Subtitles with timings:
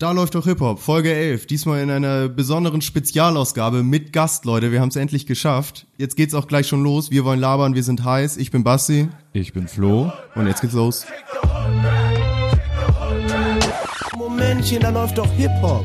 [0.00, 1.48] Da läuft doch Hip-Hop, Folge 11.
[1.48, 4.70] Diesmal in einer besonderen Spezialausgabe mit Gast, Leute.
[4.70, 5.88] Wir haben es endlich geschafft.
[5.96, 7.10] Jetzt geht's auch gleich schon los.
[7.10, 8.36] Wir wollen labern, wir sind heiß.
[8.36, 9.08] Ich bin Basti.
[9.32, 10.12] Ich bin Flo.
[10.36, 11.04] Und jetzt geht's los.
[14.16, 15.84] Momentchen, da läuft doch Hip-Hop.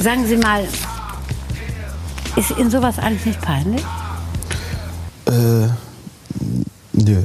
[0.00, 0.66] Sagen Sie mal,
[2.34, 3.84] ist Ihnen sowas eigentlich nicht peinlich?
[5.26, 5.68] Äh,
[7.04, 7.22] nö.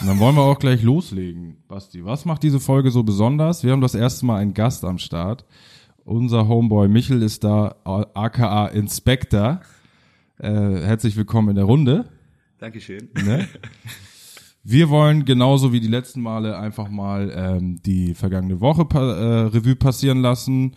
[0.00, 1.56] Und dann wollen wir auch gleich loslegen.
[1.68, 3.64] Basti, was macht diese Folge so besonders?
[3.64, 5.44] Wir haben das erste Mal einen Gast am Start.
[6.04, 9.60] Unser Homeboy Michel ist da, aka Inspector.
[10.38, 12.04] Äh, herzlich willkommen in der Runde.
[12.58, 13.08] Dankeschön.
[13.24, 13.48] Ne?
[14.62, 19.40] Wir wollen genauso wie die letzten Male einfach mal ähm, die vergangene Woche pa äh,
[19.46, 20.72] Revue passieren lassen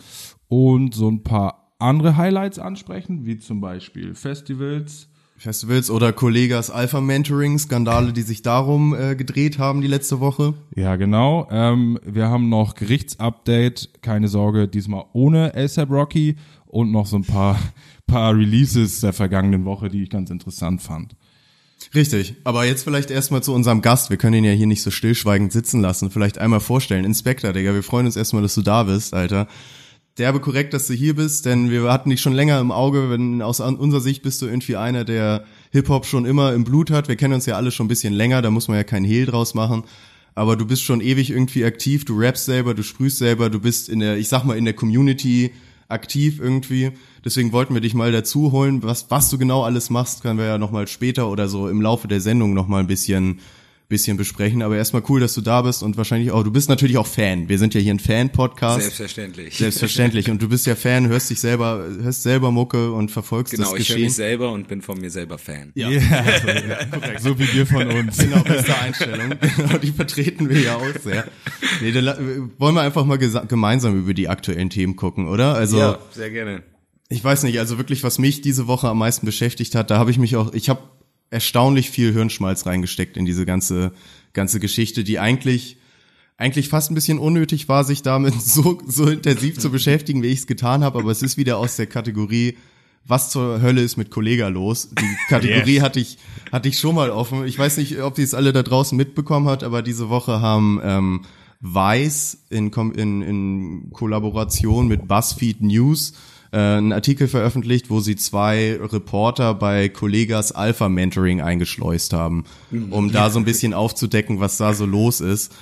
[0.47, 5.08] und so ein paar andere Highlights ansprechen, wie zum Beispiel Festivals.
[5.39, 10.53] Festivals oder Kollegas Alpha Mentoring, Skandale, die sich darum äh, gedreht haben die letzte Woche.
[10.75, 11.47] Ja, genau.
[11.49, 17.23] Ähm, wir haben noch Gerichtsupdate, keine Sorge, diesmal ohne ASAP Rocky und noch so ein
[17.23, 17.57] paar,
[18.05, 21.15] paar Releases der vergangenen Woche, die ich ganz interessant fand.
[21.95, 24.09] Richtig, aber jetzt vielleicht erstmal zu unserem Gast.
[24.09, 26.11] Wir können ihn ja hier nicht so stillschweigend sitzen lassen.
[26.11, 27.05] Vielleicht einmal vorstellen.
[27.05, 29.47] Inspector, Digga, wir freuen uns erstmal, dass du da bist, Alter.
[30.19, 33.09] Derbe korrekt, dass du hier bist, denn wir hatten dich schon länger im Auge.
[33.09, 37.07] Wenn aus unserer Sicht bist du irgendwie einer, der Hip-Hop schon immer im Blut hat.
[37.07, 39.25] Wir kennen uns ja alle schon ein bisschen länger, da muss man ja keinen Hehl
[39.25, 39.83] draus machen.
[40.35, 43.87] Aber du bist schon ewig irgendwie aktiv, du rappst selber, du sprühst selber, du bist
[43.87, 45.51] in der, ich sag mal, in der Community
[45.87, 46.91] aktiv irgendwie.
[47.23, 48.83] Deswegen wollten wir dich mal dazu holen.
[48.83, 52.07] Was, was du genau alles machst, können wir ja nochmal später oder so im Laufe
[52.07, 53.39] der Sendung nochmal ein bisschen,
[53.89, 54.61] bisschen besprechen.
[54.61, 57.49] Aber erstmal cool, dass du da bist und wahrscheinlich auch, du bist natürlich auch Fan.
[57.49, 58.81] Wir sind ja hier ein Fan-Podcast.
[58.81, 59.57] Selbstverständlich.
[59.57, 60.29] Selbstverständlich.
[60.29, 63.79] Und du bist ja Fan, hörst dich selber, hörst selber Mucke und verfolgst Genau, das
[63.81, 64.03] ich höre Geschehen.
[64.05, 65.71] mich selber und bin von mir selber Fan.
[65.75, 65.89] Ja.
[67.19, 68.17] so, so wie wir von uns.
[68.19, 69.33] Genau, beste Einstellung.
[69.57, 71.25] Genau, die vertreten wir ja auch sehr.
[71.81, 75.55] Nee, dann wollen wir einfach mal gemeinsam über die aktuellen Themen gucken, oder?
[75.55, 76.61] Also, Ja, sehr gerne.
[77.09, 80.11] ich weiß nicht, also wirklich, was mich diese Woche am meisten beschäftigt hat, da habe
[80.11, 80.81] ich mich auch, ich habe
[81.31, 83.91] erstaunlich viel Hirnschmalz reingesteckt in diese ganze,
[84.33, 85.77] ganze Geschichte, die eigentlich,
[86.37, 90.39] eigentlich fast ein bisschen unnötig war, sich damit so, so intensiv zu beschäftigen, wie ich
[90.39, 92.57] es getan habe, aber es ist wieder aus der Kategorie,
[93.05, 94.89] was zur Hölle ist mit Kollega los?
[94.91, 96.17] Die Kategorie hatte ich,
[96.51, 97.45] hatte ich schon mal offen.
[97.45, 100.79] Ich weiß nicht, ob die es alle da draußen mitbekommen hat, aber diese Woche haben
[100.83, 101.25] ähm,
[101.59, 106.13] Vice in, in, in Kollaboration mit BuzzFeed News
[106.51, 112.45] äh, einen Artikel veröffentlicht, wo sie zwei Reporter bei Kollegas Alpha Mentoring eingeschleust haben,
[112.89, 115.53] um da so ein bisschen aufzudecken, was da so los ist.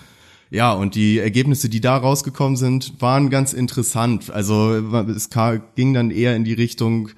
[0.49, 4.31] Ja, und die Ergebnisse, die da rausgekommen sind, waren ganz interessant.
[4.31, 4.71] Also
[5.13, 5.29] es
[5.75, 7.09] ging dann eher in die Richtung,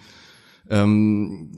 [0.69, 1.51] ähm,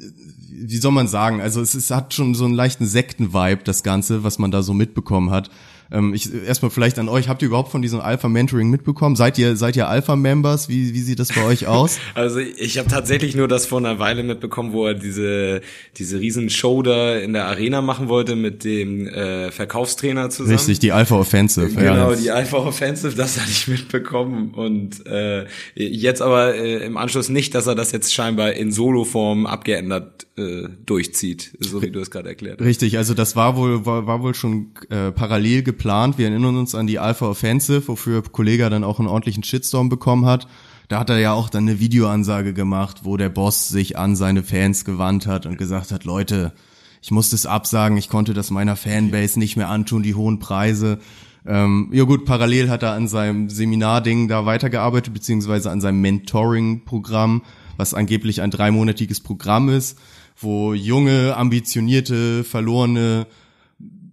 [0.49, 4.25] wie soll man sagen, also es, es hat schon so einen leichten Sekten-Vibe, das Ganze,
[4.25, 5.49] was man da so mitbekommen hat.
[5.91, 9.15] Ähm, ich, erstmal vielleicht an euch, habt ihr überhaupt von diesem Alpha-Mentoring mitbekommen?
[9.15, 10.69] Seid ihr, seid ihr Alpha-Members?
[10.69, 11.99] Wie, wie sieht das bei euch aus?
[12.13, 15.61] Also ich habe tatsächlich nur das vor einer Weile mitbekommen, wo er diese
[15.97, 20.57] diese riesen Show da in der Arena machen wollte mit dem äh, Verkaufstrainer zusammen.
[20.57, 21.69] Richtig, die Alpha-Offensive.
[21.69, 22.15] Genau, ja.
[22.15, 27.55] die Alpha Offensive, das hatte ich mitbekommen und äh, jetzt aber äh, im Anschluss nicht,
[27.55, 32.29] dass er das jetzt scheinbar in Soloform abgeändert äh, durchzieht, so wie du es gerade
[32.29, 32.67] erklärt hast.
[32.67, 35.80] Richtig, also das war wohl war, war wohl schon äh, parallel geplant.
[35.83, 40.25] Wir erinnern uns an die Alpha Offensive, wofür Kollega dann auch einen ordentlichen Shitstorm bekommen
[40.25, 40.47] hat.
[40.89, 44.43] Da hat er ja auch dann eine Videoansage gemacht, wo der Boss sich an seine
[44.43, 46.53] Fans gewandt hat und gesagt hat, Leute,
[47.01, 50.99] ich musste es absagen, ich konnte das meiner Fanbase nicht mehr antun, die hohen Preise.
[51.47, 57.41] Ähm, ja gut, parallel hat er an seinem Seminarding da weitergearbeitet, beziehungsweise an seinem Mentoring-Programm,
[57.77, 59.97] was angeblich ein dreimonatiges Programm ist,
[60.37, 63.25] wo junge, ambitionierte, verlorene,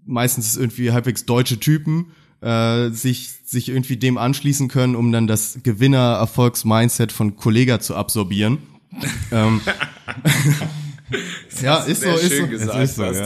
[0.09, 2.07] meistens irgendwie halbwegs deutsche Typen
[2.41, 8.59] äh, sich sich irgendwie dem anschließen können, um dann das Gewinner-Erfolgs-Mindset von Kollega zu absorbieren.
[9.33, 9.63] ähm,
[11.63, 12.47] ja, ist so, ist so.
[12.47, 13.11] gesagt, ist so, ja.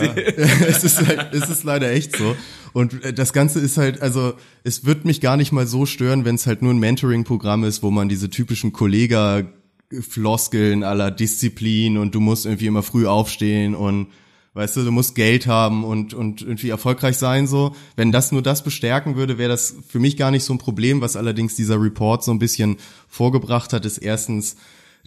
[0.67, 2.37] es ist halt, es ist leider echt so.
[2.73, 4.35] Und äh, das Ganze ist halt, also
[4.65, 7.83] es wird mich gar nicht mal so stören, wenn es halt nur ein Mentoring-Programm ist,
[7.83, 14.07] wo man diese typischen Kollega-Floskeln aller Disziplin und du musst irgendwie immer früh aufstehen und
[14.55, 17.75] weißt du, du musst Geld haben und, und irgendwie erfolgreich sein so.
[17.97, 21.01] Wenn das nur das bestärken würde, wäre das für mich gar nicht so ein Problem.
[21.01, 22.77] Was allerdings dieser Report so ein bisschen
[23.09, 24.57] vorgebracht hat, ist erstens,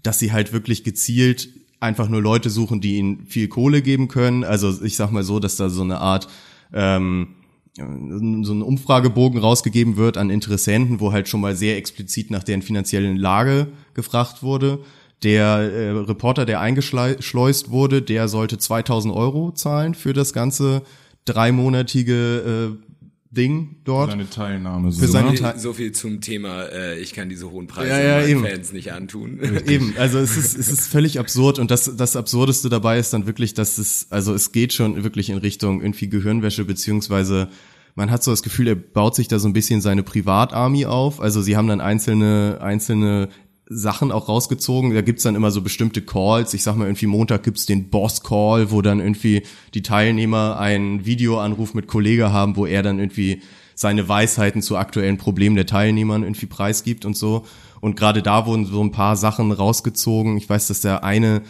[0.01, 1.49] dass sie halt wirklich gezielt
[1.79, 4.43] einfach nur Leute suchen, die ihnen viel Kohle geben können.
[4.43, 6.27] Also ich sag mal so, dass da so eine Art
[6.73, 7.35] ähm,
[7.75, 12.61] so ein Umfragebogen rausgegeben wird an Interessenten, wo halt schon mal sehr explizit nach deren
[12.61, 14.79] finanziellen Lage gefragt wurde.
[15.23, 20.83] Der äh, Reporter, der eingeschleust wurde, der sollte 2000 Euro zahlen für das ganze
[21.25, 22.85] dreimonatige äh,
[23.31, 24.11] Ding dort.
[24.11, 24.91] Seine Teilnahme.
[24.91, 25.35] So, Für seine ne?
[25.35, 28.45] Te- So viel zum Thema, äh, ich kann diese hohen Preise Ja, ja, meinen eben.
[28.45, 29.39] Fans nicht antun.
[29.67, 33.25] Eben, also es ist, es ist völlig absurd und das, das Absurdeste dabei ist dann
[33.25, 37.49] wirklich, dass es, also es geht schon wirklich in Richtung irgendwie Gehirnwäsche, beziehungsweise
[37.95, 41.19] man hat so das Gefühl, er baut sich da so ein bisschen seine Privatarmee auf.
[41.21, 43.29] Also sie haben dann einzelne, einzelne
[43.67, 44.93] Sachen auch rausgezogen.
[44.93, 46.53] Da gibt's dann immer so bestimmte Calls.
[46.53, 51.73] Ich sag mal, irgendwie Montag gibt's den Boss-Call, wo dann irgendwie die Teilnehmer einen Videoanruf
[51.73, 53.41] mit Kollege haben, wo er dann irgendwie
[53.73, 57.45] seine Weisheiten zu aktuellen Problemen der Teilnehmern irgendwie preisgibt und so.
[57.81, 60.37] Und gerade da wurden so ein paar Sachen rausgezogen.
[60.37, 61.41] Ich weiß, dass der eine,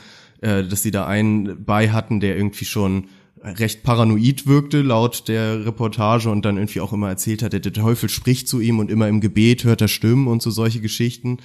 [0.42, 3.08] äh, dass sie da einen bei hatten, der irgendwie schon
[3.42, 8.10] recht paranoid wirkte laut der Reportage und dann irgendwie auch immer erzählt hat, der Teufel
[8.10, 11.38] spricht zu ihm und immer im Gebet hört er Stimmen und so solche Geschichten.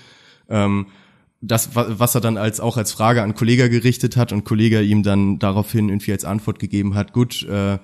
[0.50, 0.87] Ähm,
[1.41, 4.82] das, wa- was er dann als auch als Frage an Kollega gerichtet hat und Kollege
[4.82, 7.79] ihm dann daraufhin irgendwie als Antwort gegeben hat, gut, äh,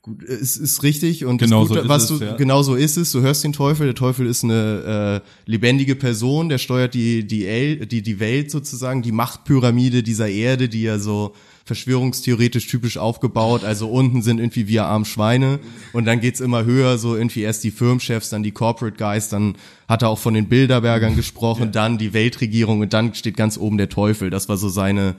[0.00, 2.36] gut, es ist richtig und Genau so ist was es, du, ja.
[2.36, 3.12] genau so ist es.
[3.12, 3.86] Du hörst den Teufel.
[3.86, 8.50] Der Teufel ist eine äh, lebendige Person, der steuert die die El, die die Welt
[8.50, 11.34] sozusagen, die Machtpyramide dieser Erde, die ja so
[11.64, 13.64] verschwörungstheoretisch typisch aufgebaut.
[13.64, 15.60] Also unten sind irgendwie wir armen Schweine
[15.92, 19.56] und dann geht's immer höher, so irgendwie erst die Firmenchefs, dann die Corporate Guys, dann
[19.88, 23.78] hat er auch von den Bilderbergern gesprochen, dann die Weltregierung und dann steht ganz oben
[23.78, 24.30] der Teufel.
[24.30, 25.16] Das war so seine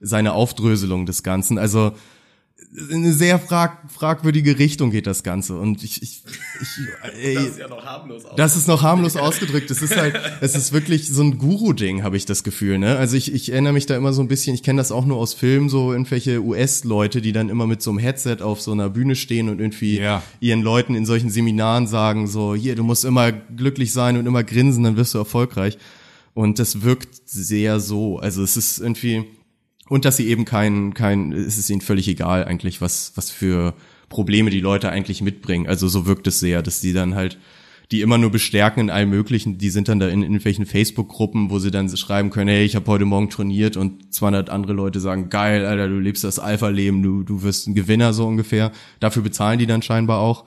[0.00, 1.58] seine Aufdröselung des Ganzen.
[1.58, 1.92] Also
[2.72, 5.58] in eine sehr frag, fragwürdige Richtung geht das Ganze.
[5.58, 6.22] Und ich, ich,
[6.60, 8.36] ich ey, ja noch harmlos aus.
[8.36, 9.70] das ist noch harmlos ausgedrückt.
[9.72, 12.78] Es ist halt, es ist wirklich so ein Guru-Ding, habe ich das Gefühl.
[12.78, 12.96] Ne?
[12.96, 15.16] Also ich, ich erinnere mich da immer so ein bisschen, ich kenne das auch nur
[15.16, 18.88] aus Filmen, so irgendwelche US-Leute, die dann immer mit so einem Headset auf so einer
[18.88, 20.22] Bühne stehen und irgendwie Ja.
[20.38, 24.44] ihren Leuten in solchen Seminaren sagen, so, hier, du musst immer glücklich sein und immer
[24.44, 25.76] grinsen, dann wirst du erfolgreich.
[26.34, 28.20] Und das wirkt sehr so.
[28.20, 29.24] Also es ist irgendwie,
[29.90, 33.74] und dass sie eben kein, kein, es ist ihnen völlig egal eigentlich, was, was für
[34.08, 35.66] Probleme die Leute eigentlich mitbringen.
[35.66, 37.38] Also so wirkt es sehr, dass die dann halt,
[37.90, 41.50] die immer nur bestärken in allem Möglichen, die sind dann da in, in irgendwelchen Facebook-Gruppen,
[41.50, 45.00] wo sie dann schreiben können, hey, ich habe heute Morgen trainiert und 200 andere Leute
[45.00, 48.70] sagen, geil, Alter, du lebst das Alpha-Leben, du, du wirst ein Gewinner so ungefähr.
[49.00, 50.44] Dafür bezahlen die dann scheinbar auch.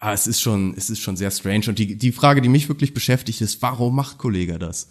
[0.00, 1.64] Aber es ist schon, es ist schon sehr strange.
[1.68, 4.90] Und die, die Frage, die mich wirklich beschäftigt, ist, warum macht Kollege das?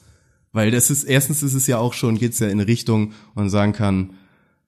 [0.53, 3.49] Weil das ist, erstens ist es ja auch schon, geht's ja in eine Richtung, man
[3.49, 4.13] sagen kann,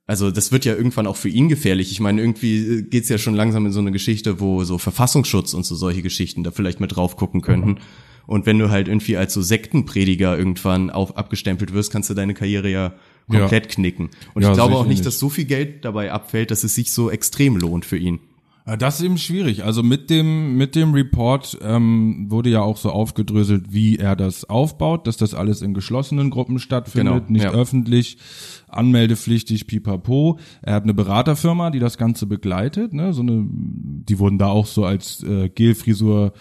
[0.05, 1.91] also das wird ja irgendwann auch für ihn gefährlich.
[1.91, 5.53] Ich meine, irgendwie äh, geht's ja schon langsam in so eine Geschichte, wo so Verfassungsschutz
[5.53, 7.79] und so solche Geschichten da vielleicht mit drauf gucken könnten.
[8.25, 12.33] Und wenn du halt irgendwie als so Sektenprediger irgendwann auf abgestempelt wirst, kannst du deine
[12.33, 12.93] Karriere ja
[13.29, 14.09] komplett knicken.
[14.33, 15.05] Und Ja, ich glaube auch nicht, nicht.
[15.05, 18.19] dass so viel Geld dabei abfällt, dass es sich so extrem lohnt für ihn.
[18.65, 19.63] Ja, Das ist eben schwierig.
[19.65, 24.45] Also mit dem mit dem Report ähm, wurde ja auch so aufgedröselt, wie er das
[24.45, 27.51] aufbaut, dass das alles in geschlossenen Gruppen stattfindet, Genau, nicht ja.
[27.51, 28.17] öffentlich,
[28.69, 30.39] anmeldepflichtig, pipapo.
[30.61, 32.93] Er hat eine Beraterfirma, die das Ganze begleitet.
[32.93, 33.13] Ne?
[33.13, 36.33] So eine, die wurden da auch so als äh, Gelfrisur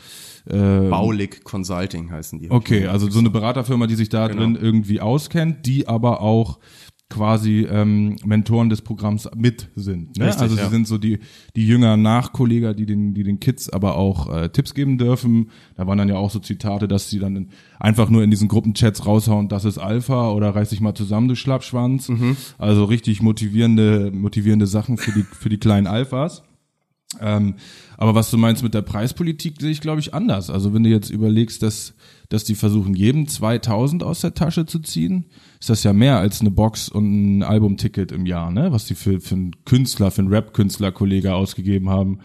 [0.46, 2.50] äh, Baulig Consulting heißen die.
[2.50, 4.40] Okay, also so eine Beraterfirma, die sich da Genau.
[4.42, 6.58] drin irgendwie auskennt, die aber auch
[7.12, 10.16] quasi ähm, Mentoren des Programms mit sind.
[10.16, 10.26] Ne?
[10.26, 10.70] Richtig, also sie ja.
[10.70, 11.18] sind so die
[11.54, 15.50] die jünger Nachkolleger, die den die den Kids aber auch äh, Tipps geben dürfen.
[15.76, 17.48] Da waren dann ja auch so Zitate, dass sie dann in,
[17.78, 21.36] einfach nur in diesen Gruppenchats raushauen, das ist Alpha oder reiß dich mal zusammen, du
[21.36, 22.08] Schlappschwanz.
[22.08, 22.36] Mhm.
[22.56, 26.42] Also richtig motivierende motivierende Sachen für die für die kleinen Alphas.
[27.20, 27.54] Ähm,
[27.96, 30.50] aber was du meinst mit der Preispolitik, sehe ich, glaube ich, anders.
[30.50, 31.94] Also wenn du jetzt überlegst, dass,
[32.30, 35.26] dass die versuchen, jedem 2000 aus der Tasche zu ziehen,
[35.60, 38.72] ist das ja mehr als eine Box und ein Albumticket im Jahr, ne?
[38.72, 42.18] Was die für, für einen Künstler, für einen Rap-Künstler-Kollege ausgegeben haben.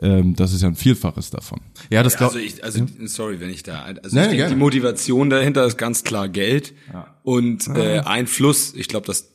[0.00, 1.60] Ähm, das ist ja ein Vielfaches davon.
[1.90, 4.56] Ja, das glaub, Also ich, also sorry, wenn ich da, also Nee, ich denke, die
[4.56, 6.72] Motivation dahinter ist ganz klar Geld
[7.22, 8.72] und äh, Einfluss.
[8.74, 9.28] Ich glaube, das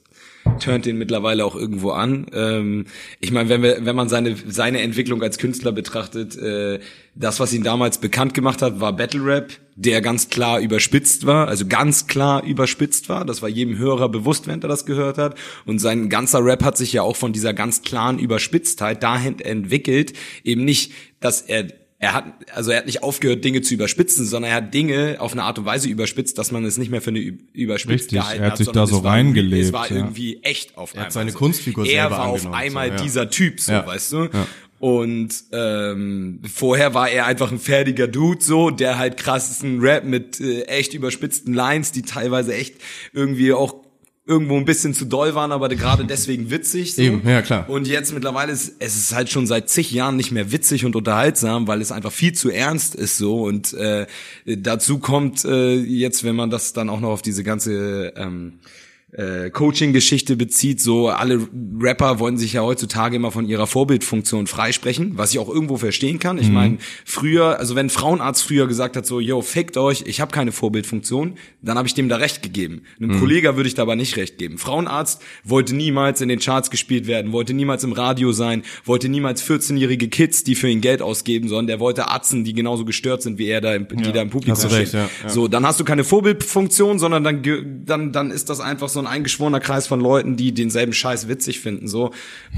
[0.59, 2.25] turnt den mittlerweile auch irgendwo an.
[2.33, 2.85] Ähm,
[3.19, 6.79] ich meine, wenn wir, wenn man seine seine Entwicklung als Künstler betrachtet, äh,
[7.15, 11.47] das, was ihn damals bekannt gemacht hat, war Battle Rap, der ganz klar überspitzt war,
[11.47, 13.25] also ganz klar überspitzt war.
[13.25, 15.35] Das war jedem Hörer bewusst, wenn er das gehört hat.
[15.65, 20.13] Und sein ganzer Rap hat sich ja auch von dieser ganz klaren Überspitztheit dahin entwickelt,
[20.43, 21.67] eben nicht, dass er
[22.03, 25.31] er hat, also er hat nicht aufgehört, Dinge zu überspitzen, sondern er hat Dinge auf
[25.31, 28.41] eine Art und Weise überspitzt, dass man es nicht mehr für eine überspitzt Richtig, gehalten
[28.41, 29.95] er hat hat, sich da so reingelebt, Es war ja.
[29.95, 31.05] irgendwie echt auf einmal.
[31.05, 31.37] hat seine so.
[31.37, 33.01] Kunstfigur Er war auf einmal so, ja.
[33.03, 33.87] dieser Typ, so, Ja.
[33.87, 34.29] weißt du?
[34.79, 40.41] Und ähm, vorher war er einfach ein fertiger Dude, so, der halt krassesten Rap mit
[40.41, 42.75] äh, echt überspitzten Lines, die teilweise echt
[43.13, 43.75] irgendwie auch
[44.25, 46.95] irgendwo ein bisschen zu doll waren, aber gerade deswegen witzig.
[46.95, 47.01] So.
[47.01, 47.69] Eben, ja, klar.
[47.69, 50.95] Und jetzt mittlerweile ist es ist halt schon seit zig Jahren nicht mehr witzig und
[50.95, 53.43] unterhaltsam, weil es einfach viel zu ernst ist so.
[53.43, 54.07] Und äh,
[54.45, 58.59] dazu kommt äh, jetzt, wenn man das dann auch noch auf diese ganze ähm,
[59.13, 61.47] äh, Coaching-Geschichte bezieht, so alle
[61.79, 66.17] Rapper wollen sich ja heutzutage immer von ihrer Vorbildfunktion freisprechen, was ich auch irgendwo verstehen
[66.17, 66.37] kann.
[66.39, 66.53] Ich mhm.
[66.53, 70.31] meine, früher, also wenn ein Frauenarzt früher gesagt hat, so, yo, fickt euch, ich habe
[70.31, 72.81] keine Vorbildfunktion, dann habe ich dem da recht gegeben.
[72.99, 73.19] Einem mhm.
[73.19, 74.57] Kollege würde ich da aber nicht recht geben.
[74.57, 79.47] Frauenarzt wollte niemals in den Charts gespielt werden, wollte niemals im Radio sein, wollte niemals
[79.47, 83.37] 14-jährige Kids, die für ihn Geld ausgeben, sondern der wollte Arzten, die genauso gestört sind
[83.37, 84.11] wie er da, im, die ja.
[84.11, 84.89] da im Publikum stehen.
[84.91, 85.29] Ja, ja.
[85.29, 89.07] So, dann hast du keine Vorbildfunktion, sondern dann, dann, dann ist das einfach so ein
[89.07, 91.87] eingeschworener Kreis von Leuten, die denselben Scheiß witzig finden.
[91.87, 92.11] So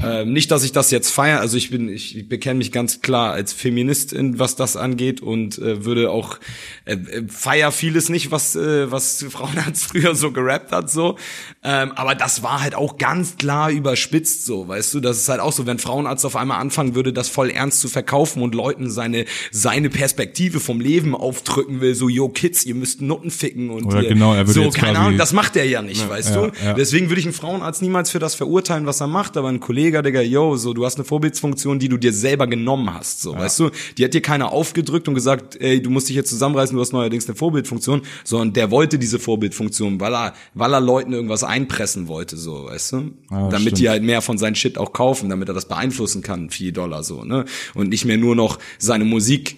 [0.03, 1.39] ähm, nicht, dass ich das jetzt feiere.
[1.39, 5.85] Also ich bin, ich bekenne mich ganz klar als Feministin, was das angeht und äh,
[5.85, 6.39] würde auch
[6.85, 10.89] äh, äh feier vieles nicht, was äh, was Frauenarzt früher so gerappt hat.
[10.89, 11.17] So,
[11.63, 14.45] ähm, aber das war halt auch ganz klar überspitzt.
[14.45, 17.29] So, weißt du, das ist halt auch so, wenn Frauenarzt auf einmal anfangen würde, das
[17.29, 21.95] voll ernst zu verkaufen und Leuten seine seine Perspektive vom Leben aufdrücken will.
[21.95, 24.77] So, yo Kids, ihr müsst Nutten ficken und Oder ihr, genau, er würde so jetzt
[24.77, 25.17] keine Ahnung.
[25.17, 26.34] Das macht er ja nicht, ja, weißt ja, du.
[26.35, 26.73] Ja.
[26.73, 30.01] Deswegen würde ich einen Frauenarzt niemals für das verurteilen, was er macht, aber ein Kollege,
[30.01, 33.39] Digga, yo, so, du hast eine Vorbildsfunktion, die du dir selber genommen hast, so, ja.
[33.39, 33.69] weißt du?
[33.97, 36.93] Die hat dir keiner aufgedrückt und gesagt, ey, du musst dich jetzt zusammenreißen, du hast
[36.93, 42.07] neuerdings eine Vorbildfunktion, sondern der wollte diese Vorbildfunktion, weil er, weil er Leuten irgendwas einpressen
[42.07, 42.97] wollte, so, weißt du?
[43.31, 43.79] Ja, damit stimmt.
[43.79, 47.03] die halt mehr von seinem Shit auch kaufen, damit er das beeinflussen kann, vier Dollar,
[47.03, 47.45] so, ne?
[47.73, 49.57] Und nicht mehr nur noch seine Musik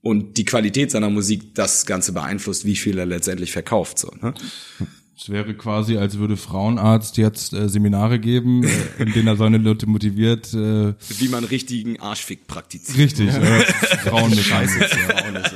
[0.00, 4.34] und die Qualität seiner Musik das Ganze beeinflusst, wie viel er letztendlich verkauft, so, ne?
[5.20, 9.58] Es wäre quasi, als würde Frauenarzt jetzt äh, Seminare geben, äh, in denen er seine
[9.58, 10.54] Leute motiviert.
[10.54, 12.96] Äh, Wie man richtigen Arschfick praktiziert.
[12.98, 13.38] Richtig, ja.
[13.40, 13.62] äh,
[14.08, 14.78] Frauen mit Scheiße.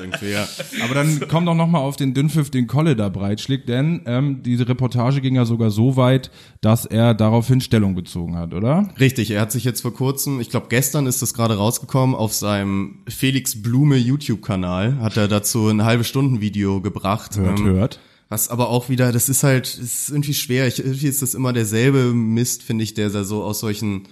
[0.01, 0.49] irgendwie, ja.
[0.83, 4.69] Aber dann kommt doch nochmal auf den Dünnpfiff, den Kolle da breitschlägt, denn ähm, diese
[4.69, 8.89] Reportage ging ja sogar so weit, dass er daraufhin Stellung bezogen hat, oder?
[8.99, 12.35] Richtig, er hat sich jetzt vor kurzem, ich glaube gestern ist das gerade rausgekommen, auf
[12.35, 17.37] seinem Felix Blume YouTube-Kanal hat er dazu ein halbe Stunden Video gebracht.
[17.37, 18.01] Hört, ähm, hört
[18.33, 20.67] was aber auch wieder, das ist halt, ist irgendwie schwer.
[20.67, 24.09] Ich, irgendwie ist das immer derselbe Mist, finde ich, der da so aus solchen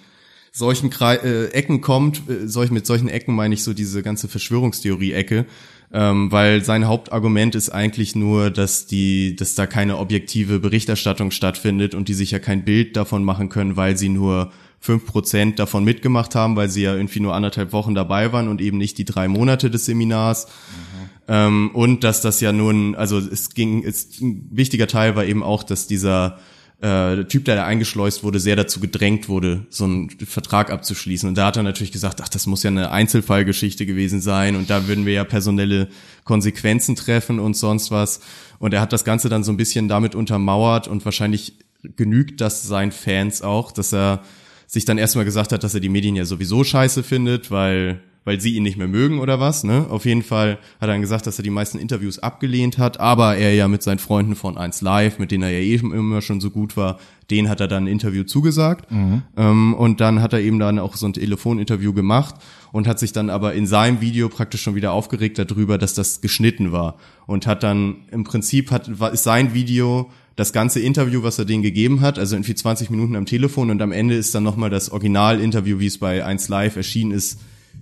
[0.52, 2.28] solchen Kre äh, Ecken kommt.
[2.28, 5.46] Äh, solch, mit solchen Ecken meine ich so diese ganze Verschwörungstheorie-Ecke.
[5.92, 11.94] Ähm, weil sein Hauptargument ist eigentlich nur, dass die, dass da keine objektive Berichterstattung stattfindet
[11.94, 15.82] und die sich ja kein Bild davon machen können, weil sie nur fünf Prozent davon
[15.82, 19.04] mitgemacht haben, weil sie ja irgendwie nur anderthalb Wochen dabei waren und eben nicht die
[19.04, 20.46] drei Monate des Seminars.
[20.46, 20.89] Mhm.
[21.30, 25.44] Ähm, und dass das ja nun, also es ging, ist, ein wichtiger Teil war eben
[25.44, 26.40] auch, dass dieser
[26.82, 31.28] äh, Typ, der da eingeschleust wurde, sehr dazu gedrängt wurde, so einen Vertrag abzuschließen.
[31.28, 34.70] Und da hat er natürlich gesagt, ach, das muss ja eine Einzelfallgeschichte gewesen sein und
[34.70, 35.88] da würden wir ja personelle
[36.24, 38.20] Konsequenzen treffen und sonst was.
[38.58, 41.54] Und er hat das Ganze dann so ein bisschen damit untermauert und wahrscheinlich
[41.94, 44.24] genügt das seinen Fans auch, dass er
[44.66, 48.40] sich dann erstmal gesagt hat, dass er die Medien ja sowieso scheiße findet, weil weil
[48.40, 49.64] sie ihn nicht mehr mögen oder was.
[49.64, 49.86] Ne?
[49.90, 53.36] Auf jeden Fall hat er dann gesagt, dass er die meisten Interviews abgelehnt hat, aber
[53.36, 56.40] er ja mit seinen Freunden von 1 Live, mit denen er ja eh immer schon
[56.40, 57.00] so gut war,
[57.32, 58.88] den hat er dann ein Interview zugesagt.
[58.92, 59.22] Mhm.
[59.36, 62.36] Ähm, und dann hat er eben dann auch so ein Telefoninterview gemacht
[62.70, 66.20] und hat sich dann aber in seinem Video praktisch schon wieder aufgeregt darüber, dass das
[66.20, 66.98] geschnitten war.
[67.26, 71.46] Und hat dann im Prinzip hat, war, ist sein Video das ganze Interview, was er
[71.46, 74.70] denen gegeben hat, also irgendwie 20 Minuten am Telefon und am Ende ist dann nochmal
[74.70, 77.40] das Originalinterview, wie es bei 1 Live erschienen ist,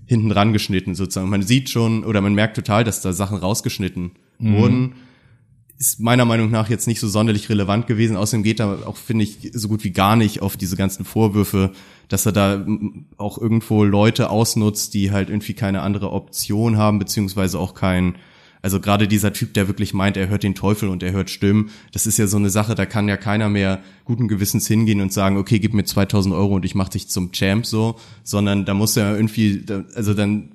[0.09, 1.29] hinten dran geschnitten sozusagen.
[1.29, 4.57] Man sieht schon oder man merkt total, dass da Sachen rausgeschnitten mhm.
[4.57, 4.95] wurden.
[5.79, 8.17] Ist meiner Meinung nach jetzt nicht so sonderlich relevant gewesen.
[8.17, 11.73] Außerdem geht er auch, finde ich, so gut wie gar nicht auf diese ganzen Vorwürfe,
[12.09, 12.67] dass er da
[13.19, 18.17] auch irgendwo Leute ausnutzt, die halt irgendwie keine andere Option haben, beziehungsweise auch kein,
[18.63, 21.71] also gerade dieser Typ, der wirklich meint, er hört den Teufel und er hört Stimmen,
[21.93, 25.13] das ist ja so eine Sache, da kann ja keiner mehr guten Gewissens hingehen und
[25.13, 28.75] sagen, okay, gib mir 2000 Euro und ich mach dich zum Champ so, sondern da
[28.75, 30.53] muss er irgendwie, also dann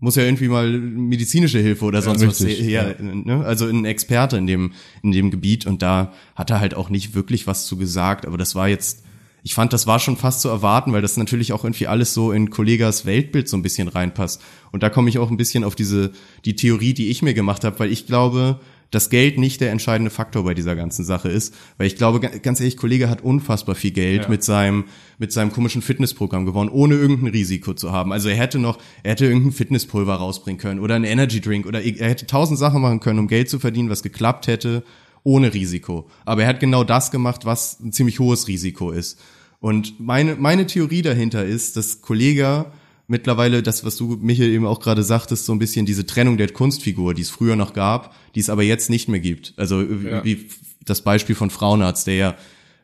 [0.00, 3.04] muss ja irgendwie mal medizinische Hilfe oder sonst ja, was her, ja.
[3.04, 3.44] ne?
[3.44, 7.14] also ein Experte in dem in dem Gebiet und da hat er halt auch nicht
[7.14, 9.04] wirklich was zu gesagt, aber das war jetzt
[9.48, 12.32] ich fand, das war schon fast zu erwarten, weil das natürlich auch irgendwie alles so
[12.32, 14.42] in Kollegas Weltbild so ein bisschen reinpasst.
[14.72, 16.12] Und da komme ich auch ein bisschen auf diese,
[16.44, 20.10] die Theorie, die ich mir gemacht habe, weil ich glaube, dass Geld nicht der entscheidende
[20.10, 23.92] Faktor bei dieser ganzen Sache ist, weil ich glaube, ganz ehrlich, Kollege hat unfassbar viel
[23.92, 24.28] Geld ja.
[24.28, 24.84] mit seinem
[25.16, 28.12] mit seinem komischen Fitnessprogramm gewonnen, ohne irgendein Risiko zu haben.
[28.12, 31.80] Also er hätte noch, er hätte irgendein Fitnesspulver rausbringen können oder einen Energy Drink oder
[31.80, 34.84] er hätte tausend Sachen machen können, um Geld zu verdienen, was geklappt hätte
[35.24, 36.06] ohne Risiko.
[36.26, 39.18] Aber er hat genau das gemacht, was ein ziemlich hohes Risiko ist.
[39.60, 42.66] Und meine, meine Theorie dahinter ist, dass Kollege
[43.08, 46.50] mittlerweile das, was du, Michael, eben auch gerade sagtest, so ein bisschen diese Trennung der
[46.50, 49.54] Kunstfigur, die es früher noch gab, die es aber jetzt nicht mehr gibt.
[49.56, 50.24] Also ja.
[50.24, 50.46] wie
[50.84, 52.36] das Beispiel von Frauenarzt, der ja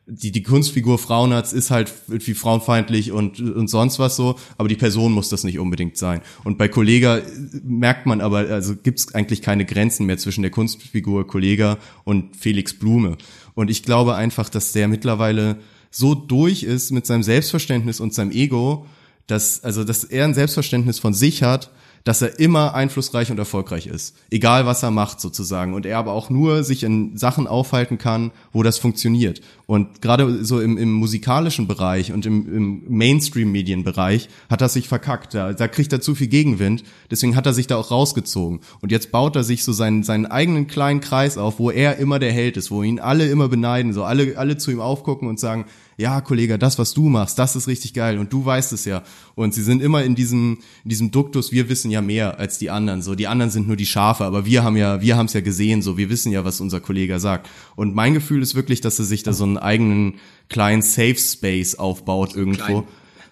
[0.07, 4.75] die, die Kunstfigur Frauenarzt ist halt wie frauenfeindlich und, und sonst was so, aber die
[4.75, 6.21] Person muss das nicht unbedingt sein.
[6.43, 7.21] Und bei Kollega
[7.63, 12.35] merkt man aber, also gibt es eigentlich keine Grenzen mehr zwischen der Kunstfigur Kollega und
[12.35, 13.17] Felix Blume.
[13.55, 15.57] Und ich glaube einfach, dass der mittlerweile
[15.95, 18.85] so durch ist mit seinem Selbstverständnis und seinem Ego,
[19.27, 21.71] dass, also, dass er ein Selbstverständnis von sich hat,
[22.05, 24.15] dass er immer einflussreich und erfolgreich ist.
[24.29, 25.73] Egal was er macht sozusagen.
[25.73, 29.41] Und er aber auch nur sich in Sachen aufhalten kann, wo das funktioniert.
[29.65, 35.33] Und gerade so im, im musikalischen Bereich und im, im Mainstream-Medienbereich hat er sich verkackt.
[35.33, 36.83] Da, da kriegt er zu viel Gegenwind.
[37.09, 38.59] Deswegen hat er sich da auch rausgezogen.
[38.81, 42.19] Und jetzt baut er sich so seinen, seinen eigenen kleinen Kreis auf, wo er immer
[42.19, 45.39] der Held ist, wo ihn alle immer beneiden, so alle, alle zu ihm aufgucken und
[45.39, 45.65] sagen,
[45.97, 49.03] ja, Kollege, das, was du machst, das ist richtig geil und du weißt es ja.
[49.35, 52.69] Und sie sind immer in diesem, in diesem Duktus, wir wissen ja mehr als die
[52.69, 53.01] anderen.
[53.01, 55.41] So, die anderen sind nur die Schafe, aber wir haben ja, wir haben es ja
[55.41, 57.49] gesehen, so, wir wissen ja, was unser Kollege sagt.
[57.75, 60.15] Und mein Gefühl ist wirklich, dass er sich da so einen eigenen
[60.49, 62.81] kleinen Safe Space aufbaut irgendwo.
[62.81, 62.83] Klein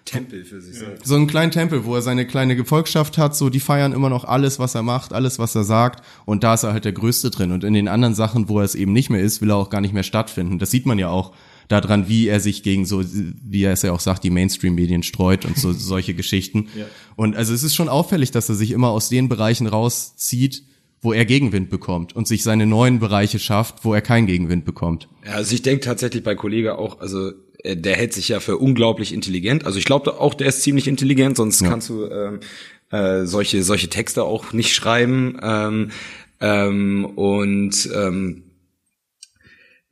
[0.04, 1.06] Tempel für sich selbst.
[1.06, 4.24] So einen kleinen Tempel, wo er seine kleine Gefolgschaft hat, so die feiern immer noch
[4.24, 7.30] alles, was er macht, alles, was er sagt und da ist er halt der Größte
[7.30, 9.56] drin und in den anderen Sachen, wo er es eben nicht mehr ist, will er
[9.56, 10.58] auch gar nicht mehr stattfinden.
[10.58, 11.32] Das sieht man ja auch
[11.68, 15.44] daran, wie er sich gegen so, wie er es ja auch sagt, die Mainstream-Medien streut
[15.44, 16.68] und so solche Geschichten.
[16.76, 16.86] Ja.
[17.16, 20.64] Und also es ist schon auffällig, dass er sich immer aus den Bereichen rauszieht,
[21.00, 25.08] wo er Gegenwind bekommt und sich seine neuen Bereiche schafft, wo er keinen Gegenwind bekommt.
[25.24, 28.56] Ja, also ich denke tatsächlich bei Kollege auch, also äh, der hält sich ja für
[28.56, 29.66] unglaublich intelligent.
[29.66, 31.68] Also ich glaube auch, der ist ziemlich intelligent, sonst ja.
[31.68, 32.40] kannst du ähm,
[32.90, 35.38] äh, solche solche Texte auch nicht schreiben.
[35.42, 35.90] Ähm,
[36.40, 38.43] ähm, und ähm,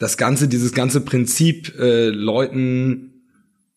[0.03, 3.13] das ganze, dieses ganze Prinzip, äh, Leuten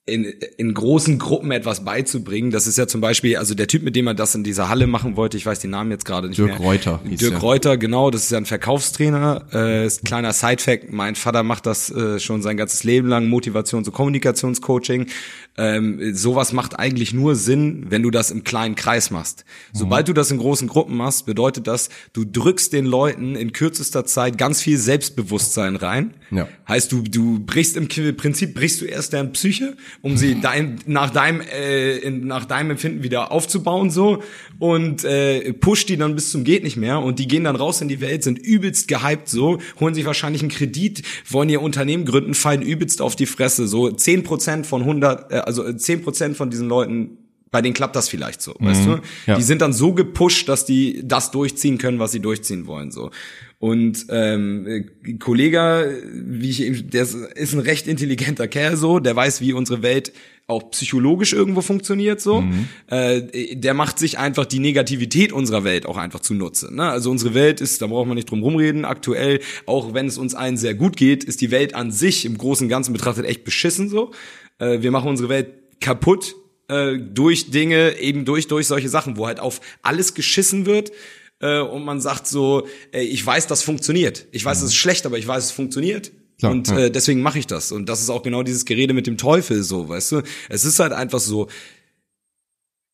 [0.07, 0.23] in,
[0.57, 2.49] in großen Gruppen etwas beizubringen.
[2.49, 4.87] Das ist ja zum Beispiel, also der Typ, mit dem er das in dieser Halle
[4.87, 6.57] machen wollte, ich weiß den Namen jetzt gerade nicht Dirk mehr.
[6.57, 6.99] Dirk Reuter.
[7.03, 7.37] Dirk ja.
[7.37, 9.45] Reuter, genau, das ist ja ein Verkaufstrainer.
[9.53, 13.27] Äh, ist ein kleiner Sidefact, mein Vater macht das äh, schon sein ganzes Leben lang,
[13.27, 15.05] Motivations- und Kommunikationscoaching.
[15.57, 19.45] Ähm, sowas macht eigentlich nur Sinn, wenn du das im kleinen Kreis machst.
[19.73, 19.77] Mhm.
[19.77, 24.05] Sobald du das in großen Gruppen machst, bedeutet das, du drückst den Leuten in kürzester
[24.05, 26.13] Zeit ganz viel Selbstbewusstsein rein.
[26.29, 26.49] Ja.
[26.67, 31.11] Heißt, du, du brichst im Prinzip brichst du erst deren Psyche, um sie dein, nach
[31.11, 34.21] deinem äh, in, nach deinem Empfinden wieder aufzubauen so
[34.59, 37.81] und äh, pusht die dann bis zum geht nicht mehr und die gehen dann raus
[37.81, 42.03] in die Welt, sind übelst gehypt so, holen sich wahrscheinlich einen Kredit, wollen ihr Unternehmen
[42.05, 46.37] gründen, fallen übelst auf die Fresse so zehn Prozent von 100 äh, also zehn Prozent
[46.37, 47.17] von diesen Leuten
[47.51, 48.65] bei denen klappt das vielleicht so, mhm.
[48.65, 48.99] weißt du?
[49.27, 49.37] Ja.
[49.37, 53.11] Die sind dann so gepusht, dass die das durchziehen können, was sie durchziehen wollen, so.
[53.59, 59.53] Und ähm, Kollege, wie ich, der ist ein recht intelligenter Kerl so, der weiß, wie
[59.53, 60.11] unsere Welt
[60.47, 62.41] auch psychologisch irgendwo funktioniert so.
[62.41, 62.67] Mhm.
[62.87, 66.75] Äh, der macht sich einfach die Negativität unserer Welt auch einfach zunutze.
[66.75, 66.83] Ne?
[66.83, 70.35] Also unsere Welt ist, da braucht man nicht drum rumreden, aktuell, auch wenn es uns
[70.35, 73.43] allen sehr gut geht, ist die Welt an sich im Großen und Ganzen betrachtet echt
[73.43, 74.11] beschissen so.
[74.59, 76.35] Äh, wir machen unsere Welt kaputt
[76.67, 80.91] äh, durch Dinge, eben durch, durch solche Sachen, wo halt auf alles geschissen wird
[81.39, 84.25] äh, und man sagt so, ey, ich weiß, das funktioniert.
[84.31, 86.11] Ich weiß, es ist schlecht, aber ich weiß, es funktioniert.
[86.39, 86.77] Klar, und ja.
[86.79, 87.71] äh, deswegen mache ich das.
[87.71, 90.21] Und das ist auch genau dieses Gerede mit dem Teufel so, weißt du?
[90.49, 91.47] Es ist halt einfach so,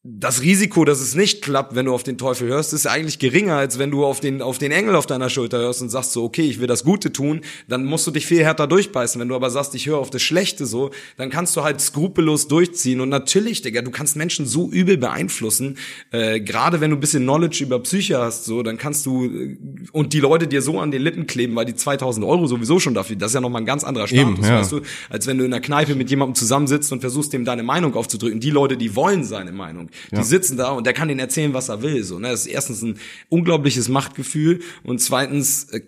[0.04, 3.58] das Risiko, dass es nicht klappt, wenn du auf den Teufel hörst, ist eigentlich geringer,
[3.58, 6.24] als wenn du auf den, auf den Engel auf deiner Schulter hörst und sagst so,
[6.24, 9.22] okay, ich will das Gute tun, dann musst du dich viel härter durchbeißen.
[9.22, 12.48] Wenn du aber sagst, ich höre auf das Schlechte so, dann kannst du halt skrupellos
[12.48, 13.00] durchziehen.
[13.00, 15.78] Und natürlich, Digga, du kannst Menschen so übel beeinflussen,
[16.10, 19.58] äh, gerade wenn du ein bisschen Knowledge über Psyche hast, so, dann kannst du, äh,
[19.92, 22.96] und die Leute dir so an den Lippen kleben, weil die 2000 Euro sowieso schon
[22.96, 24.62] dafür, das ist ja nochmal ein ganz anderer Status, Eben, ja.
[24.62, 27.62] weißt du, als wenn du in einer Kneipe mit jemandem zusammensitzt und versuchst, dem deine
[27.62, 28.40] Meinung aufzudrücken.
[28.40, 29.91] Die Leute, die wollen seine Meinung.
[30.12, 30.24] Die ja.
[30.24, 32.04] sitzen da und der kann denen erzählen, was er will.
[32.04, 32.30] So, ne?
[32.30, 32.98] Das ist erstens ein
[33.30, 35.82] unglaubliches Machtgefühl und zweitens äh,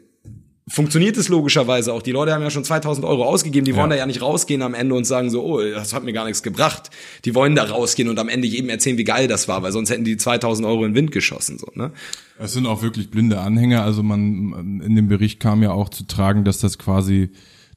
[0.68, 2.02] funktioniert es logischerweise auch.
[2.02, 3.78] Die Leute haben ja schon 2000 Euro ausgegeben, die ja.
[3.78, 6.26] wollen da ja nicht rausgehen am Ende und sagen so, oh, das hat mir gar
[6.26, 6.90] nichts gebracht.
[7.26, 9.90] Die wollen da rausgehen und am Ende jedem erzählen, wie geil das war, weil sonst
[9.90, 11.58] hätten die 2000 Euro in den Wind geschossen.
[11.58, 11.92] So, ne?
[12.40, 13.84] Es sind auch wirklich blinde Anhänger.
[13.84, 17.30] Also man in dem Bericht kam ja auch zu tragen, dass das quasi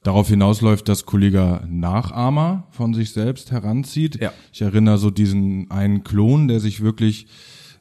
[0.07, 4.21] darauf hinausläuft, dass Kollege Nachahmer von sich selbst heranzieht.
[4.21, 4.31] Ja.
[4.53, 7.27] Ich erinnere so diesen einen Klon, der sich wirklich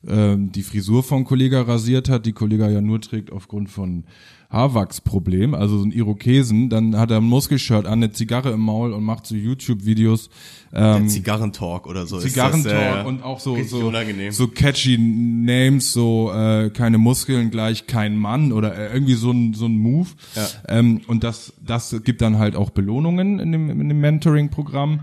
[0.04, 4.06] äh, die Frisur von Kollege rasiert hat, die Kollege ja nur trägt aufgrund von
[4.50, 8.92] Haarwachsproblem, also so ein Irokesen, dann hat er ein Muskelshirt an, eine Zigarre im Maul
[8.92, 10.30] und macht so YouTube-Videos.
[10.72, 12.18] Ähm, Zigarrentalk oder so.
[12.18, 13.92] Zigarrentalk ist das, und auch so so,
[14.30, 19.54] so catchy Names, so äh, keine Muskeln gleich kein Mann oder äh, irgendwie so ein
[19.54, 20.08] so ein Move.
[20.34, 20.46] Ja.
[20.68, 25.00] Ähm, und das das gibt dann halt auch Belohnungen in dem, in dem Mentoring-Programm.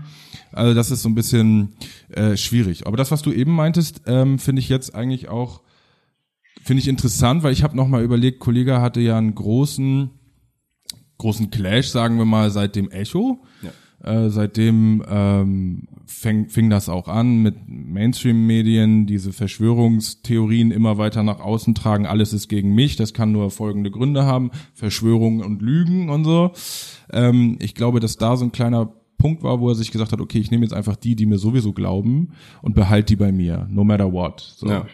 [0.52, 1.74] Also das ist so ein bisschen
[2.10, 2.86] äh, schwierig.
[2.86, 5.60] Aber das, was du eben meintest, ähm, finde ich jetzt eigentlich auch
[6.64, 10.10] Finde ich interessant, weil ich habe noch mal überlegt, Kollege hatte ja einen großen
[11.18, 13.42] großen Clash, sagen wir mal, seit dem Echo.
[14.02, 21.40] Äh, seitdem ähm, fäng, fing das auch an mit Mainstream-Medien, diese Verschwörungstheorien immer weiter nach
[21.40, 26.10] außen tragen, alles ist gegen mich, das kann nur folgende Gründe haben, Verschwörungen und Lügen
[26.10, 26.52] und so.
[27.12, 30.20] Ähm, ich glaube, dass da so ein kleiner Punkt war, wo er sich gesagt hat,
[30.20, 33.66] okay, ich nehme jetzt einfach die, die mir sowieso glauben und behalte die bei mir,
[33.70, 34.40] no matter what.
[34.40, 34.68] So.
[34.68, 34.86] Ja.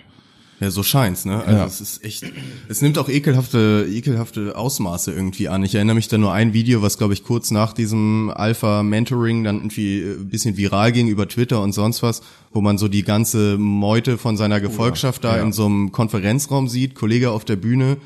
[0.60, 1.42] Ja, so scheint's, ne?
[1.42, 1.64] Also Ja.
[1.66, 2.24] es ist echt,
[2.68, 5.64] es nimmt auch ekelhafte, ekelhafte Ausmaße irgendwie an.
[5.64, 9.56] Ich erinnere mich da nur ein Video, was glaube ich kurz nach diesem Alpha-Mentoring dann
[9.56, 12.20] irgendwie ein bisschen viral ging über Twitter und sonst was,
[12.52, 16.94] wo man so die ganze Meute von seiner Gefolgschaft da in so einem Konferenzraum sieht,
[16.94, 17.96] Kollege auf der Bühne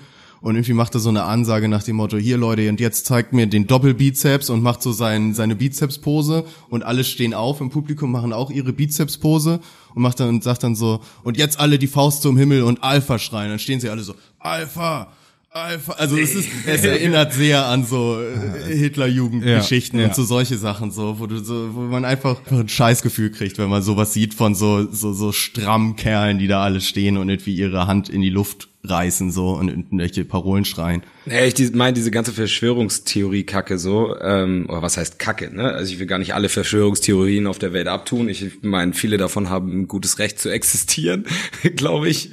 [0.45, 3.33] und irgendwie macht er so eine Ansage nach dem Motto, hier Leute, und jetzt zeigt
[3.33, 8.13] mir den Doppelbizeps und macht so sein, seine Bizepspose und alle stehen auf im Publikum,
[8.13, 9.61] machen auch ihre Bizepspose
[9.95, 12.83] und macht dann und sagt dann so, und jetzt alle die Faust zum Himmel und
[12.83, 13.49] Alpha schreien.
[13.49, 15.09] Dann stehen sie alle so, Alpha,
[15.49, 15.93] Alpha.
[15.93, 20.09] Also es ist, es erinnert sehr an so äh, Hitler-Jugendgeschichten Ja, ja.
[20.11, 23.71] und so solche Sachen, so, wo du so, wo man einfach ein Scheißgefühl kriegt, wenn
[23.71, 27.55] man sowas sieht von so, so, so strammen Kerlen, die da alle stehen und irgendwie
[27.55, 31.03] ihre Hand in die Luft reißen so und irgendwelche Parolen schreien.
[31.27, 35.73] Ja, ich meine diese ganze Verschwörungstheorie-Kacke so, ähm, oder was heißt Kacke, ne?
[35.73, 38.29] Also ich will gar nicht alle Verschwörungstheorien auf der Welt abtun.
[38.29, 41.25] Ich meine, viele davon haben ein gutes Recht zu existieren,
[41.77, 42.31] glaube ich.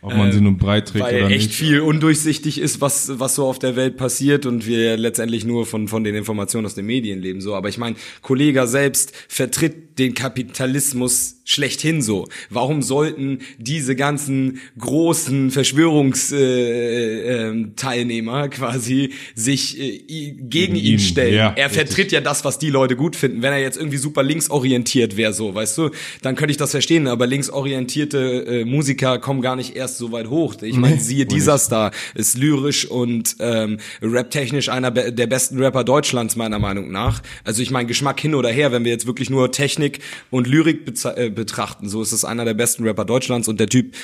[0.00, 1.54] Ob man sie nun breit trägt Weil oder echt nicht.
[1.54, 5.86] viel undurchsichtig ist, was, was so auf der Welt passiert und wir letztendlich nur von,
[5.86, 7.54] von den Informationen aus den Medien leben, so.
[7.54, 12.28] Aber ich meine, Kollega selbst vertritt den Kapitalismus schlechthin so.
[12.50, 15.50] Warum sollten diese ganzen großen
[15.92, 21.34] Verschwörungsteilnehmer äh, Teilnehmer quasi sich äh, gegen ihn stellen?
[21.34, 21.86] ja, er richtig.
[21.86, 23.42] vertritt ja das, was die Leute gut finden.
[23.42, 25.90] Wenn er jetzt irgendwie super linksorientiert wäre, so, weißt du,
[26.22, 27.06] dann könnte ich das verstehen.
[27.06, 30.54] Aber linksorientierte äh, Musiker kommen gar nicht erst so weit hoch.
[30.62, 36.36] Ich meine, siehe dieser Star ist lyrisch und ähm, raptechnisch einer der besten Rapper Deutschlands
[36.36, 37.22] meiner Meinung nach.
[37.44, 40.00] Also ich meine Geschmack hin oder her, wenn wir jetzt wirklich nur Technik
[40.30, 43.94] und Lyrik äh, betrachten, so ist es einer der besten Rapper Deutschlands und der Typ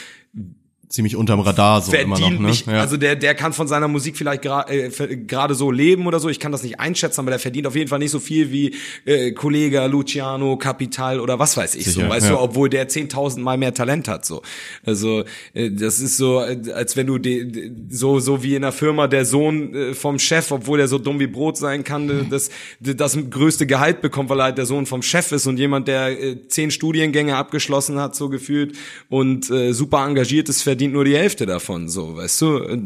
[0.88, 2.50] Ziemlich unterm Radar so immer verdient noch, ne?
[2.50, 4.90] nicht, also der, der kann von seiner Musik vielleicht äh,
[5.26, 7.88] gerade so leben oder so, ich kann das nicht einschätzen, aber der verdient auf jeden
[7.88, 8.74] Fall nicht so viel wie
[9.04, 12.32] äh, Kollege Luciano, Capital oder was weiß ich so, Sicher, weißt ja.
[12.32, 14.40] du, obwohl der 10.000 Mal mehr Talent hat, so.
[14.82, 18.64] Also, äh, das ist so, äh, als wenn du de, de, so, so wie in
[18.64, 22.08] einer Firma der Sohn äh, vom Chef, obwohl er so dumm wie Brot sein kann,
[22.08, 22.48] äh, das,
[22.80, 26.18] das größte Gehalt bekommt, weil er halt der Sohn vom Chef ist und jemand, der
[26.18, 28.74] äh, zehn Studiengänge abgeschlossen hat, so gefühlt
[29.10, 32.80] und äh, super engagiert ist, verdient nur die Hälfte davon, so, weißt du?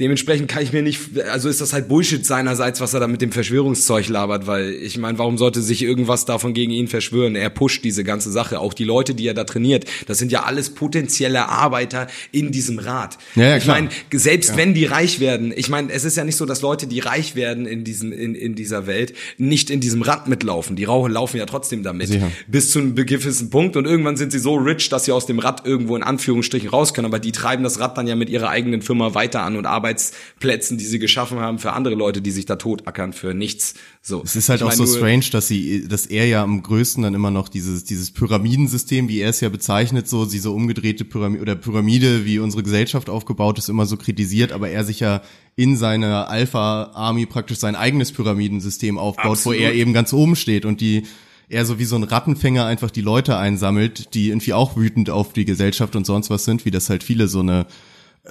[0.00, 3.20] Dementsprechend kann ich mir nicht, also ist das halt Bullshit seinerseits, was er da mit
[3.20, 7.34] dem Verschwörungszeug labert, weil ich meine, warum sollte sich irgendwas davon gegen ihn verschwören?
[7.34, 10.44] Er pusht diese ganze Sache, auch die Leute, die er da trainiert, das sind ja
[10.44, 13.18] alles potenzielle Arbeiter in diesem Rat.
[13.34, 16.36] Ja, ja, ich meine, selbst wenn die reich werden, ich meine, es ist ja nicht
[16.36, 20.02] so, dass Leute, die reich werden in diesem in, in dieser Welt, nicht in diesem
[20.02, 20.76] Rad mitlaufen.
[20.76, 22.30] Die Rauchen laufen ja trotzdem damit Sicher.
[22.46, 25.40] bis zu einem gewissen Punkt und irgendwann sind sie so rich, dass sie aus dem
[25.40, 28.48] Rad irgendwo in Anführungsstrichen raus können, aber die treiben das Rad dann ja mit ihrer
[28.48, 32.46] eigenen Firma weiter an und Arbeitsplätzen, die sie geschaffen haben für andere Leute, die sich
[32.46, 33.74] da totackern für nichts.
[34.02, 34.22] So.
[34.22, 37.14] Es ist halt Ich auch so strange, dass sie, dass er ja am größten dann
[37.14, 41.54] immer noch dieses, dieses Pyramidensystem, wie er es ja bezeichnet, so diese umgedrehte Pyramide oder
[41.56, 45.22] Pyramide, wie unsere Gesellschaft aufgebaut ist, immer so kritisiert, aber er sich ja
[45.56, 49.58] in seiner Alpha-Army praktisch sein eigenes Pyramidensystem aufbaut, Absolut.
[49.58, 51.04] wo er eben ganz oben steht und die
[51.50, 55.32] er so wie so ein Rattenfänger einfach die Leute einsammelt, die irgendwie auch wütend auf
[55.32, 57.66] die Gesellschaft und sonst was sind, wie das halt viele so eine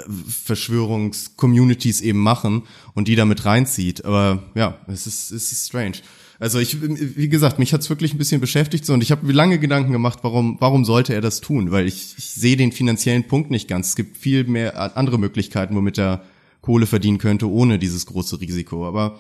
[0.08, 4.06] Verschwörungs-Communities eben machen und die damit reinzieht.
[4.06, 5.98] Aber ja, es ist, es ist strange.
[6.40, 9.58] Also ich, wie gesagt, mich hat's wirklich ein bisschen beschäftigt so und ich habe lange
[9.58, 11.72] Gedanken gemacht, warum, warum sollte er das tun?
[11.72, 13.90] Weil ich, ich sehe den finanziellen Punkt nicht ganz.
[13.90, 16.24] Es gibt viel mehr andere Möglichkeiten, womit er
[16.62, 18.88] Kohle verdienen könnte, ohne dieses große Risiko.
[18.88, 19.18] Aber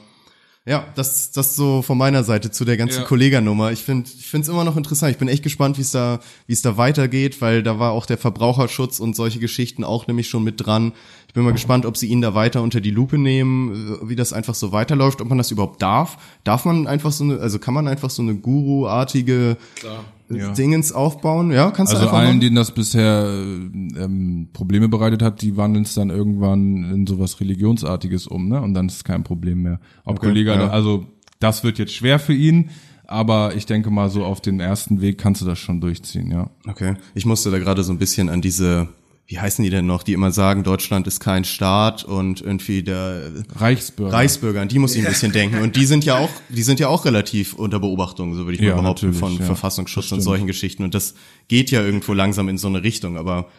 [0.68, 3.06] ja, das, das so von meiner Seite zu der ganzen Ja.
[3.06, 3.72] Kollegernummer.
[3.72, 5.14] Ich finde, ich finde es immer noch interessant.
[5.14, 8.06] Ich bin echt gespannt, wie es da, wie es da weitergeht, weil da war auch
[8.06, 10.92] der Verbraucherschutz und solche Geschichten auch nämlich schon mit dran.
[11.30, 14.34] Ich bin mal gespannt, ob sie ihn da weiter unter die Lupe nehmen, wie das
[14.34, 16.18] einfach so weiterläuft, ob man das überhaupt darf.
[16.44, 19.56] Darf man einfach so eine, also kann man einfach so eine Guru-artige
[20.30, 21.52] äh, Dingens aufbauen?
[21.52, 22.42] Ja, kannst du Also einfach allen, machen?
[22.42, 27.40] denen das bisher äh, ähm, Probleme bereitet hat, die wandeln es dann irgendwann in sowas
[27.40, 28.62] Religionsartiges um, ne?
[28.62, 29.80] Und dann ist es kein Problem mehr.
[30.04, 30.70] Ob Kollege, ja.
[30.70, 31.06] also
[31.40, 32.72] das wird jetzt schwer für ihn,
[33.06, 36.50] aber ich denke mal so auf den ersten Weg kannst du das schon durchziehen, ja.
[36.68, 36.96] Okay.
[37.16, 38.90] Ich musste da gerade so ein bisschen an diese,
[39.30, 43.30] wie heißen die denn noch, die immer sagen, Deutschland ist kein Staat und irgendwie der
[43.58, 44.14] Reichsbürger.
[44.14, 45.60] Reichsbürger, an die muss ich ein bisschen denken.
[45.60, 48.62] Und die sind ja auch, die sind ja auch relativ unter Beobachtung, so würde ich
[48.62, 49.46] Ja, mal behaupten, natürlich, von ja.
[49.46, 50.84] Verfassungsschutz und solchen Geschichten.
[50.86, 51.14] Und das
[51.50, 53.18] geht ja irgendwo langsam in so eine Richtung.
[53.18, 53.50] Aber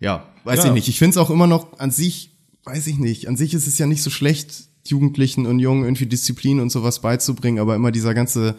[0.00, 0.66] ja, weiß Ja.
[0.66, 0.88] ich nicht.
[0.88, 2.32] Ich finde es auch immer noch an sich,
[2.64, 6.06] weiß ich nicht, an sich ist es ja nicht so schlecht, Jugendlichen und Jungen irgendwie
[6.06, 8.56] Disziplin und sowas beizubringen, aber immer dieser ganze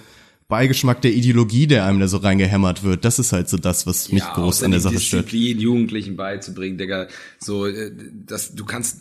[0.53, 4.11] Beigeschmack der Ideologie, der einem da so reingehämmert wird, das ist halt so das, was
[4.11, 5.25] mich ja, groß an der Sache stört.
[5.25, 7.07] Disziplin Jugendlichen beizubringen, Digga,
[7.39, 7.91] so, äh,
[8.27, 8.99] das, du kannst,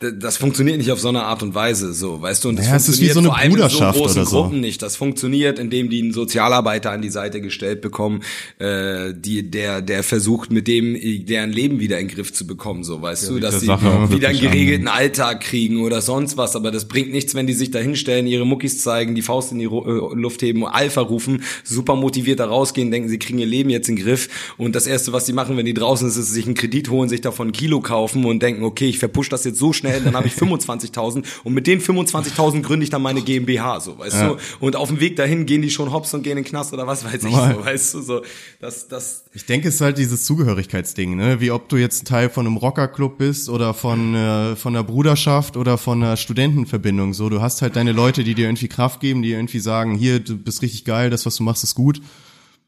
[0.00, 2.74] das funktioniert nicht auf so eine Art und Weise, so, weißt du, und das Ja,
[2.74, 4.42] wie funktioniert so eine vor allem in so großen so.
[4.42, 4.80] Gruppen nicht.
[4.80, 8.22] Das funktioniert, indem die einen Sozialarbeiter an die Seite gestellt bekommen,
[8.60, 12.84] äh, die, der, der versucht, mit dem deren Leben wieder in den Griff zu bekommen,
[12.84, 16.86] so, weißt du, dass sie wieder einen geregelten Alltag kriegen oder sonst was, aber das
[16.86, 20.12] bringt nichts, wenn die sich da hinstellen, ihre Muckis zeigen, die Faust in die Ru-
[20.12, 23.88] äh, Luft heben, Alpha rufen, super motiviert da rausgehen, denken, sie kriegen ihr Leben jetzt
[23.88, 26.46] in den Griff und das erste, was sie machen, wenn die draußen sind, ist sich
[26.46, 29.58] einen Kredit holen, sich davon ein Kilo kaufen und denken, okay, ich verpush das jetzt
[29.58, 33.80] so schnell, dann habe ich 25.000 und mit den 25.000 gründe ich dann meine GmbH,
[33.80, 36.44] so, weißt du, und auf dem Weg dahin gehen die schon hops und gehen in
[36.44, 37.54] den Knast oder was weiß ich, Normal.
[37.54, 38.22] so, weißt du, so,
[38.60, 41.40] das, das, Ich denke, es ist halt dieses Zugehörigkeitsding, ne?
[41.40, 44.84] Wie ob du jetzt ein Teil von einem Rockerclub bist oder von, äh, von einer
[44.84, 47.14] Bruderschaft oder von einer Studentenverbindung.
[47.14, 50.20] So, du hast halt deine Leute, die dir irgendwie Kraft geben, die irgendwie sagen, hier,
[50.20, 52.00] du bist richtig geil, das, was du machst, ist gut.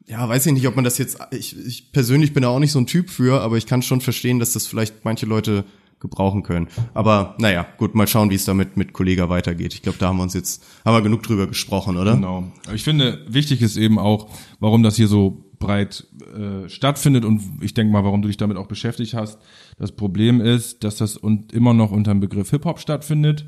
[0.06, 2.72] Ja, weiß ich nicht, ob man das jetzt, ich, ich persönlich bin da auch nicht
[2.72, 5.64] so ein Typ für, aber ich kann schon verstehen, dass das vielleicht manche Leute
[6.00, 6.68] gebrauchen können.
[6.94, 9.74] Aber naja, gut, mal schauen, wie es damit mit Kollega weitergeht.
[9.74, 12.14] Ich glaube, da haben wir uns jetzt, haben wir genug drüber gesprochen, oder?
[12.14, 12.44] Genau.
[12.74, 17.74] Ich finde, wichtig ist eben auch, warum das hier so breit äh, stattfindet und ich
[17.74, 19.38] denke mal, warum du dich damit auch beschäftigt hast.
[19.78, 23.44] Das Problem ist, dass das und immer noch unter dem Begriff Hip-Hop stattfindet.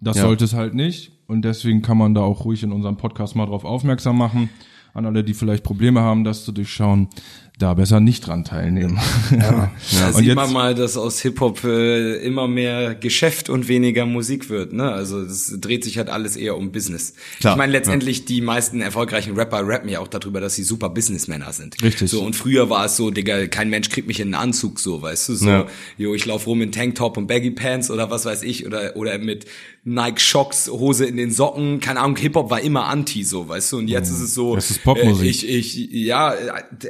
[0.00, 0.22] Das Ja.
[0.22, 1.12] sollte es halt nicht.
[1.26, 4.48] Und deswegen kann man da auch ruhig in unserem Podcast mal drauf aufmerksam machen.
[4.94, 7.08] An alle, die vielleicht Probleme haben, das zu durchschauen,
[7.56, 8.98] da besser nicht dran teilnehmen.
[9.30, 9.70] Da
[10.08, 14.50] Und sieht jetzt- man mal, dass aus Hip-Hop äh, immer mehr Geschäft und weniger Musik
[14.50, 14.72] wird.
[14.72, 14.90] Ne?
[14.90, 17.14] Also das dreht sich halt alles eher um Business.
[17.38, 20.88] Klar, ich meine, letztendlich die meisten erfolgreichen Rapper rappen ja auch darüber, dass sie super
[20.90, 21.80] Businessmänner sind.
[21.80, 22.10] Richtig.
[22.10, 25.00] So und früher war es so, Digga, kein Mensch kriegt mich in einen Anzug, so,
[25.00, 25.66] weißt du, so, Ja.
[25.96, 29.16] jo, ich lauf rum in Tanktop und Baggy Pants oder was weiß ich oder oder
[29.18, 29.44] mit
[29.84, 33.78] Nike Shocks, Hose in den Socken, keine Ahnung, Hip-Hop war immer anti, so, weißt du,
[33.78, 35.26] und jetzt ist es so, Das ist Popmusik.
[35.44, 36.34] äh, ich, ich, ja,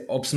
[0.06, 0.32] ob es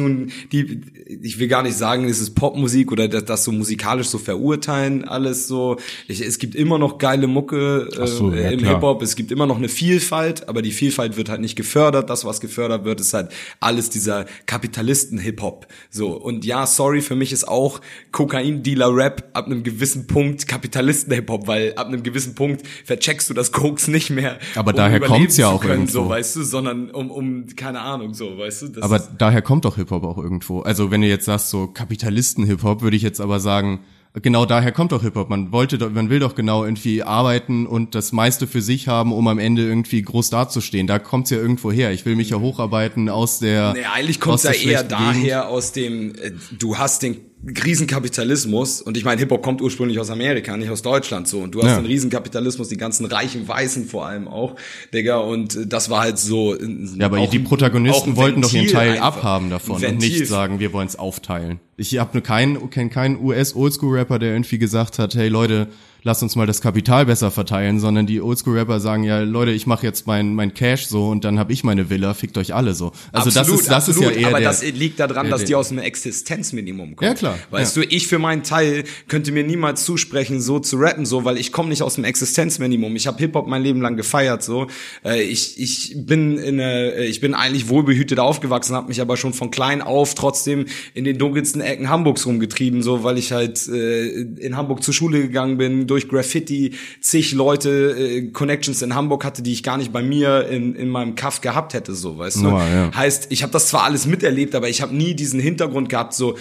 [0.52, 0.82] die,
[1.22, 5.08] ich will gar nicht sagen, es ist Popmusik oder das, das so musikalisch so verurteilen,
[5.08, 5.78] alles so.
[6.08, 8.64] Ich, es gibt immer noch geile Mucke äh, so, ja, im.
[8.64, 12.10] Hip-Hop, es gibt immer noch eine Vielfalt, aber die Vielfalt wird halt nicht gefördert.
[12.10, 15.68] Das, was gefördert wird, ist halt alles dieser Kapitalisten-Hip-Hop.
[15.90, 17.80] So, und ja, sorry, für mich ist auch
[18.12, 23.88] Kokain-Dealer-Rap ab einem gewissen Punkt Kapitalisten-Hip-Hop, weil ab einem gewissen Punkt vercheckst du das Koks
[23.88, 24.38] nicht mehr.
[24.56, 26.14] Aber um daher kommt's ja auch können, So, irgendwo.
[26.16, 28.82] weißt du, sondern um, um, keine Ahnung, so, weißt du.
[28.82, 30.62] Aber daher kommt doch Hip-Hop auch irgendwo.
[30.62, 33.82] Also wenn du jetzt sagst, so Kapitalisten-Hip-Hop, würde ich jetzt aber sagen,
[34.22, 35.30] genau daher kommt doch Hip-Hop.
[35.30, 39.12] Man wollte, doch, man will doch genau irgendwie arbeiten und das meiste für sich haben,
[39.12, 40.88] um am Ende irgendwie groß dazustehen.
[40.88, 41.92] Da kommt's ja irgendwo her.
[41.92, 43.74] Ich will mich ja hocharbeiten aus der.
[43.74, 45.34] Nee, eigentlich kommt aus ja eher daher Gegend.
[45.36, 50.58] aus dem, äh, du hast den Riesenkapitalismus und ich meine, Hip-Hop kommt ursprünglich aus Amerika,
[50.58, 51.78] nicht aus Deutschland so und du hast Ja.
[51.78, 54.56] den Riesenkapitalismus, die ganzen reichen Weißen vor allem auch,
[54.94, 56.60] Digga und äh, das war halt so äh,
[56.98, 59.06] Ja, aber die Protagonisten wollten doch ihren Ventil Teil einfach.
[59.18, 60.10] abhaben davon und Ventil.
[60.10, 61.60] nicht sagen, wir wollen's aufteilen.
[61.78, 65.68] Ich habe keinen kenn keinen US-Oldschool-Rapper, der irgendwie gesagt hat, hey Leute,
[66.08, 69.86] lasst uns mal das Kapital besser verteilen, sondern die Oldschool-Rapper sagen ja, Leute, ich mache
[69.86, 72.94] jetzt mein mein Cash so und dann habe ich meine Villa, fickt euch alle so.
[73.12, 75.70] Also das ist das ist ja eher aber der, das liegt daran, dass die aus
[75.70, 77.12] einem Existenzminimum kommen.
[77.12, 77.84] Ja, klar, Weißt ja.
[77.84, 81.52] du, ich für meinen Teil könnte mir niemals zusprechen, so zu rappen, so, weil ich
[81.52, 82.96] komme nicht aus dem Existenzminimum.
[82.96, 84.68] Ich habe Hip Hop mein Leben lang gefeiert, so.
[85.04, 89.34] Äh, ich ich bin in eine, ich bin eigentlich wohlbehütet aufgewachsen, habe mich aber schon
[89.34, 94.08] von klein auf trotzdem in den dunkelsten Ecken Hamburgs rumgetrieben, so, weil ich halt äh,
[94.08, 99.42] in Hamburg zur Schule gegangen bin, durch Graffiti zig Leute äh, Connections in Hamburg hatte,
[99.42, 102.44] die ich gar nicht bei mir in in meinem Kaff gehabt hätte, so, weißt du.
[102.44, 102.96] Normal, ja.
[102.96, 106.38] Heißt, ich habe das zwar alles miterlebt, aber ich habe nie diesen Hintergrund gehabt, so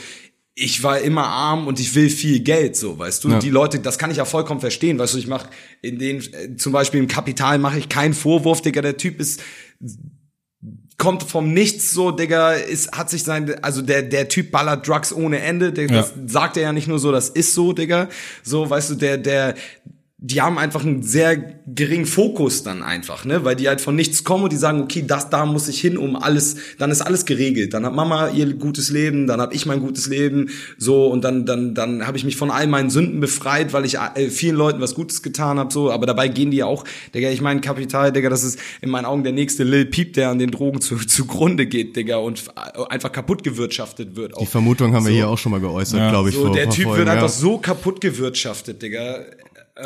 [0.59, 3.29] ich war immer arm und ich will viel Geld, so, weißt du.
[3.29, 3.39] Ja.
[3.39, 5.19] Die Leute, das kann ich ja vollkommen verstehen, weißt du.
[5.19, 5.51] Ich mache
[5.83, 8.81] in den, äh, zum Beispiel im Kapital mache ich keinen Vorwurf, Digga.
[8.81, 9.43] Der Typ ist
[10.99, 15.13] kommt vom Nichts so, Digga, ist, hat sich sein, also der, der Typ ballert Drugs
[15.13, 18.09] ohne Ende, der, das sagt er ja nicht nur so, das ist so, Digga,
[18.43, 19.55] so, weißt du, der, der,
[20.19, 24.25] die haben einfach einen sehr geringen Fokus dann einfach, ne, weil die halt von nichts
[24.25, 27.27] kommen und die sagen, okay, das, da muss ich hin, um alles, dann ist alles
[27.27, 30.49] geregelt, dann hat Mama ihr gutes Leben, dann habe ich mein gutes Leben,
[30.79, 33.99] so, und dann, dann, dann habe ich mich von all meinen Sünden befreit, weil ich
[33.99, 37.29] äh, vielen Leuten was Gutes getan habe, so, aber dabei gehen die ja auch, Digga,
[37.29, 40.39] ich meine, Kapital, Digga, das ist in meinen Augen der nächste Lil Peep, der an
[40.39, 44.33] den Drogen zu, zugrunde geht, Digga, und äh, einfach kaputt gewirtschaftet wird.
[44.33, 44.49] die Auch.
[44.49, 45.17] Vermutung haben wir So.
[45.17, 46.09] hier auch schon mal geäußert, Ja.
[46.09, 47.13] glaube ich, So, vor der ein paar Typ Folgen, wird ja.
[47.15, 49.19] einfach so kaputt gewirtschaftet, Digga.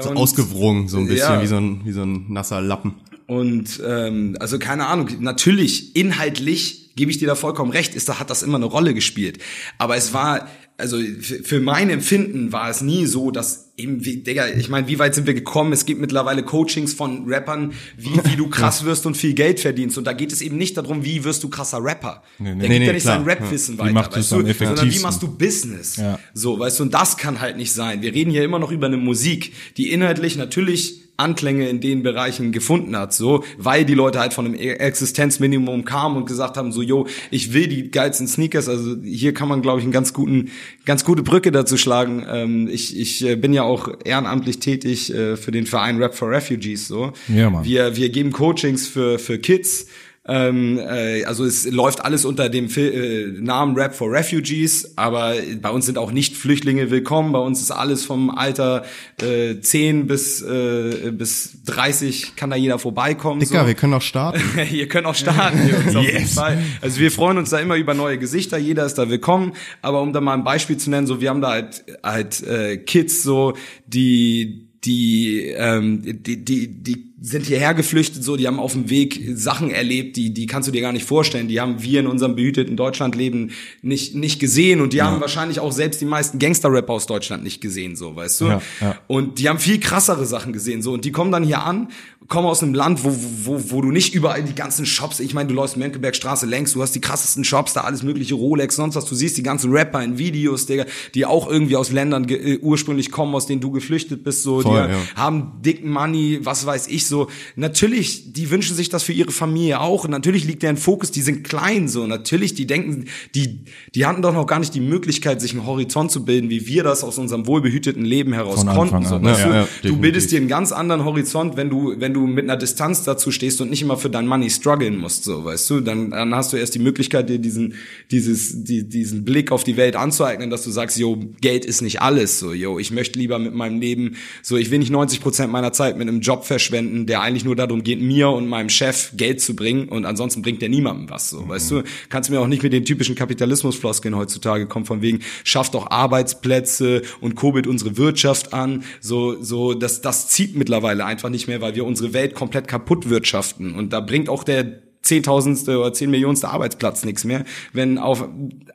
[0.02, 1.42] So Und- ausgewrungen, so ein bisschen Ja.
[1.42, 2.94] wie so ein wie so ein nasser Lappen.
[3.26, 8.18] Und ähm, also keine Ahnung, natürlich inhaltlich gebe ich dir da vollkommen recht, ist da
[8.18, 9.38] hat das immer eine Rolle gespielt,
[9.78, 10.48] aber es war
[10.80, 10.98] also
[11.42, 15.14] für mein Empfinden war es nie so, dass eben, wie, Digga, ich meine, wie weit
[15.14, 15.72] sind wir gekommen?
[15.72, 19.98] Es gibt mittlerweile Coachings von Rappern, wie, wie du krass wirst und viel Geld verdienst.
[19.98, 22.22] Und da geht es eben nicht darum, wie wirst du krasser Rapper.
[22.38, 22.60] Nee, nee.
[22.60, 23.36] Der Nee, gibt nee, ja nicht sein klar.
[23.36, 25.96] Rap-Wissen Wie weiter, weißt du, sondern wie machst du Business?
[25.96, 26.18] Ja.
[26.34, 28.02] So, weißt du, und das kann halt nicht sein.
[28.02, 32.52] Wir reden hier immer noch über eine Musik, die inhaltlich natürlich Anklänge in den Bereichen
[32.52, 36.82] gefunden hat, so, weil die Leute halt von einem Existenzminimum kamen und gesagt haben, so,
[36.82, 40.50] yo, ich will die geilsten Sneakers, also hier kann man, glaube ich, einen ganz guten,
[40.84, 42.24] ganz gute Brücke dazu schlagen.
[42.28, 46.30] Ähm, ich, ich äh, bin ja auch ehrenamtlich tätig äh, für den Verein Rap for
[46.30, 47.12] Refugees, so.
[47.28, 47.64] Ja, Mann.
[47.64, 49.86] Wir, wir geben Coachings für, für Kids,
[50.28, 52.92] ähm, äh, also es läuft alles unter dem Fil
[53.38, 57.32] äh, Namen Rap for Refugees, aber bei uns sind auch nicht Flüchtlinge willkommen.
[57.32, 58.84] Bei uns ist alles vom Alter
[59.22, 63.40] äh, 10 bis äh, bis 30 kann da jeder vorbeikommen.
[63.40, 63.66] Dicker, so.
[63.66, 64.42] wir können auch starten.
[64.70, 65.58] Ihr könnt auch starten,
[66.34, 66.58] Fall.
[66.82, 69.54] Also wir freuen uns da immer über neue Gesichter, jeder ist da willkommen.
[69.80, 72.76] Aber um da mal ein Beispiel zu nennen, so wir haben da halt, halt äh,
[72.76, 73.54] Kids so,
[73.86, 79.22] die die, ähm, die, die, die sind hierher geflüchtet, so, die haben auf dem Weg
[79.34, 81.48] Sachen erlebt, die, die kannst du dir gar nicht vorstellen.
[81.48, 83.50] Die haben wir in unserem behüteten Deutschlandleben
[83.82, 87.60] nicht, nicht gesehen und die haben wahrscheinlich auch selbst die meisten Gangster-Rapper aus Deutschland nicht
[87.60, 88.44] gesehen, so, weißt du?
[88.46, 88.98] Ja, ja.
[89.06, 91.88] Und die haben viel krassere Sachen gesehen, so, und die kommen dann hier an,
[92.28, 95.48] kommen aus einem Land, wo, wo, wo du nicht überall die ganzen Shops, ich meine,
[95.48, 99.04] du läufst Mönckebergstraße längs, du hast die krassesten Shops, da alles mögliche Rolex, sonst was,
[99.04, 103.10] du siehst die ganzen Rapper in Videos, Digga, die auch irgendwie aus Ländern äh, ursprünglich
[103.10, 104.98] kommen, aus denen du geflüchtet bist, so, Voll, die ja.
[105.16, 107.28] haben dicken Money, was weiß ich so.
[107.56, 110.04] Natürlich, die wünschen sich das für ihre Familie auch.
[110.04, 112.06] Und natürlich liegt deren Fokus, die sind klein so.
[112.06, 113.60] Natürlich, die denken, die,
[113.94, 116.84] die hatten doch noch gar nicht die Möglichkeit, sich einen Horizont zu bilden, wie wir
[116.84, 119.04] das aus unserem wohlbehüteten Leben heraus konnten.
[119.04, 122.14] So, weißt ja, du, ja, du bildest dir einen ganz anderen Horizont, wenn du, wenn
[122.14, 125.44] du mit einer Distanz dazu stehst und nicht immer für dein Money strugglen musst, so,
[125.44, 127.74] weißt du, dann, dann hast du erst die Möglichkeit, dir diesen,
[128.10, 132.00] dieses, die, diesen Blick auf die Welt anzueignen, dass du sagst, yo, Geld ist nicht
[132.00, 135.52] alles, so, yo, ich möchte lieber mit meinem Leben, so, ich will nicht 90 Prozent
[135.52, 139.12] meiner Zeit mit einem Job verschwenden, der eigentlich nur darum geht, mir und meinem Chef
[139.16, 142.46] Geld zu bringen und ansonsten bringt der niemandem was, so, weißt du, kannst mir auch
[142.46, 147.96] nicht mit den typischen Kapitalismusfloskeln heutzutage kommen, von wegen, schafft doch Arbeitsplätze und kurbelt unsere
[147.96, 152.34] Wirtschaft an, so, so, das, das zieht mittlerweile einfach nicht mehr, weil wir unsere Welt
[152.34, 153.74] komplett kaputt wirtschaften.
[153.74, 158.28] Und da bringt auch der zehntausendste oder zehn Millionste Arbeitsplatz nichts mehr, wenn auf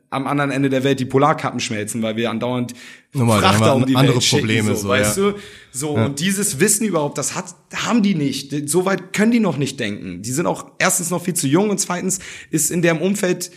[0.09, 2.73] am anderen Ende der Welt die Polarkappen schmelzen, weil wir andauernd
[3.13, 5.31] haben Frachter um die andere Welt schicken, Probleme, so, so, weißt ja.
[5.31, 5.37] du?
[5.71, 8.69] So und dieses Wissen überhaupt, das hat haben die nicht.
[8.69, 10.21] So weit können die noch nicht denken.
[10.21, 13.51] Die sind auch erstens noch viel zu jung und zweitens ist in deren Umfeld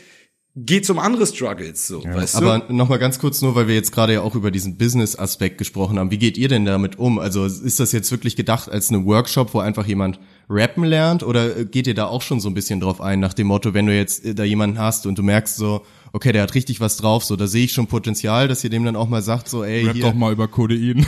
[0.66, 2.50] geht's um andere Struggles, so, weißt du?
[2.50, 5.98] Aber nochmal ganz kurz nur, weil wir jetzt gerade ja auch über diesen Business-Aspekt gesprochen
[5.98, 6.10] haben.
[6.10, 7.18] Wie geht ihr denn damit um?
[7.18, 11.22] Also ist das jetzt wirklich gedacht als eine Workshop, wo einfach jemand rappen lernt?
[11.22, 13.74] Oder äh, geht ihr da auch schon so ein bisschen drauf ein, nach dem Motto,
[13.74, 16.80] wenn du jetzt äh, da jemanden hast und du merkst so, okay, der hat richtig
[16.80, 19.48] was drauf, so, da sehe ich schon Potenzial, dass ihr dem dann auch mal sagt,
[19.48, 21.06] so, ey, Rap hier, doch mal über Codein.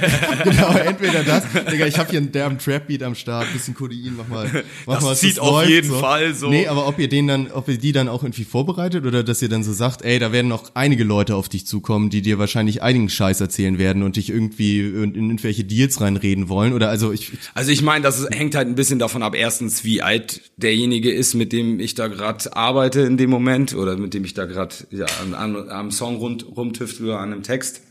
[0.44, 4.28] genau, entweder das, Digga, ich habe hier einen derben Trap-Beat am Start, bisschen Codein, mach
[4.28, 6.48] mal, mach Das mal, was zieht auf läuft, jeden Fall so.
[6.48, 9.42] Nee, aber ob ihr den dann, ob ihr die dann auch irgendwie vorbereitet oder dass
[9.42, 12.38] ihr dann so sagt, ey, da werden noch einige Leute auf dich zukommen, die dir
[12.38, 16.88] wahrscheinlich einigen Scheiß erzählen werden und dich irgendwie in, in irgendwelche Deals reinreden wollen oder
[16.88, 20.02] also ich, Also ich meine, das ist, hängt halt ein bisschen davon ab, erstens, wie
[20.02, 24.24] alt derjenige ist, mit dem ich da gerade arbeite in dem Moment oder mit dem
[24.24, 27.82] ich da gerade ja, am Song rund, rumtüftle oder an einem Text.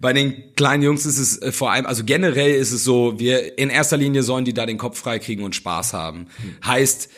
[0.00, 3.58] Bei den kleinen Jungs ist es äh, vor allem, also generell ist es so, wir
[3.58, 6.26] in erster Linie sollen die da den Kopf frei kriegen und Spaß haben.
[6.64, 7.10] Heißt,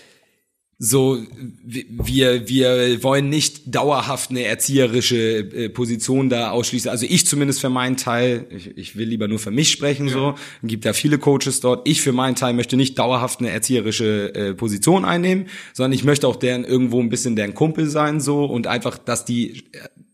[0.81, 1.19] so
[1.64, 6.88] wir wir wollen nicht dauerhaft eine erzieherische äh, Position da ausschließen.
[6.88, 10.37] Also ich zumindest für meinen Teil, ich, ich will lieber nur für mich sprechen so.
[10.62, 11.88] Gibt ja viele Coaches dort.
[11.88, 16.29] Ich für meinen Teil möchte nicht dauerhaft eine erzieherische äh, Position einnehmen, sondern ich möchte
[16.29, 19.64] auch deren irgendwo ein bisschen deren Kumpel sein so und einfach, dass die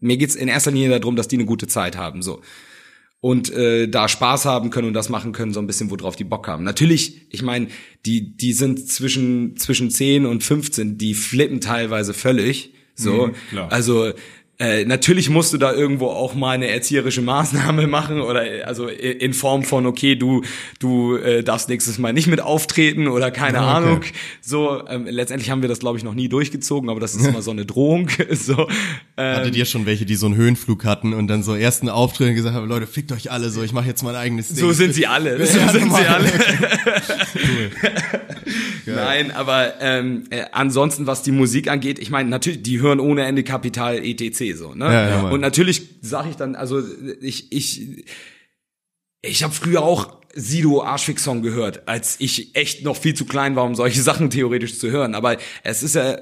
[0.00, 2.40] mir geht's in erster Linie darum, dass die eine gute Zeit haben so
[3.24, 6.24] und äh, da Spaß haben können und das machen können, so ein bisschen, worauf die
[6.24, 6.62] Bock haben.
[6.62, 7.68] Natürlich, ich meine,
[8.04, 12.74] die, die sind zwischen, zwischen 10 und 15, die flippen teilweise völlig.
[12.94, 13.30] So.
[13.48, 13.72] klar.
[13.72, 14.12] Also
[14.58, 19.34] äh, natürlich musst du da irgendwo auch mal eine erzieherische Maßnahme machen oder also in
[19.34, 20.42] Form von okay du
[20.78, 23.86] du äh, darfst nächstes Mal nicht mit auftreten oder keine Ah, okay.
[23.88, 24.00] Ahnung
[24.40, 27.42] so ähm, letztendlich haben wir das glaube ich noch nie durchgezogen aber das ist immer
[27.42, 28.68] so eine Drohung so
[29.16, 32.28] ähm, hattet ihr schon welche, die so einen Höhenflug hatten und dann so ersten Auftritt
[32.30, 34.56] und gesagt haben, Leute, fickt euch alle so, ich mache jetzt mein eigenes Ding.
[34.56, 35.38] So sind sie alle.
[35.46, 36.30] So Ja, sind sie alle.
[38.86, 43.24] Nein, aber ähm, äh, ansonsten, was die Musik angeht, ich meine, natürlich, die hören ohne
[43.24, 44.43] Ende Kapital etc.
[44.52, 44.84] so, ne?
[44.86, 45.28] Ja, ja.
[45.28, 46.82] Und natürlich sage ich dann, also
[47.20, 48.04] ich ich
[49.22, 53.56] ich habe früher auch Sido Arschfix Song gehört, als ich echt noch viel zu klein
[53.56, 55.14] war, um solche Sachen theoretisch zu hören.
[55.14, 56.18] Aber es ist ja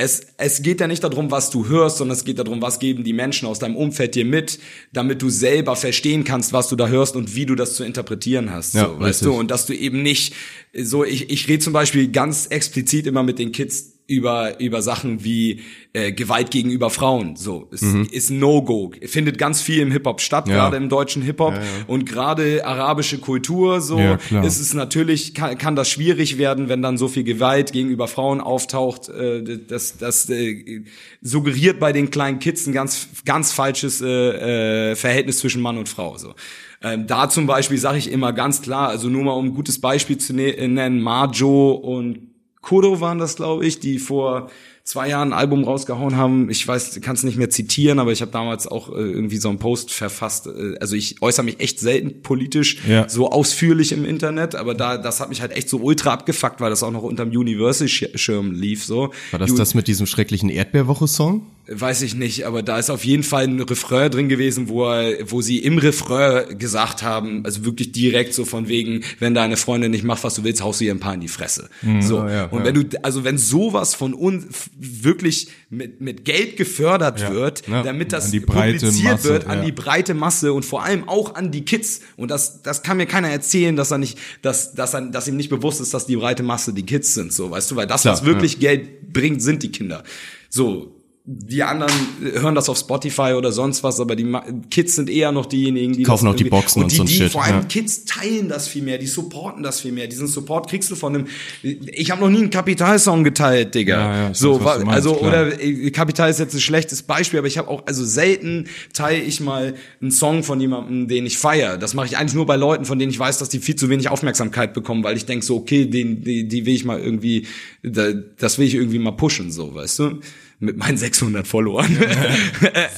[0.00, 3.04] es, es geht ja nicht darum, was du hörst, sondern es geht darum, was geben
[3.04, 4.58] die Menschen aus deinem Umfeld dir mit,
[4.92, 8.50] damit du selber verstehen kannst, was du da hörst und wie du das zu interpretieren
[8.50, 8.74] hast.
[8.74, 9.32] Ja, so, weißt du?
[9.32, 10.34] Und dass du eben nicht
[10.74, 15.22] so, ich, ich rede zum Beispiel ganz explizit immer mit den Kids über über Sachen
[15.24, 15.60] wie
[15.92, 17.36] äh, Gewalt gegenüber Frauen.
[17.36, 20.52] So ist, ist No Go findet ganz viel im Hip Hop statt Mhm.
[20.52, 20.56] Ja.
[20.58, 21.54] gerade im deutschen Hip Hop
[21.86, 26.82] und gerade arabische Kultur so Ja, ist es natürlich kann, kann das schwierig werden wenn
[26.82, 30.82] dann so viel Gewalt gegenüber Frauen auftaucht äh, das das äh,
[31.22, 35.88] suggeriert bei den kleinen Kids ein ganz ganz falsches äh, äh, Verhältnis zwischen Mann und
[35.88, 36.34] Frau so.
[36.82, 39.80] Ähm, da zum Beispiel sage ich immer ganz klar, also nur mal um ein gutes
[39.82, 42.29] Beispiel zu ne nennen, Marjo und
[42.60, 44.50] Kuro waren das, glaube ich, die vor
[44.84, 46.50] zwei Jahren ein Album rausgehauen haben.
[46.50, 49.48] Ich weiß, kann es nicht mehr zitieren, aber ich habe damals auch äh, irgendwie so
[49.48, 50.46] einen Post verfasst.
[50.48, 53.08] Äh, also ich äußere mich echt selten politisch Ja.
[53.08, 56.70] so ausführlich im Internet, aber da das hat mich halt echt so ultra abgefuckt, weil
[56.70, 58.84] das auch noch unterm Universal-Schirm lief.
[58.84, 61.46] So War das Ju- das mit diesem schrecklichen Erdbeerwoche-Song?
[61.72, 65.30] Weiß ich nicht, aber da ist auf jeden Fall ein Refrain drin gewesen, wo er,
[65.30, 69.92] wo sie im Refrain gesagt haben, also wirklich direkt so von wegen, wenn deine Freundin
[69.92, 71.68] nicht macht, was du willst, haust du ihr ein paar in die Fresse.
[72.00, 72.16] So.
[72.18, 72.64] Ja, ja, und ja.
[72.64, 74.46] wenn du, also wenn sowas von uns
[74.80, 77.82] wirklich mit, mit Geld gefördert wird, Ja.
[77.82, 79.64] damit das An die breite publiziert Masse, wird, an ja.
[79.64, 82.00] die breite Masse und vor allem auch an die Kids.
[82.16, 85.36] Und das, das kann mir keiner erzählen, dass er nicht, dass, dass er, dass ihm
[85.36, 88.02] nicht bewusst ist, dass die breite Masse die Kids sind, so, weißt du, weil das,
[88.02, 90.02] Klar, was wirklich Geld bringt, sind die Kinder.
[90.48, 90.96] So.
[91.26, 91.92] Die anderen
[92.22, 94.26] hören das auf Spotify oder sonst was, aber die
[94.70, 97.14] Kids sind eher noch diejenigen, die Kaufen auch die Boxen und die, so ein die,
[97.14, 97.64] Shit, Vor allem ja.
[97.64, 100.06] Kids teilen das viel mehr, die supporten das viel mehr.
[100.06, 101.26] Diesen Support kriegst du von einem.
[101.62, 103.98] Ich habe noch nie einen Kapital-Song geteilt, Digga.
[103.98, 105.28] Ja, ja, so, weiß, meinst, also klar.
[105.28, 109.20] oder äh, Kapital ist jetzt ein schlechtes Beispiel, aber ich habe auch also selten teile
[109.20, 111.76] ich mal einen Song von jemandem, den ich feiere.
[111.76, 113.90] Das mache ich eigentlich nur bei Leuten, von denen ich weiß, dass die viel zu
[113.90, 117.46] wenig Aufmerksamkeit bekommen, weil ich denk so, okay, den die, die will ich mal irgendwie,
[117.82, 120.20] da, das will ich irgendwie mal pushen, so, weißt du,
[120.60, 121.86] mit meinen 600 Followern.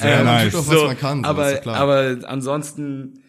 [0.03, 0.51] Nice.
[0.51, 3.22] doch, was man kann, so, aber ja aber ansonsten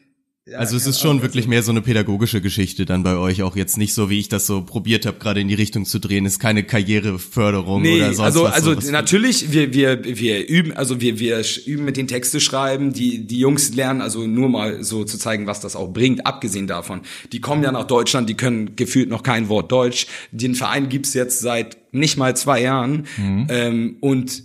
[0.57, 3.79] also es ist schon wirklich mehr so eine pädagogische Geschichte dann bei euch, auch jetzt
[3.79, 6.39] nicht so, wie ich das so probiert habe, gerade in die Richtung zu drehen, ist
[6.39, 8.53] keine Karriereförderung Nee, oder sonst also, was.
[8.53, 12.41] also so, was- natürlich, wir, wir, wir üben, also wir, wir üben mit den Texte
[12.41, 16.27] schreiben, die, die Jungs lernen, also nur mal so zu zeigen, was das auch bringt,
[16.27, 17.01] abgesehen davon.
[17.33, 20.07] Die kommen ja nach Deutschland, die können gefühlt noch kein Wort Deutsch.
[20.31, 23.47] Den Verein gibt's jetzt seit nicht mal zwei Jahren Mhm.
[23.49, 24.43] ähm, und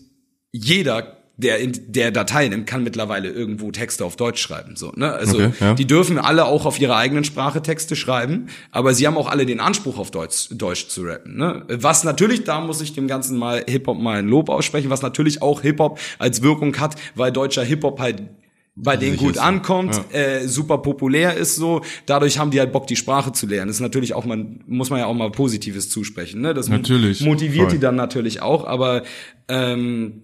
[0.51, 4.75] jeder der in der da teilnimmt, kann mittlerweile irgendwo Texte auf Deutsch schreiben.
[4.75, 5.13] So, ne?
[5.13, 5.73] Also Okay, ja.
[5.73, 9.45] die dürfen alle auch auf ihrer eigenen Sprache Texte schreiben, aber sie haben auch alle
[9.45, 11.37] den Anspruch, auf Deutsch, Deutsch zu rappen.
[11.37, 11.63] Ne?
[11.69, 15.41] Was natürlich, da muss ich dem Ganzen mal Hip-Hop mal ein Lob aussprechen, was natürlich
[15.41, 18.23] auch Hip-Hop als Wirkung hat, weil deutscher Hip-Hop halt
[18.75, 19.43] bei denen gut ist, ja.
[19.43, 23.67] ankommt, äh, super populär ist so, dadurch haben die halt Bock, die Sprache zu lernen.
[23.67, 26.41] Das ist natürlich auch, man muss man ja auch mal Positives zusprechen.
[26.41, 26.53] Ne?
[26.53, 27.73] Das Natürlich, motiviert voll.
[27.73, 29.03] die dann natürlich auch, aber
[29.49, 30.23] ähm,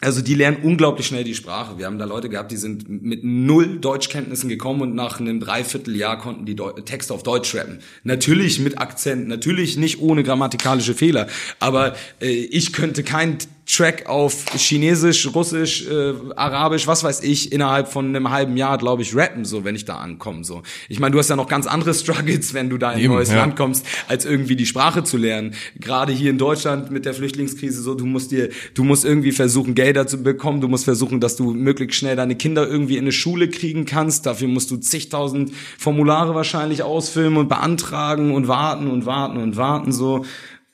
[0.00, 1.78] also die lernen unglaublich schnell die Sprache.
[1.78, 6.18] Wir haben da Leute gehabt, die sind mit null Deutschkenntnissen gekommen und nach einem Dreivierteljahr
[6.18, 7.80] konnten die Deu Texte auf Deutsch rappen.
[8.04, 11.26] Natürlich mit Akzent, natürlich nicht ohne grammatikalische Fehler,
[11.58, 13.38] aber äh, ich könnte keinen
[13.68, 19.02] Track auf Chinesisch, Russisch, äh, Arabisch, was weiß ich, innerhalb von einem halben Jahr, glaube
[19.02, 20.62] ich, rappen, so, wenn ich da ankomme, so.
[20.88, 23.28] Ich meine, du hast ja noch ganz andere Struggles, wenn du da in ein neues
[23.28, 23.36] ja.
[23.36, 25.54] Land kommst, als irgendwie die Sprache zu lernen.
[25.78, 29.74] Gerade hier in Deutschland mit der Flüchtlingskrise so, du musst dir, du musst irgendwie versuchen,
[29.74, 33.12] Gelder zu bekommen, du musst versuchen, dass du möglichst schnell deine Kinder irgendwie in eine
[33.12, 34.24] Schule kriegen kannst.
[34.24, 39.92] Dafür musst du zigtausend Formulare wahrscheinlich ausfüllen und beantragen und warten und warten und warten
[39.92, 40.24] so.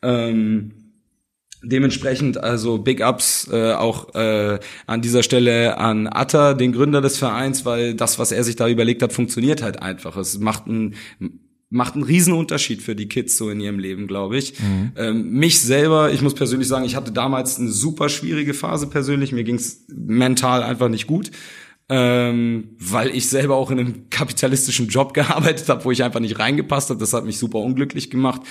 [0.01, 0.84] Ähm,
[1.65, 7.19] Dementsprechend also Big Ups äh, auch äh, an dieser Stelle an Atta, den Gründer des
[7.19, 10.17] Vereins, weil das, was er sich da überlegt hat, funktioniert halt einfach.
[10.17, 10.95] Es macht einen
[11.71, 14.55] macht einen riesen Unterschied für die Kids so in ihrem Leben, glaube ich.
[14.97, 19.33] Ähm, mich selber, ich muss persönlich sagen, ich hatte damals eine super schwierige Phase persönlich.
[19.33, 21.33] Mir ging's mental einfach nicht gut.
[21.89, 26.39] Ähm, weil ich selber auch in einem kapitalistischen Job gearbeitet habe, wo ich einfach nicht
[26.39, 27.01] reingepasst habe.
[27.01, 28.43] Das hat mich super unglücklich gemacht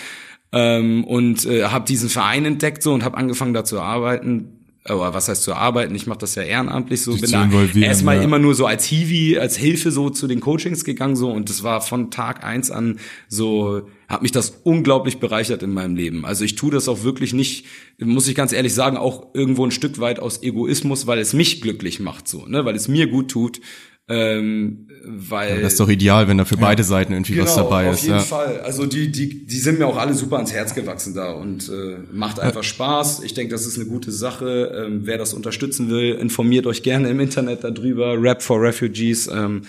[0.54, 4.60] ähm, und äh, habe diesen Verein entdeckt so und habe angefangen da zu arbeiten.
[4.86, 5.95] Aber was heißt zu arbeiten?
[5.95, 7.14] Ich mache das ja ehrenamtlich so.
[7.14, 7.49] Dich bin da
[7.80, 8.22] erstmal ja.
[8.22, 11.64] immer nur so als Hiwi, als Hilfe so zu den Coachings gegangen so und das
[11.64, 12.99] war von Tag eins an
[13.30, 16.26] so, hat mich das unglaublich bereichert in meinem Leben.
[16.26, 17.66] Also ich tue das auch wirklich nicht,
[17.97, 21.62] muss ich ganz ehrlich sagen, auch irgendwo ein Stück weit aus Egoismus, weil es mich
[21.62, 23.62] glücklich macht so, ne, weil es mir gut tut.
[24.10, 27.95] Ähm, weil das ist doch ideal, wenn da für beide Seiten irgendwie was dabei auf
[27.95, 28.04] ist.
[28.04, 28.22] jeden Ja.
[28.22, 28.60] Fall.
[28.60, 31.99] Also die, die, die sind mir auch alle super ans Herz gewachsen da und äh,
[32.12, 33.24] macht einfach Spaß.
[33.24, 34.86] Ich denke, das ist eine gute Sache.
[34.86, 38.22] Ähm, wer das unterstützen will, informiert euch gerne im Internet darüber.
[38.22, 39.28] Rap for Refugees.
[39.28, 39.62] Ähm,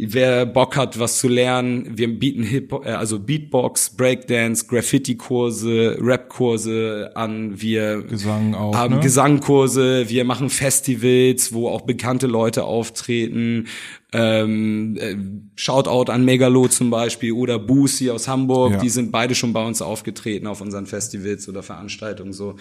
[0.00, 7.10] wer Bock hat, was zu lernen, wir bieten Hip äh, also Beatbox, Breakdance, Graffiti-Kurse, Rap-Kurse
[7.14, 7.60] an.
[7.60, 9.00] Wir Gesang auch, haben ne?
[9.00, 13.66] Gesangkurse, wir machen Festivals, wo auch bekannte Leute auftreten.
[14.12, 15.16] Ähm, äh,
[15.56, 18.78] Shoutout an Megalo zum Beispiel oder Boosie aus Hamburg, Ja.
[18.78, 22.54] die sind beide schon bei uns aufgetreten auf unseren Festivals oder Veranstaltungen so.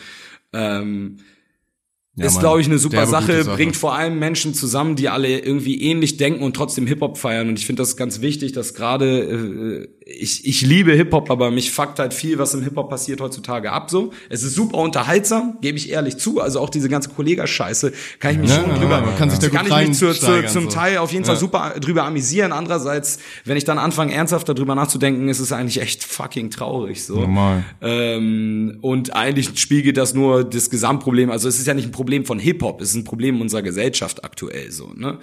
[0.54, 1.18] Ähm,
[2.20, 3.56] Ja, ist, glaube ich, eine super Sache, Sache.
[3.56, 7.48] bringt vor allem Menschen zusammen, die alle irgendwie ähnlich denken und trotzdem Hip-Hop feiern.
[7.48, 11.72] Und ich finde das ganz wichtig, dass gerade, äh, ich, ich liebe Hip-Hop, aber mich
[11.72, 14.14] fuckt halt viel, was im Hip-Hop passiert heutzutage ab so.
[14.30, 16.42] Es ist super unterhaltsam, gebe ich ehrlich zu.
[16.42, 19.38] Also auch diese ganze Kollega-Scheiße kann ich mich Ja, schon ja, drüber, man kann sich
[19.38, 20.70] da kann ich mich zu, zu, zum so.
[20.70, 22.52] Teil auf jeden Fall super drüber amüsieren.
[22.52, 27.20] Andererseits, wenn ich dann anfange, ernsthaft darüber nachzudenken, ist es eigentlich echt fucking traurig so.
[27.20, 27.64] Normal.
[27.82, 31.30] Ähm, und eigentlich spiegelt das nur das Gesamtproblem.
[31.30, 34.24] Also es ist ja nicht ein Problem von Hip-Hop, es ist ein Problem unserer Gesellschaft
[34.24, 34.94] aktuell so.
[34.96, 35.20] Ne?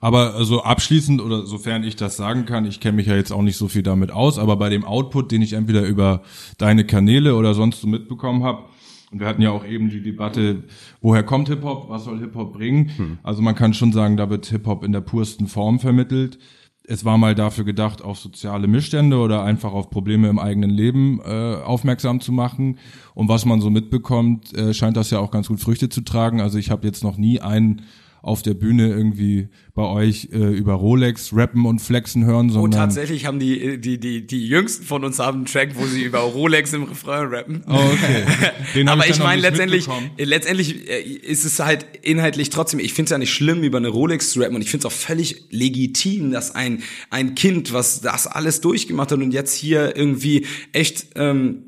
[0.00, 3.42] Aber also abschließend oder sofern ich das sagen kann, ich kenne mich ja jetzt auch
[3.42, 6.22] nicht so viel damit aus, aber bei dem Output, den ich entweder über
[6.58, 8.64] deine Kanäle oder sonst so mitbekommen habe,
[9.10, 10.64] und wir hatten ja auch eben die Debatte,
[11.00, 13.18] woher kommt Hip-Hop, was soll Hip-Hop bringen?
[13.22, 16.38] Also man kann schon sagen, da wird Hip-Hop in der pursten Form vermittelt.
[16.86, 21.18] Es war mal dafür gedacht, auf soziale Missstände oder einfach auf Probleme im eigenen Leben
[21.24, 22.78] äh, aufmerksam zu machen.
[23.14, 26.42] Und was man so mitbekommt, äh, scheint das ja auch ganz gut Früchte zu tragen.
[26.42, 27.82] Also ich habe jetzt noch nie einen
[28.24, 32.80] auf der Bühne irgendwie bei euch äh, über Rolex rappen und flexen hören, Und sondern
[32.80, 36.20] tatsächlich haben die, die, die, die jüngsten von uns haben einen Track, wo sie über
[36.20, 37.62] Rolex im Refrain rappen.
[37.68, 38.24] Oh, okay.
[38.74, 42.94] Den Aber ich ich meine, letztendlich, äh, letztendlich äh, ist es halt inhaltlich trotzdem, ich
[42.94, 44.96] finde es ja nicht schlimm, über eine Rolex zu rappen und ich finde es auch
[44.96, 50.46] völlig legitim, dass ein, ein Kind, was das alles durchgemacht hat und jetzt hier irgendwie
[50.72, 51.63] echt, ähm,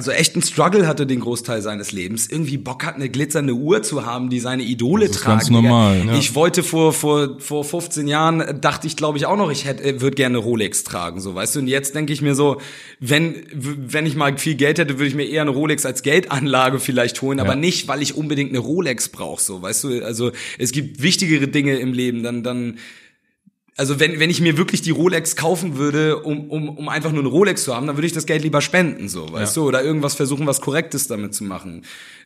[0.00, 3.82] also echt einen Struggle hatte den Großteil seines Lebens, irgendwie Bock hat, eine glitzernde Uhr
[3.82, 5.38] zu haben, die seine Idole Das ist tragen.
[5.40, 6.14] ganz normal, ja.
[6.16, 10.00] Ich wollte vor, vor, vor 15 Jahren, dachte ich glaube ich auch noch, ich hätte,
[10.00, 12.62] würde gerne Rolex tragen, so, weißt du, und jetzt denke ich mir so,
[12.98, 16.80] wenn, wenn ich mal viel Geld hätte, würde ich mir eher eine Rolex als Geldanlage
[16.80, 20.72] vielleicht holen, aber nicht, weil ich unbedingt eine Rolex brauche, so, weißt du, also, es
[20.72, 22.78] gibt wichtigere Dinge im Leben, dann, dann,
[23.80, 27.20] also wenn, wenn ich mir wirklich die Rolex kaufen würde, um, um, um einfach nur
[27.20, 29.82] eine Rolex zu haben, dann würde ich das Geld lieber spenden, so, weißt du, oder
[29.82, 31.80] irgendwas versuchen, was Korrektes damit zu machen.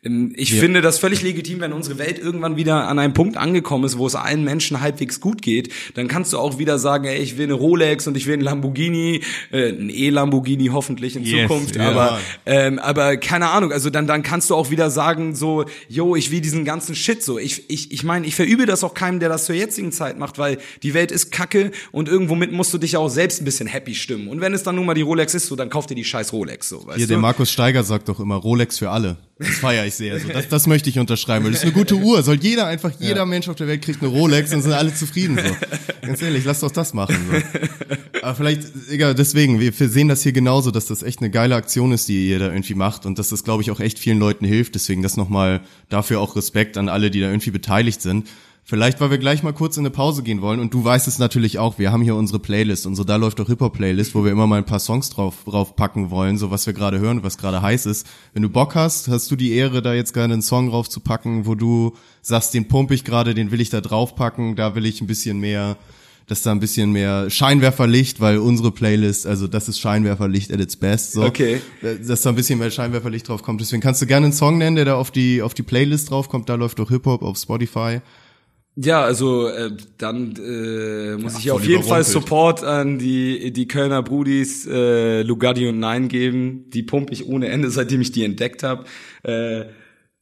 [0.05, 3.85] Ähm, Ich finde das völlig legitim, wenn unsere Welt irgendwann wieder an einem Punkt angekommen
[3.85, 7.19] ist, wo es allen Menschen halbwegs gut geht, dann kannst du auch wieder sagen, ey,
[7.19, 9.21] ich will eine Rolex und ich will einen Lamborghini,
[9.53, 11.89] äh, ein E-Lamborghini hoffentlich in Yes, Zukunft, ja.
[11.89, 16.17] aber ähm, aber keine Ahnung, also dann dann kannst du auch wieder sagen so, yo,
[16.17, 17.39] ich will diesen ganzen Shit so.
[17.39, 20.37] Ich ich ich meine, ich verübe das auch keinem, der das zur jetzigen Zeit macht,
[20.39, 23.45] weil die Welt ist Kacke und irgendwo mit musst du dich ja auch selbst ein
[23.45, 24.29] bisschen happy stimmen.
[24.29, 26.33] Und wenn es dann nun mal die Rolex ist, so dann kauf dir die scheiß
[26.33, 27.13] Rolex so, weißt Hier, du?
[27.13, 29.17] der Markus Steiger sagt doch immer Rolex für alle.
[29.39, 30.15] Das feiere ich sehr.
[30.15, 32.23] Also das, das möchte ich unterschreiben, weil das ist eine gute Uhr.
[32.23, 35.37] Soll jeder einfach, jeder Mensch auf der Welt kriegt eine Rolex und sind alle zufrieden.
[35.37, 36.07] So.
[36.07, 37.17] Ganz ehrlich, lass doch das machen.
[37.31, 37.61] So.
[38.23, 41.57] Aber vielleicht, egal, deswegen, wir, wir sehen das hier genauso, dass das echt eine geile
[41.57, 44.19] Aktion ist, die ihr da irgendwie macht und dass das, glaube ich, auch echt vielen
[44.19, 44.77] Leuten hilft.
[44.77, 48.29] Deswegen das nochmal dafür auch Respekt an alle, die da irgendwie beteiligt sind.
[48.67, 51.19] Vielleicht, weil wir gleich mal kurz in eine Pause gehen wollen und du weißt es
[51.19, 54.47] natürlich auch, wir haben hier unsere Playlist, unsere Da läuft doch Hip-Hop-Playlist, wo wir immer
[54.47, 57.61] mal ein paar Songs drauf, drauf packen wollen, so was wir gerade hören, was gerade
[57.61, 58.07] heiß ist.
[58.33, 61.01] Wenn du Bock hast, hast du die Ehre, da jetzt gerade einen Song drauf zu
[61.01, 61.93] packen, wo du
[62.23, 65.07] sagst, den pump ich gerade, den will ich da drauf packen, da will ich ein
[65.07, 65.77] bisschen mehr,
[66.27, 70.77] dass da ein bisschen mehr Scheinwerferlicht, weil unsere Playlist, also das ist Scheinwerferlicht at its
[70.77, 71.23] best, so.
[71.23, 71.61] Okay.
[71.83, 73.61] Dass da ein bisschen mehr Scheinwerferlicht drauf kommt.
[73.61, 76.31] Deswegen kannst du gerne einen Song nennen, der da auf die, auf die Playlist drauf
[76.31, 78.01] kommt, da läuft doch Hip-Hop auf Spotify.
[78.77, 82.03] Ja, also äh, dann äh, muss ich hier voll auf jeden Fall.
[82.03, 86.71] Support an die die Kölner Brudis äh, Lugardi und Nein geben.
[86.71, 88.85] Die pump ich ohne Ende, seitdem ich die entdeckt habe.
[89.23, 89.67] Äh,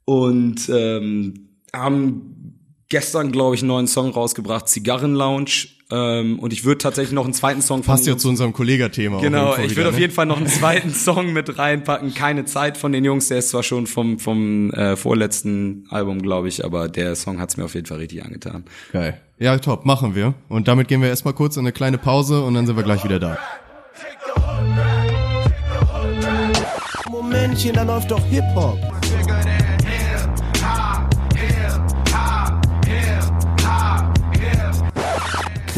[0.05, 5.68] und ähm, haben gestern, glaube ich, einen neuen Song rausgebracht, Zigarren Lounge.
[5.93, 9.20] Ähm, und ich würde tatsächlich noch einen zweiten Song Passt ja zu unserem Kollegathema.
[9.20, 10.01] Genau, ich würde auf ne?
[10.01, 12.14] jeden Fall noch einen zweiten Song mit reinpacken.
[12.14, 16.49] Keine Zeit von den Jungs, der ist zwar schon vom, vom äh, vorletzten Album, glaube
[16.49, 18.64] ich, aber der Song hat's mir auf jeden Fall richtig angetan.
[18.93, 19.20] Geil.
[19.38, 20.32] Ja, top, machen wir.
[20.49, 23.05] Und damit gehen wir erstmal kurz in eine kleine Pause und dann sind wir gleich
[23.05, 23.38] wieder da.
[27.11, 29.01] Momentchen, da läuft doch Hip-Hop.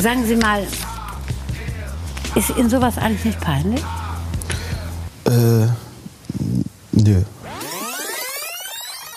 [0.05, 0.63] Sagen Sie mal,
[2.35, 3.81] ist Ihnen sowas eigentlich nicht peinlich?
[5.25, 5.67] Äh,
[6.93, 7.23] nö.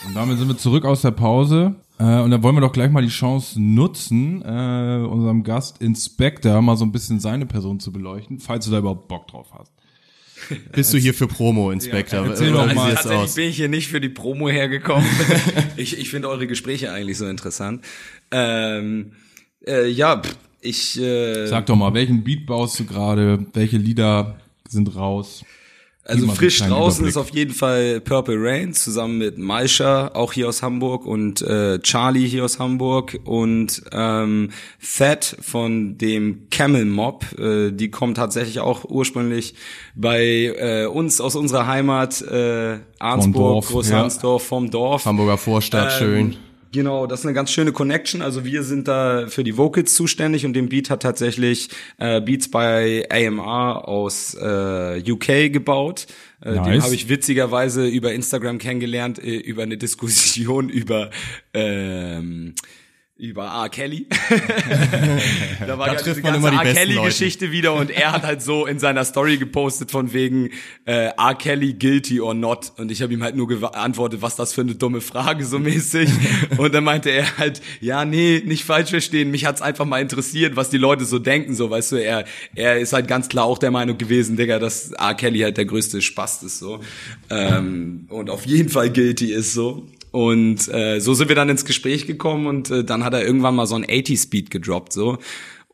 [0.07, 1.75] Und damit sind wir zurück aus der Pause.
[1.99, 6.61] Äh, und dann wollen wir doch gleich mal die Chance nutzen, äh, unserem Gast Inspector
[6.61, 9.73] mal so ein bisschen seine Person zu beleuchten, falls du da überhaupt Bock drauf hast.
[10.71, 12.21] Bist du hier für Promo, Inspector?
[12.21, 12.93] Ja, erzähl doch mal.
[12.93, 13.35] tatsächlich aus?
[13.35, 15.05] bin ich hier nicht für die Promo hergekommen.
[15.75, 17.83] ich ich finde eure Gespräche eigentlich so interessant.
[18.31, 19.11] Ähm,
[19.65, 23.45] äh, ja, pff, Ich äh, Sag doch mal, welchen Beat baust du gerade?
[23.53, 25.43] Welche Lieder sind raus?
[26.07, 27.09] Also frisch draußen Überblick.
[27.09, 31.79] ist auf jeden Fall Purple Rain zusammen mit Maisha, auch hier aus Hamburg und äh,
[31.79, 34.51] Charlie hier aus Hamburg und ähm,
[34.81, 39.55] Thad von dem Camel Mob, äh, die kommen tatsächlich auch ursprünglich
[39.95, 45.05] bei äh, uns aus unserer Heimat äh, Arnsburg, Dorf, Großhansdorf vom Dorf.
[45.05, 46.37] Hamburger Vorstadt, schön.
[46.71, 48.21] Genau, das ist eine ganz schöne Connection.
[48.21, 52.49] Also wir sind da für die Vocals zuständig und den Beat hat tatsächlich äh, Beats
[52.49, 56.07] bei AMR aus äh, UK gebaut.
[56.41, 56.83] Äh, Den Nice.
[56.83, 61.09] habe ich witzigerweise über Instagram kennengelernt, äh, über eine Diskussion über
[61.53, 62.53] ähm,
[63.19, 63.69] über R.
[63.69, 64.05] Kelly.
[65.65, 66.73] da war Da ja trifft diese man ganze immer die R.
[66.73, 70.51] Kelly-Geschichte wieder und er hat halt so in seiner Story gepostet von wegen
[70.85, 71.35] äh, R.
[71.35, 74.75] Kelly guilty or not und ich habe ihm halt nur geantwortet, was das für eine
[74.75, 76.09] dumme Frage so mäßig
[76.57, 80.55] und dann meinte er halt, ja nee, nicht falsch verstehen, mich hat's einfach mal interessiert,
[80.55, 83.57] was die Leute so denken, so weißt du, er er ist halt ganz klar auch
[83.57, 85.15] der Meinung gewesen, Digga, dass R.
[85.15, 86.81] Kelly halt der größte Spast ist so
[87.31, 89.87] ähm, und auf jeden Fall guilty ist so
[90.17, 93.55] und äh, so sind wir dann ins Gespräch gekommen und äh, dann hat er irgendwann
[93.55, 95.19] mal so ein 80 Speed gedroppt so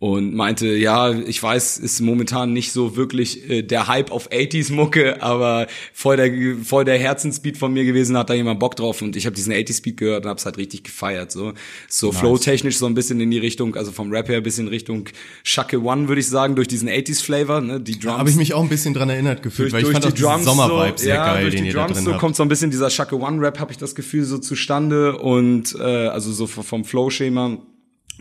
[0.04, 4.74] und meinte, ja, ich weiß, ist momentan nicht so wirklich äh, der Hype auf 80s
[4.74, 9.02] Mucke, aber voll der voll der Herzensbeat von mir gewesen, hat da jemand Bock drauf
[9.02, 11.54] und ich habe diesen 80s Beat gehört und hab's halt richtig gefeiert so.
[11.88, 15.08] So flow-technisch so ein bisschen in die Richtung, also vom Rap her ein bisschen Richtung
[15.44, 18.18] Shake One würde ich sagen, durch diesen 80s Flavor, ne, die Drums.
[18.18, 20.98] Habe ich mich auch ein bisschen dran erinnert gefühlt, weil ich fand auch diesen Sommervibe
[20.98, 22.20] so, sehr ja, geil, durch den die ihr da Drums so habt.
[22.20, 25.78] kommt so ein bisschen dieser Shaka One Rap, habe ich das Gefühl so zustande und
[25.80, 27.60] äh, also so vom Flow-Schema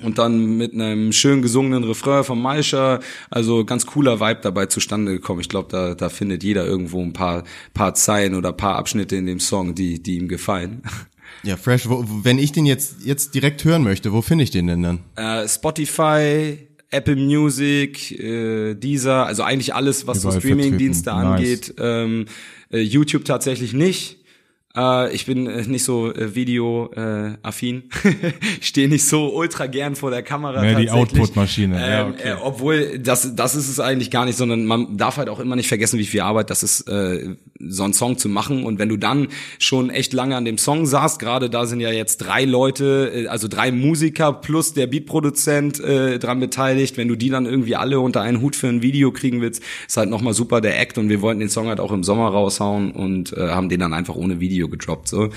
[0.02, 5.12] und dann mit einem schön gesungenen Refrain von Maisha, also ganz cooler Vibe dabei zustande
[5.12, 5.40] gekommen.
[5.40, 9.26] Ich glaube, da, da findet jeder irgendwo ein paar, paar Zeilen oder paar Abschnitte in
[9.26, 10.82] dem Song, die, die ihm gefallen.
[11.44, 11.88] Ja, fresh.
[11.88, 15.00] Wo, wenn ich den jetzt, jetzt direkt hören möchte, wo finde ich den denn dann?
[15.16, 16.58] Äh, Spotify,
[16.90, 21.74] Apple Music, äh, Deezer, also eigentlich alles, was Überall so Streaming-Dienste angeht.
[21.78, 22.26] Ähm,
[22.70, 24.21] äh, YouTube tatsächlich nicht.
[24.76, 27.82] Äh, ich bin äh, nicht so äh, Video-affin.
[28.04, 30.60] Äh, ich stehe nicht so ultra gern vor der Kamera.
[30.60, 30.90] Mehr die.
[30.90, 32.28] Output-Maschine, ja, Ähm, okay.
[32.30, 35.56] äh, obwohl, das, das ist es eigentlich gar nicht, sondern man darf halt auch immer
[35.56, 37.36] nicht vergessen, wie viel Arbeit das ist, äh,
[37.68, 38.64] so einen Song zu machen.
[38.64, 41.90] Und wenn du dann schon echt lange an dem Song saßt, gerade da sind ja
[41.90, 47.16] jetzt drei Leute, äh, also drei Musiker plus der Beatproduzent äh, dran beteiligt, wenn du
[47.16, 50.34] die dann irgendwie alle unter einen Hut für ein Video kriegen willst, ist halt nochmal
[50.34, 53.48] super der Act und wir wollten den Song halt auch im Sommer raushauen und äh,
[53.48, 55.08] haben den dann einfach ohne Video gedroppt.
[55.08, 55.30] So.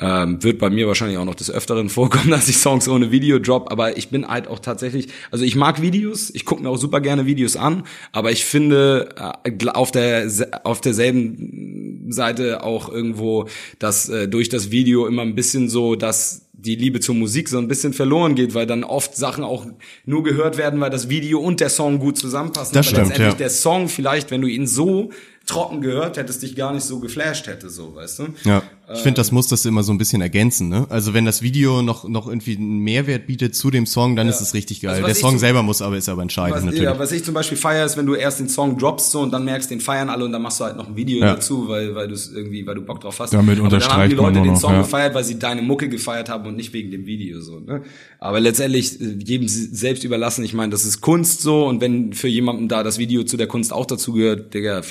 [0.00, 3.38] Ähm, wird bei mir wahrscheinlich auch noch des Öfteren vorkommen, dass ich Songs ohne Video
[3.38, 6.78] drop, aber ich bin halt auch tatsächlich, also ich mag Videos, ich gucke mir auch
[6.78, 9.10] super gerne Videos an, aber ich finde
[9.44, 10.30] äh, auf der
[10.64, 13.46] auf derselben Seite auch irgendwo,
[13.78, 17.58] dass äh, durch das Video immer ein bisschen so, dass die Liebe zur Musik so
[17.58, 19.66] ein bisschen verloren geht, weil dann oft Sachen auch
[20.04, 22.74] nur gehört werden, weil das Video und der Song gut zusammenpassen.
[22.74, 23.38] Das stimmt, letztendlich ja.
[23.38, 25.10] der Song vielleicht, wenn du ihn so
[25.46, 28.24] trocken gehört hättest, dich gar nicht so geflasht hätte, so, weißt du?
[28.44, 28.62] Ja,
[28.94, 30.68] ich finde, das muss das immer so ein bisschen ergänzen.
[30.68, 30.86] Ne?
[30.88, 34.40] Also wenn das Video noch noch irgendwie einen Mehrwert bietet zu dem Song, dann ist
[34.40, 34.92] es richtig geil.
[34.94, 36.82] Also der Song zum- selber muss aber ist aber entscheidend Was, natürlich.
[36.84, 39.32] ja, was ich zum Beispiel feier, ist, wenn du erst den Song droppst so und
[39.32, 41.34] dann merkst, den feiern alle und dann machst du halt noch ein Video Ja.
[41.34, 43.32] dazu, weil weil du es irgendwie, weil du Bock drauf hast.
[43.32, 44.82] Damit Aber dann haben die unterstreicht man Leute nur den noch, Song ja.
[44.82, 47.60] gefeiert, weil sie deine Mucke gefeiert haben und nicht wegen dem Video so.
[47.60, 47.82] Ne?
[48.18, 50.44] Aber letztendlich äh, jedem selbst überlassen.
[50.44, 53.46] Ich meine, das ist Kunst so und wenn für jemanden da das Video zu der
[53.46, 54.82] Kunst auch dazu gehört, Digga,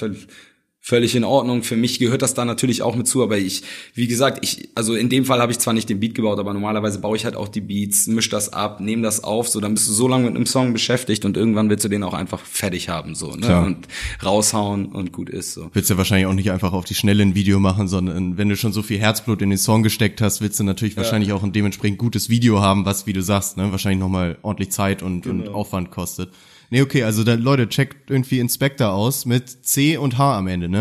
[0.90, 1.62] völlig in Ordnung.
[1.64, 3.64] Für mich gehört das da natürlich auch mit zu, aber ich,
[3.94, 6.54] wie gesagt, ich, also in dem Fall habe ich zwar nicht den Beat gebaut, aber
[6.54, 9.76] normalerweise baue ich halt auch die Beats, misch das ab, nehme das auf, so dann
[9.76, 12.40] bist du so lange mit einem Song beschäftigt und irgendwann willst du den auch einfach
[12.44, 13.46] fertig haben, so, ne?
[13.46, 13.66] Klar.
[13.66, 13.88] Und
[14.24, 15.70] raushauen und gut ist so.
[15.74, 18.58] Willst du wahrscheinlich auch nicht einfach auf die Schnelle ein Video machen, sondern wenn du
[18.58, 21.52] schon so viel Herzblut in den Song gesteckt hast, willst du natürlich wahrscheinlich auch ein
[21.52, 25.40] dementsprechend gutes Video haben, was, wie du sagst, ne, wahrscheinlich nochmal ordentlich Zeit und, und
[25.40, 25.54] Genau.
[25.54, 26.30] Aufwand kostet.
[26.72, 30.70] Nee, okay, also dann, Leute, checkt irgendwie Inspector aus mit C und H am Ende,
[30.70, 30.79] ne?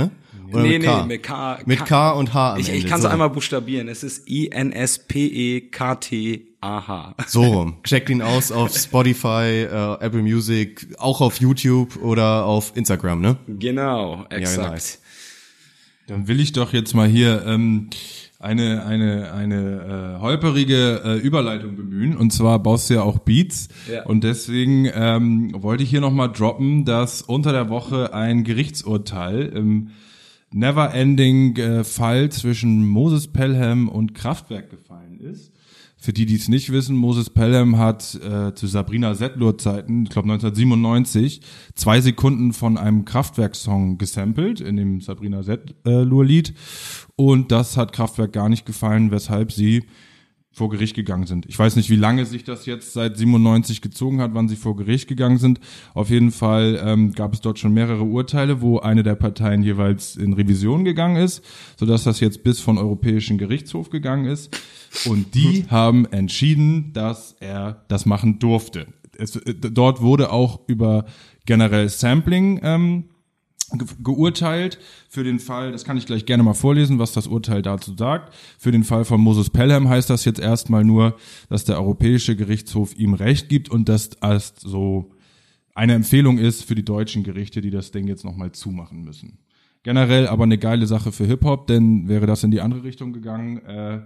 [0.53, 1.01] Oder nee, mit K?
[1.03, 1.59] nee, mit K.
[1.67, 2.79] Mit K und H am Ich, Ende.
[2.79, 3.09] ich kann es so.
[3.09, 3.89] einmal buchstabieren.
[3.89, 4.47] Es ist E
[5.79, 7.15] I-N-S-P-E-K-T-A-H.
[7.27, 7.77] So rum.
[7.85, 13.37] Checkt ihn aus auf Spotify, äh, Apple Music, auch auf YouTube oder auf Instagram, ne?
[13.47, 14.71] Genau, exakt.
[14.73, 15.01] nice.
[16.07, 17.91] Dann will ich doch jetzt mal hier ähm,
[18.39, 22.17] eine eine eine äh, holperige äh, Überleitung bemühen.
[22.17, 23.69] Und zwar baust du ja auch Beats.
[23.91, 24.05] Ja.
[24.05, 29.91] Und deswegen ähm, wollte ich hier nochmal droppen, dass unter der Woche ein Gerichtsurteil im
[30.53, 35.53] Never-Ending äh, Fall zwischen Moses Pelham und Kraftwerk gefallen ist.
[36.01, 40.11] Für die, die es nicht wissen, Moses Pelham hat äh, zu Sabrina Settler Zeiten, ich
[40.11, 41.41] glaube 1997,
[41.75, 46.55] zwei Sekunden von einem Kraftwerk-Song gesampelt in dem Sabrina Settler Lied
[47.17, 49.87] und das hat Kraftwerk gar nicht gefallen, weshalb sie
[50.59, 51.47] vor Gericht gegangen sind.
[51.47, 54.77] Ich weiß nicht, wie lange sich das jetzt seit 97 gezogen hat, wann sie vor
[54.77, 55.61] Gericht gegangen sind.
[55.95, 60.17] Auf jeden Fall ähm, gab es dort schon mehrere Urteile, wo eine der Parteien jeweils
[60.17, 61.43] in Revision gegangen ist,
[61.77, 64.55] sodass das jetzt bis von Europäischen Gerichtshof gegangen ist.
[65.07, 68.89] Und die haben entschieden, dass er das machen durfte.
[69.17, 71.05] Es, äh, dort wurde auch über
[71.47, 73.05] generell Sampling ähm,
[73.73, 77.63] ge geurteilt für den Fall, das kann ich gleich gerne mal vorlesen, was das Urteil
[77.63, 78.35] dazu sagt.
[78.59, 81.17] Für den Fall von Moses Pelham heißt das jetzt erstmal nur,
[81.49, 84.11] dass der Europäische Gerichtshof ihm Recht gibt und das
[84.59, 85.11] so
[85.75, 89.39] eine Empfehlung ist für die deutschen Gerichte, die das Ding jetzt nochmal zumachen müssen.
[89.85, 93.65] Generell aber eine geile Sache für Hip-Hop, denn wäre das in die andere Richtung gegangen,
[93.65, 94.01] äh,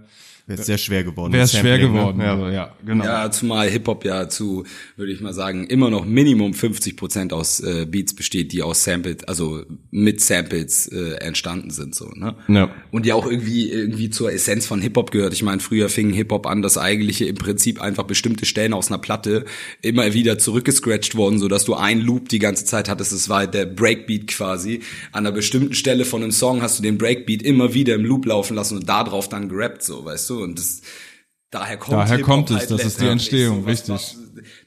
[0.45, 1.31] Wäre es sehr schwer geworden.
[1.31, 1.87] wäre schwer ne?
[1.87, 2.19] geworden.
[2.19, 2.33] Ja.
[2.33, 3.05] Also, ja, genau.
[3.05, 4.65] Ja, zumal Hip-Hop ja zu,
[4.97, 8.83] würde ich mal sagen, immer noch Minimum 50 Prozent aus äh, Beats besteht, die aus
[8.83, 12.35] Samples, also mit Samples äh, entstanden sind, so, ne?
[12.49, 12.75] Ja.
[12.91, 15.31] Und ja auch irgendwie, irgendwie zur Essenz von Hip-Hop gehört.
[15.31, 18.97] Ich meine, früher fing Hip-Hop an, dass eigentliche im Prinzip einfach bestimmte Stellen aus einer
[18.97, 19.45] Platte
[19.81, 23.13] immer wieder zurückgescratcht wurden, so dass du einen Loop die ganze Zeit hattest.
[23.13, 24.81] Es war halt der Breakbeat quasi.
[25.13, 28.25] An einer bestimmten Stelle von einem Song hast du den Breakbeat immer wieder im Loop
[28.25, 30.32] laufen lassen und da drauf dann gerappt, so, weißt du?
[30.41, 30.81] Und das,
[31.51, 33.89] daher kommt Daher kommt es, halt das ist die Entstehung, so, was- richtig.
[33.95, 34.17] was-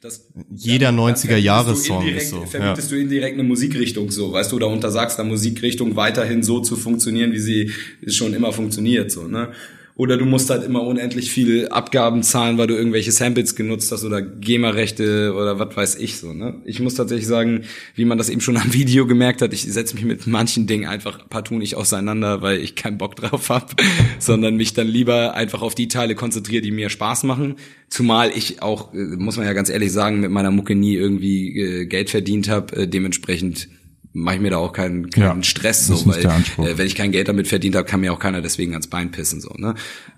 [0.01, 4.33] das, Jeder dann 90er-Jahres-Song verbietest du ist so, indirekt- Verbietest du indirekt eine Musikrichtung so,
[4.33, 7.73] weißt du, oder untersagst der Musikrichtung weiterhin so zu funktionieren, wie sie
[8.09, 9.53] schon immer funktioniert, so, ne?
[9.99, 14.05] Oder du musst halt immer unendlich viel Abgaben zahlen, weil du irgendwelche Samples genutzt hast
[14.05, 16.61] oder GEMA-Rechte oder was weiß ich so, ne?
[16.67, 17.63] Ich muss tatsächlich sagen,
[17.95, 20.87] wie man das eben schon am Video gemerkt hat, ich setze mich mit manchen Dingen
[20.87, 23.75] einfach partout nicht auseinander, weil ich keinen Bock drauf hab,
[24.19, 27.55] sondern mich dann lieber einfach auf die Teile konzentriere, die mir Spaß machen.
[27.89, 31.59] Zumal ich auch, äh, muss man ja ganz ehrlich sagen, mit meiner Mucke nie irgendwie
[31.59, 33.69] äh, Geld verdient habe, äh, dementsprechend
[34.17, 37.13] mache ich mir da auch keinen, keinen Ja, Stress, so, weil äh, wenn ich kein
[37.13, 39.75] Geld damit verdient habe, kann mir auch keiner deswegen ans Bein pissen, so, ne?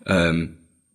[0.07, 0.51] Ähm,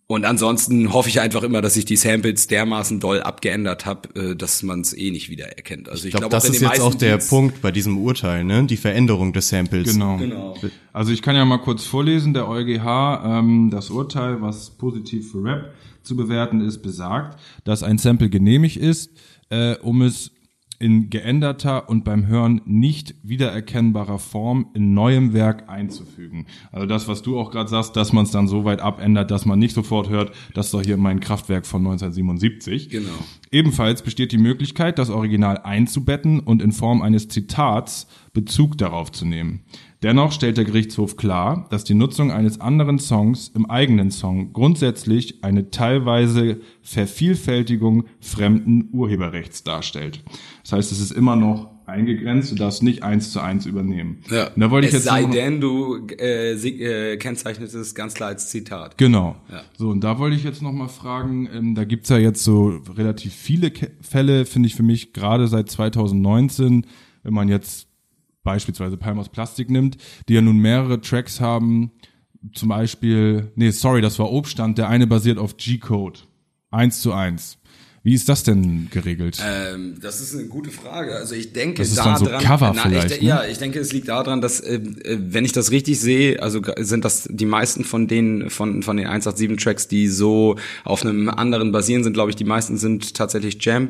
[0.06, 4.36] und ansonsten hoffe ich einfach immer, dass ich die Samples dermaßen doll abgeändert habe, äh,
[4.36, 5.88] dass man es eh nicht wieder erkennt.
[5.88, 8.64] Also ich, Ich glaube, glaub, das ist jetzt auch der Punkt bei diesem Urteil, ne?
[8.64, 9.92] Die Veränderung des Samples.
[9.92, 10.18] Genau.
[10.18, 10.56] Genau.
[10.92, 15.42] Also ich kann ja mal kurz vorlesen, der EuGH, ähm, das Urteil, was positiv für
[15.42, 19.10] Rap zu bewerten ist, besagt, dass ein Sample genehmigt ist,
[19.48, 20.32] äh, um es
[20.78, 26.46] in geänderter und beim Hören nicht wiedererkennbarer Form in neuem Werk einzufügen.
[26.72, 29.46] Also das, was du auch gerade sagst, dass man es dann so weit abändert, dass
[29.46, 32.88] man nicht sofort hört, das ist doch hier mein Kraftwerk von 1977.
[32.90, 33.10] Genau.
[33.50, 39.24] Ebenfalls besteht die Möglichkeit, das Original einzubetten und in Form eines Zitats Bezug darauf zu
[39.24, 39.60] nehmen.
[40.04, 45.42] Dennoch stellt der Gerichtshof klar, dass die Nutzung eines anderen Songs im eigenen Song grundsätzlich
[45.42, 50.22] eine teilweise Vervielfältigung fremden Urheberrechts darstellt.
[50.62, 54.18] Das heißt, es ist immer noch eingegrenzt, du darfst nicht eins zu eins übernehmen.
[54.30, 54.48] Ja.
[54.48, 58.12] Und da wollte ich es jetzt sei denn, du äh, sie- äh, kennzeichnest es ganz
[58.14, 58.98] klar als Zitat.
[58.98, 59.36] Genau.
[59.50, 59.62] Ja.
[59.78, 62.74] So, und da wollte ich jetzt noch mal fragen, ähm, da gibt's ja jetzt so
[62.96, 66.86] relativ viele Ke Fälle, finde ich für mich, gerade seit 2019,
[67.22, 67.88] wenn man jetzt
[68.44, 69.96] beispielsweise Palm aus Plastik nimmt,
[70.28, 71.90] die ja nun mehrere Tracks haben,
[72.52, 76.20] zum Beispiel, nee, sorry, das war Obstand, der eine basiert auf G-Code.
[76.70, 77.58] Eins zu eins.
[78.02, 79.38] Wie ist das denn geregelt?
[79.42, 81.16] Ähm, das ist eine gute Frage.
[81.16, 83.28] Also ich denke Das ist da dann so Cover na, vielleicht, ich, ne?
[83.28, 86.60] Ja, ich denke, es liegt daran, dass äh, äh, wenn ich das richtig sehe, also
[86.80, 91.30] sind das die meisten von denen von von den 187 Tracks, die so auf einem
[91.30, 93.88] anderen basieren, sind, glaube ich, die meisten sind tatsächlich Jam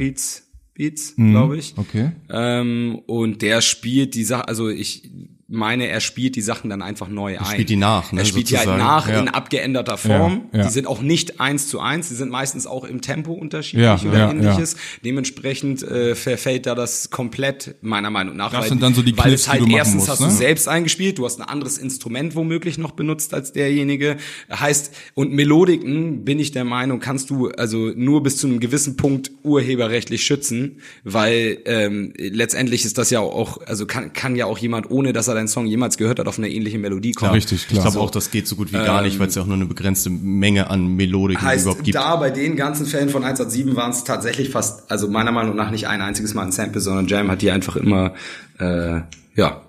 [0.75, 1.15] Beats.
[1.17, 1.77] Beats, glaube ich.
[1.77, 1.83] Mhm.
[1.83, 2.13] okay.
[2.31, 5.11] Ähm, und der spielt die Sache, also ich
[5.55, 7.45] meine, er spielt die Sachen dann einfach neu ein.
[7.47, 8.85] spielt die nach, ne, Er spielt die halt sozusagen.
[8.85, 9.21] nach Ja.
[9.21, 10.43] in abgeänderter Form.
[10.53, 10.65] Ja, ja.
[10.67, 14.31] Die sind auch nicht eins zu eins, die sind meistens auch im Tempo unterschiedlich oder
[14.31, 14.77] ähnliches.
[15.05, 18.51] Dementsprechend äh, verfällt da das komplett meiner Meinung nach.
[18.53, 20.09] Das weil, sind dann so die weil Clips, es die halt du machen erstens musst,
[20.11, 20.27] hast ne?
[20.27, 24.17] du selbst eingespielt, du hast ein anderes Instrument womöglich noch benutzt als derjenige.
[24.51, 28.97] Heißt, und Melodiken, bin ich der Meinung, kannst du also nur bis zu einem gewissen
[28.97, 34.59] Punkt urheberrechtlich schützen, weil ähm, letztendlich ist das ja auch, also kann, kann ja auch
[34.59, 37.33] jemand, ohne dass er deinen Song jemals gehört hat, auf eine ähnliche Melodie kommen.
[37.33, 37.83] Richtig, Ich klar.
[37.83, 39.67] glaube auch, das geht so gut wie gar nicht, weil es ja auch nur eine
[39.67, 41.95] begrenzte Menge an Melodiken Heißt, überhaupt gibt.
[41.97, 45.71] da bei den ganzen Fällen von 187 waren es tatsächlich fast, also meiner Meinung nach
[45.71, 48.15] nicht ein einziges Mal ein Sample, sondern Jam hat die einfach immer,
[48.59, 49.01] äh,
[49.37, 49.63] ja,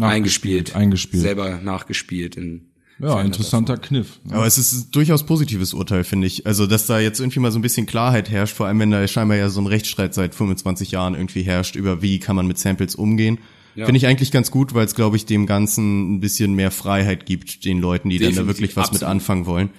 [0.00, 0.76] eingespielt.
[0.76, 1.22] eingespielt.
[1.22, 4.20] Selber nachgespielt in Ja, interessanter Kniff.
[4.30, 6.46] Aber es ist ein durchaus positives Urteil, finde ich.
[6.46, 9.06] Also, dass da jetzt irgendwie mal so ein bisschen Klarheit herrscht, vor allem wenn da
[9.08, 12.58] scheinbar ja so ein Rechtsstreit seit 25 Jahren irgendwie herrscht, über wie kann man mit
[12.58, 13.38] Samples umgehen.
[13.78, 13.84] Ja.
[13.84, 17.26] Finde ich eigentlich ganz gut, weil es, glaube ich, dem Ganzen ein bisschen mehr Freiheit
[17.26, 19.10] gibt, den Leuten, die dann da Definitiv, wirklich was mit absolut.
[19.12, 19.70] anfangen wollen.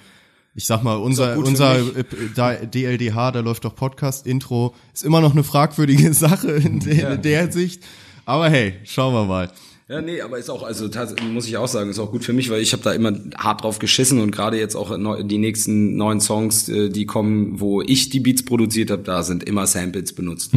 [0.54, 1.96] Ich sag mal, unser, unser mich.
[1.98, 7.12] äh, da, DLDH, da läuft doch Podcast-Intro, ist immer noch eine fragwürdige Sache in der,
[7.16, 7.82] in der Sicht.
[8.24, 9.52] Aber hey, schauen wir mal.
[9.90, 10.88] Ja, nee, aber ist auch, also
[11.32, 13.64] muss ich auch sagen, ist auch gut für mich, weil ich habe da immer hart
[13.64, 18.08] drauf geschissen und gerade jetzt auch die nächsten neuen Songs, äh, die kommen, wo ich
[18.08, 20.52] die Beats produziert habe, da sind immer Samples benutzt,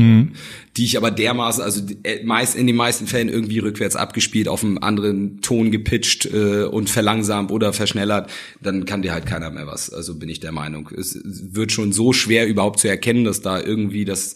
[0.77, 4.63] die ich aber dermaßen, also äh, meist in den meisten Fällen irgendwie rückwärts abgespielt, auf
[4.63, 8.29] einen anderen Ton gepitcht äh, und verlangsamt oder verschnellert,
[8.61, 9.91] dann kann dir halt keiner mehr was.
[9.91, 10.91] Also bin ich der Meinung.
[10.95, 14.35] Es wird schon so schwer überhaupt zu erkennen, dass da irgendwie das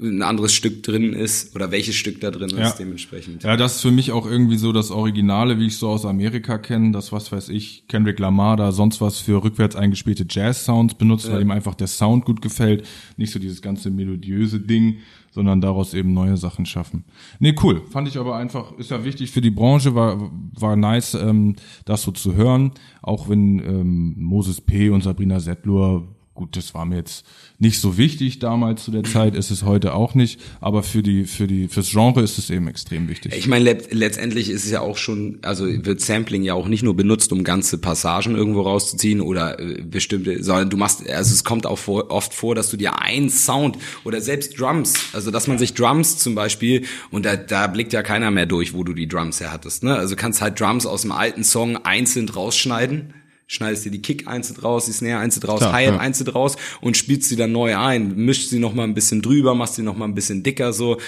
[0.00, 2.68] ein anderes Stück drin ist oder welches Stück da drin Ja.
[2.68, 3.42] ist dementsprechend.
[3.42, 6.58] Ja, das ist für mich auch irgendwie so das Originale, wie ich so aus Amerika
[6.58, 11.30] kenne, das was weiß ich, Kendrick Lamar da sonst was für rückwärts eingespielte Jazz-Sounds benutzt,
[11.32, 12.86] weil ihm einfach der Sound gut gefällt,
[13.16, 14.98] nicht so dieses ganze melodiöse Ding,
[15.30, 17.04] sondern daraus eben neue Sachen schaffen.
[17.38, 21.14] Nee, cool, fand ich aber einfach, ist ja wichtig für die Branche, war, war nice,
[21.14, 22.72] ähm, das so zu hören,
[23.02, 24.90] auch wenn ähm, Moses P.
[24.90, 26.08] und Sabrina Settlur
[26.38, 27.26] Gut, das war mir jetzt
[27.58, 31.24] nicht so wichtig damals zu der Zeit, ist es heute auch nicht, aber für die,
[31.24, 33.34] für die, fürs Genre ist es eben extrem wichtig.
[33.36, 36.84] Ich meine, let letztendlich ist es ja auch schon, also wird Sampling ja auch nicht
[36.84, 41.42] nur benutzt, um ganze Passagen irgendwo rauszuziehen oder äh, bestimmte, sondern du machst, also es
[41.42, 45.48] kommt auch vor, oft vor, dass du dir einen Sound oder selbst Drums, also dass
[45.48, 48.92] man sich Drums zum Beispiel, und da, da blickt ja keiner mehr durch, wo du
[48.92, 49.96] die Drums her hattest, ne?
[49.96, 53.12] Also kannst halt Drums aus dem alten Song einzeln rausschneiden.
[53.50, 56.00] Schneidest dir die Kick einzeln raus, die Snare einzeln raus, Klar, Hi-Hat ja.
[56.00, 59.54] einzeln raus und spielst sie dann neu ein, mischst sie noch mal ein bisschen drüber,
[59.54, 60.98] machst sie noch mal ein bisschen dicker, so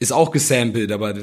[0.00, 1.14] ist auch gesampelt, aber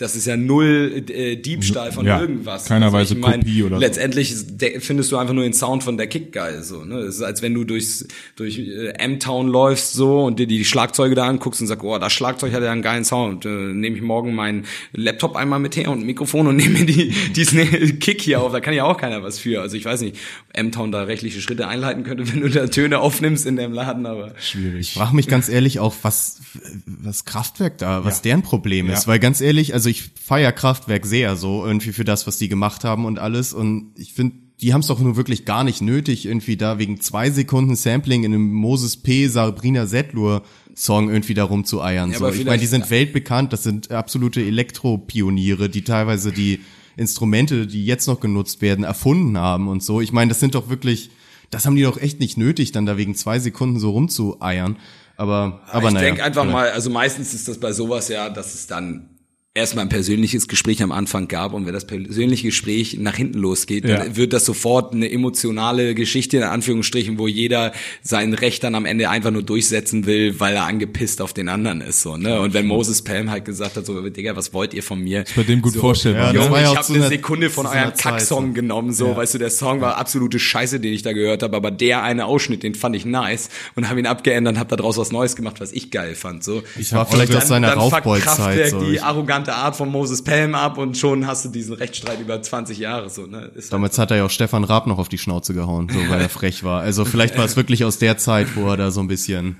[0.00, 2.64] das ist ja null äh, Diebstahl von Ja, irgendwas.
[2.64, 3.80] keiner also Weise Kopie oder so.
[3.80, 6.62] Letztendlich de- findest du einfach nur den Sound von der Kick geil.
[6.62, 7.00] So, ne?
[7.00, 11.14] Es ist, als wenn du durchs, durch äh, M-Town läufst so und dir die Schlagzeuge
[11.14, 13.44] da anguckst und sagst, oh, das Schlagzeug hat ja einen geilen Sound.
[13.44, 16.86] Äh, nehme ich morgen meinen Laptop einmal mit her und ein Mikrofon und nehme mir
[16.86, 18.52] die, diesen Kick hier auf.
[18.52, 19.60] Da kann ja auch keiner was für.
[19.60, 20.16] Also ich weiß nicht,
[20.54, 24.32] M-Town da rechtliche Schritte einleiten könnte, wenn du da Töne aufnimmst in dem Laden, aber
[24.78, 26.40] Ich frage mich ganz ehrlich auch, was,
[26.86, 29.06] was Kraftwerk da, was deren Problem ist.
[29.06, 32.84] Weil ganz ehrlich, also ich feier Kraftwerk sehr so, irgendwie für das, was die gemacht
[32.84, 33.52] haben und alles.
[33.52, 37.00] Und ich finde, die haben es doch nur wirklich gar nicht nötig, irgendwie da wegen
[37.00, 39.26] zwei Sekunden Sampling in einem Moses P.
[39.28, 40.42] Sabrina Settlur
[40.74, 42.12] Song irgendwie da rumzueiern.
[42.12, 42.28] Ja, so.
[42.28, 46.60] Ich meine, die sind weltbekannt, das sind absolute Elektropioniere, die teilweise die
[46.96, 50.00] Instrumente, die jetzt noch genutzt werden, erfunden haben und so.
[50.00, 51.10] Ich meine, das sind doch wirklich,
[51.50, 54.76] das haben die doch echt nicht nötig, dann da wegen zwei Sekunden so rumzueiern.
[55.16, 56.06] Aber, aber ich naja.
[56.06, 56.52] denke einfach vielleicht.
[56.52, 59.10] mal, also meistens ist das bei sowas ja, dass es dann
[59.52, 63.82] erstmal ein persönliches Gespräch am Anfang gab und wenn das persönliche Gespräch nach hinten losgeht,
[63.82, 64.16] dann Ja.
[64.16, 69.10] wird das sofort eine emotionale Geschichte in Anführungsstrichen, wo jeder sein Recht dann am Ende
[69.10, 72.40] einfach nur durchsetzen will, weil er angepisst auf den anderen ist so, ne?
[72.40, 75.24] Und wenn Moses Pelham halt gesagt hat so, Digga, was wollt ihr von mir?
[75.34, 76.26] bei dem gut so, vorstellbar.
[76.26, 76.38] Ja, ne?
[76.38, 78.52] das Junge, ja ich habe eine Sekunde von eurem Kacksong so.
[78.52, 81.72] genommen, so, weißt du, der Song war absolute Scheiße, den ich da gehört habe, aber
[81.72, 85.10] der eine Ausschnitt, den fand ich nice und habe ihn abgeändert und habe daraus was
[85.10, 86.62] Neues gemacht, was ich geil fand, so.
[86.78, 88.22] Ich war vielleicht aus seiner dann Raufboldzeit.
[88.22, 88.80] Kraftwerk So.
[88.82, 92.40] die Ich, arrogante Art von Moses Pelham ab und schon hast du diesen Rechtsstreit über
[92.40, 93.50] 20 Jahre so, ne?
[93.54, 96.20] Ist damals hat er ja auch Stefan Raab noch auf die Schnauze gehauen, so, weil
[96.20, 96.82] er frech war.
[96.82, 99.56] Also vielleicht war es wirklich aus der Zeit, wo er da so ein bisschen,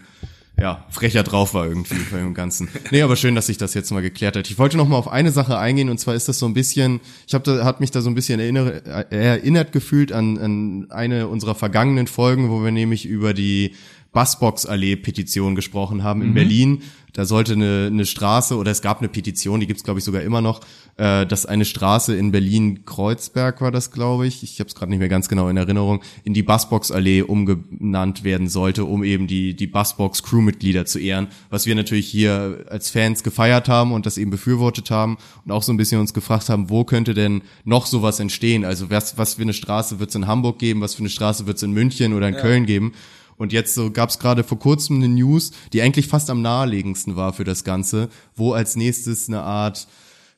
[0.59, 2.69] ja, frecher drauf war irgendwie bei dem Ganzen.
[2.91, 4.51] Nee, aber schön, dass sich das jetzt mal geklärt hat.
[4.51, 7.01] Ich wollte noch mal auf eine Sache eingehen und zwar ist das so ein bisschen,
[7.27, 10.87] ich habe da, hat mich da so ein bisschen erinnere, äh, erinnert gefühlt an, an
[10.91, 13.75] eine unserer vergangenen Folgen, wo wir nämlich über die
[14.13, 16.83] Bassbox-Allee-Petition gesprochen haben in Berlin.
[17.13, 20.23] Da sollte eine, eine Straße, oder es gab eine Petition, die gibt's glaube ich sogar
[20.23, 20.61] immer noch,
[20.97, 24.99] äh, dass eine Straße in Berlin-Kreuzberg war das, glaube ich, ich habe es gerade nicht
[24.99, 29.67] mehr ganz genau in Erinnerung, in die Bassbox-Allee umgenannt werden sollte, um eben die, die
[29.67, 34.91] Bassbox-Crewmitglieder zu ehren, was wir natürlich hier als Fans gefeiert haben und das eben befürwortet
[34.91, 38.65] haben und auch so ein bisschen uns gefragt haben, wo könnte denn noch sowas entstehen?
[38.65, 41.63] Also was, was für eine Straße wird's in Hamburg geben, was für eine Straße wird's
[41.63, 42.93] in München oder in Köln geben?
[43.41, 47.17] Und jetzt so gab es gerade vor kurzem eine News, die eigentlich fast am naheliegendsten
[47.17, 49.89] war für das Ganze, wo als nächstes eine Art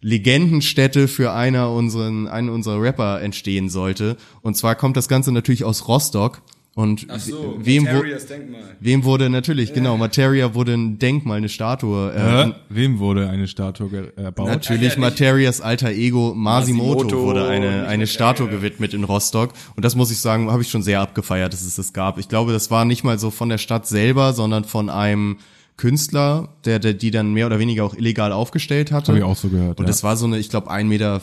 [0.00, 4.16] Legendenstätte für einer unseren, einen unserer Rapper entstehen sollte.
[4.42, 6.42] Und zwar kommt das Ganze natürlich aus Rostock.
[6.75, 8.62] Und wem, wo, Denkmal.
[8.81, 12.14] wem wurde natürlich, genau, Materia wurde ein Denkmal, eine Statue.
[12.14, 14.47] Äh, Äh, wem wurde eine Statue erbaut?
[14.47, 18.07] Natürlich Materias alter Ego Masimoto, Masimoto, wurde eine, eine.
[18.07, 19.53] Statue gewidmet in Rostock.
[19.77, 22.16] Und das muss ich sagen, habe ich schon sehr abgefeiert, dass es das gab.
[22.18, 25.37] Ich glaube, das war nicht mal so von der Stadt selber, sondern von einem
[25.77, 29.12] Künstler, der, der die dann mehr oder weniger auch illegal aufgestellt hatte.
[29.12, 29.89] Hab ich auch so gehört, Und ja.
[29.89, 31.20] das war so eine, ich glaube, 1,50 Meter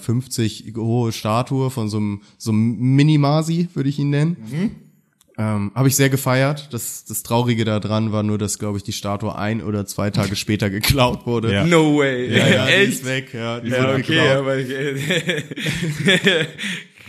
[0.77, 4.37] hohe Statue von so einem, so einem Mini-Masi, würde ich ihn nennen.
[4.51, 4.71] Mhm.
[5.39, 6.67] Ähm, Habe ich sehr gefeiert.
[6.73, 10.35] Das, das Traurige daran war nur, dass, glaube ich, die Statue ein oder zwei Tage
[10.35, 11.53] später geklaut wurde.
[11.53, 11.63] Ja.
[11.63, 12.27] No way.
[12.37, 12.91] Ja, ja, die Echt?
[12.91, 13.61] ist weg, ja.
[13.61, 14.37] Die Ja, wurde okay, geklaut.
[14.37, 14.57] aber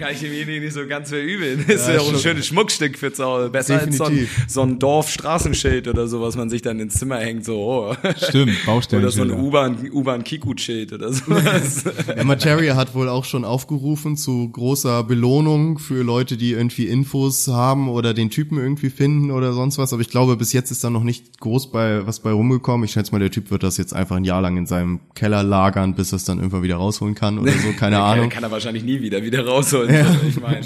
[0.01, 1.65] kann ich demjenigen nicht so ganz verübeln.
[1.69, 3.51] Das ist ja, auch ein schönes Schmuckstück für zu Hause.
[3.51, 4.01] Besser Definitiv.
[4.01, 7.45] als so ein, so ein Dorfstraßenschild oder so, was man sich dann ins Zimmer hängt,
[7.45, 7.95] so, oh.
[8.17, 9.03] Stimmt, Baustellen.
[9.05, 11.85] Oder so ein U-Bahn, U-Bahn-Kiku-Schild oder sowas.
[12.17, 17.47] Ja, Materia hat wohl auch schon aufgerufen zu großer Belohnung für Leute, die irgendwie Infos
[17.49, 19.93] haben oder den Typen irgendwie finden oder sonst was.
[19.93, 22.85] Aber ich glaube, bis jetzt ist da noch nicht groß bei was bei rumgekommen.
[22.85, 25.43] Ich schätze mal, der Typ wird das jetzt einfach ein Jahr lang in seinem Keller
[25.43, 27.73] lagern, bis er es dann irgendwann wieder rausholen kann oder so.
[27.79, 28.31] Keine Ahnung.
[28.31, 29.90] kann er wahrscheinlich nie wieder wieder rausholen.
[30.29, 30.61] Ich meine,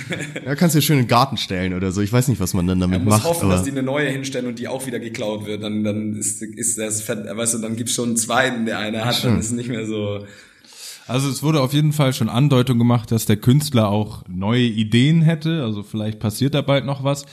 [0.46, 2.00] Ja, kannst du dir schön in den Garten stellen oder so.
[2.00, 3.24] Ich weiß nicht, was man dann damit man muss macht.
[3.24, 5.62] hoffen, aber dass die eine neue hinstellen und die auch wieder geklaut wird.
[5.62, 9.22] Dann, dann ist, ist das, weißt du, dann gibt's schon einen zweiten, der eine hat,
[9.24, 10.24] dann ist es nicht mehr so.
[11.06, 15.20] Also es wurde auf jeden Fall schon Andeutung gemacht, dass der Künstler auch neue Ideen
[15.20, 15.62] hätte.
[15.62, 17.26] Also vielleicht passiert da bald noch was.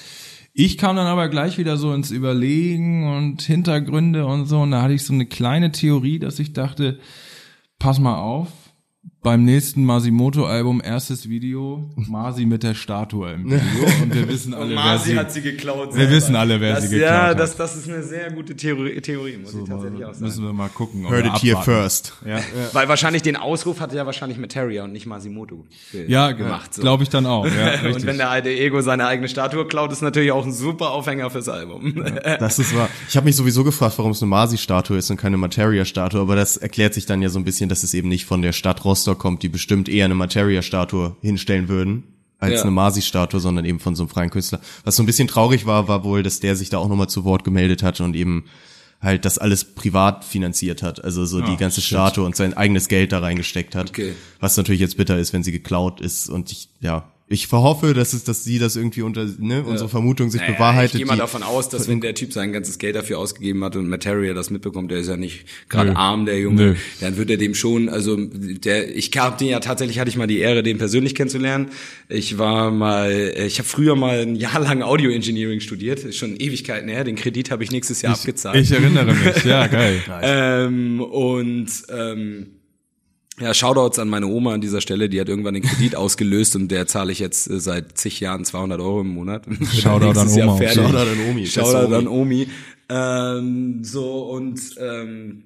[0.53, 4.59] Ich kam dann aber gleich wieder so ins Überlegen und Hintergründe und so.
[4.61, 6.99] Und da hatte ich so eine kleine Theorie, dass ich dachte,
[7.77, 8.49] pass mal auf,
[9.21, 13.59] beim nächsten Masimoto-Album, erstes Video, Masi mit der Statue im Video.
[14.03, 15.93] Und wir wissen alle, Und wer Masi sie, hat sie geklaut.
[15.93, 17.39] wir wissen alle, wer das, sie geklaut Ja, hat.
[17.39, 20.23] das, das ist eine sehr gute Theorie, Theorie muss ich tatsächlich auch sagen.
[20.25, 21.05] müssen wir mal gucken.
[21.09, 21.81] heard it here abwarten.
[21.81, 22.13] first.
[22.25, 22.39] Ja.
[22.71, 25.65] Weil wahrscheinlich den Ausruf hatte ja wahrscheinlich Materia und nicht Masimoto
[26.07, 26.73] Ja, gemacht.
[26.73, 26.81] So.
[26.81, 27.45] glaube ich dann auch.
[27.45, 30.91] Ja, und wenn der alte Ego seine eigene Statue klaut, ist natürlich auch ein super
[30.91, 32.05] Aufhänger fürs Album.
[32.39, 32.87] Das ist wahr.
[33.09, 36.55] Ich habe mich sowieso gefragt, warum es eine Masi-Statue ist und keine Materia-Statue, aber das
[36.55, 39.08] erklärt sich dann ja so ein bisschen, dass es eben nicht von der Stadt Rostock
[39.15, 42.03] kommt, die bestimmt eher eine Materia-Statue hinstellen würden
[42.39, 42.61] als Ja.
[42.61, 44.61] eine Masi-Statue, sondern eben von so einem freien Künstler.
[44.83, 47.25] Was so ein bisschen traurig war, war wohl, dass der sich da auch nochmal zu
[47.25, 48.45] Wort gemeldet hat und eben
[49.01, 53.13] halt das alles privat finanziert hat, also so die ganze Statue und sein eigenes Geld
[53.13, 53.89] da reingesteckt hat.
[53.91, 54.13] Okay.
[54.41, 58.13] Was natürlich jetzt bitter ist, wenn sie geklaut ist und ich, ja, ich verhoffe, dass
[58.13, 60.95] es, dass sie das irgendwie unter, ne, unsere Vermutung sich Naja, bewahrheitet.
[60.95, 63.75] Ich gehe mal davon aus, dass wenn der Typ sein ganzes Geld dafür ausgegeben hat
[63.75, 66.75] und Materia das mitbekommt, der ist ja nicht gerade arm, der Junge, Nö.
[67.01, 70.25] dann wird er dem schon, also der, ich hab den ja tatsächlich, hatte ich mal
[70.25, 71.69] die Ehre, den persönlich kennenzulernen.
[72.07, 76.35] Ich war mal, ich habe früher mal ein Jahr lang Audio Engineering studiert, ist schon
[76.35, 78.59] Ewigkeiten her, den Kredit habe ich nächstes Jahr abgezahlt.
[78.59, 80.01] Ich erinnere mich, ja, geil.
[80.23, 82.58] Ähm, und ähm,
[83.39, 86.69] ja, Shoutouts an meine Oma an dieser Stelle, die hat irgendwann den Kredit ausgelöst und
[86.69, 89.45] der zahle ich jetzt äh, seit zig Jahren 200 Euro im Monat.
[89.73, 90.67] Shoutout an Oma.
[90.67, 91.45] Shoutout an Omi.
[91.45, 92.47] Shoutout an Omi.
[92.89, 95.43] Ähm, so und ähm,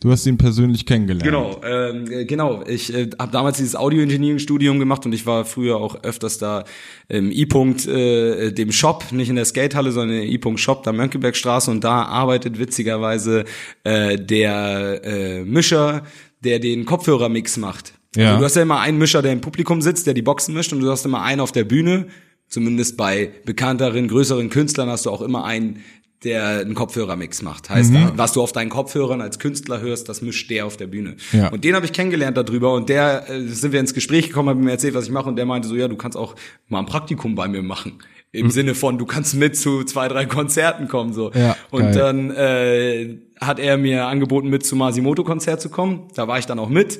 [0.00, 1.24] Du hast ihn persönlich kennengelernt.
[1.24, 2.62] Genau, ähm, äh, genau.
[2.66, 6.64] Ich äh, habe damals dieses Audio-Engineering-Studium gemacht und ich war früher auch öfters da
[7.08, 11.70] im I-Punkt, äh, dem Shop, nicht in der Skatehalle, sondern im I-Punkt Shop, da Mönckebergstraße
[11.70, 13.46] und da arbeitet witzigerweise
[13.84, 16.02] äh, der äh, Mischer,
[16.46, 17.92] der den Kopfhörermix macht.
[18.16, 18.28] Ja.
[18.28, 20.72] Also du hast ja immer einen Mischer, der im Publikum sitzt, der die Boxen mischt
[20.72, 22.06] und du hast immer einen auf der Bühne.
[22.48, 25.82] Zumindest bei bekannteren, größeren Künstlern hast du auch immer einen,
[26.22, 27.68] der einen Kopfhörermix macht.
[27.68, 31.16] Heißt, was du auf deinen Kopfhörern als Künstler hörst, das mischt der auf der Bühne.
[31.32, 31.48] Ja.
[31.48, 34.60] Und den habe ich kennengelernt darüber und der äh, sind wir ins Gespräch gekommen, habe
[34.60, 36.36] mir erzählt, was ich mache und der meinte so, ja, du kannst auch
[36.68, 37.98] mal ein Praktikum bei mir machen.
[38.32, 41.32] Im Sinne von, du kannst mit zu zwei, drei Konzerten kommen so.
[41.32, 41.94] Ja, und geil.
[41.94, 46.08] dann äh, hat er mir angeboten, mit zum Masimoto-Konzert zu kommen.
[46.14, 46.98] Da war ich dann auch mit.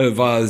[0.00, 0.46] Äh, war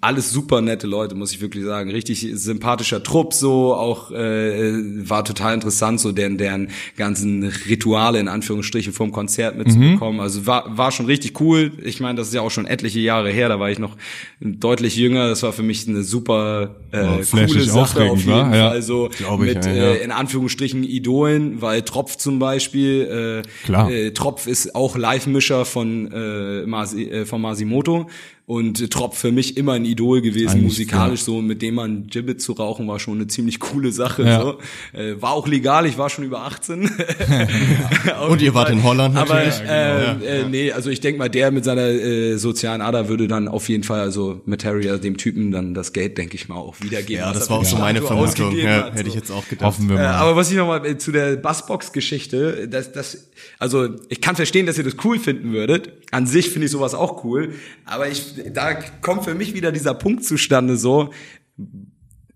[0.00, 1.90] alles super nette Leute, muss ich wirklich sagen.
[1.90, 8.28] Richtig sympathischer Trupp, so auch äh, war total interessant, so deren, deren ganzen Rituale in
[8.28, 10.20] Anführungsstrichen vom Konzert mitzubekommen.
[10.20, 11.72] Also war, war schon richtig cool.
[11.82, 13.96] Ich meine, das ist ja auch schon etliche Jahre her, da war ich noch
[14.40, 15.28] deutlich jünger.
[15.28, 18.30] Das war für mich eine super äh, Oh, coole Sache auf jeden?
[18.30, 18.56] Fall.
[18.56, 18.68] Ja.
[18.68, 20.04] Also Glaube ich, mit ja, äh, ja.
[20.04, 23.90] in Anführungsstrichen Idolen, weil Tropf zum Beispiel, äh, Klar.
[23.90, 28.08] Äh, Tropf ist auch Live-Mischer von, äh, Masi, äh, von Masimoto
[28.46, 32.06] und äh, Tropf für mich immer ein Idol gewesen, Eigentlich, musikalisch so, mit dem man
[32.06, 34.22] Gibbet zu rauchen war schon eine ziemlich coole Sache.
[34.24, 34.40] Ja.
[34.42, 34.58] So.
[34.96, 36.88] Äh, war auch legal, ich war schon über 18.
[38.18, 39.68] Auf Und ihr wart in Holland Aber natürlich.
[39.68, 43.48] äh, äh, nee, also ich denk mal, der mit seiner äh, sozialen Ader würde dann
[43.48, 47.22] auf jeden Fall, also Materia, dem Typen, dann das Geld, denke ich mal, auch wiedergeben.
[47.24, 48.56] Ja, das war auch so meine Vermutung.
[48.56, 49.66] Ja, hat, hätte ich jetzt auch gedacht.
[49.66, 50.12] Hoffen wir Äh, mal.
[50.14, 53.28] aber was ich nochmal äh, zu der Bassbox-Geschichte, das, das,
[53.58, 55.92] also ich kann verstehen, dass ihr das cool finden würdet.
[56.10, 57.54] An sich finde ich sowas auch cool.
[57.84, 61.10] Aber ich, da kommt für mich wieder dieser Punkt zustande, so,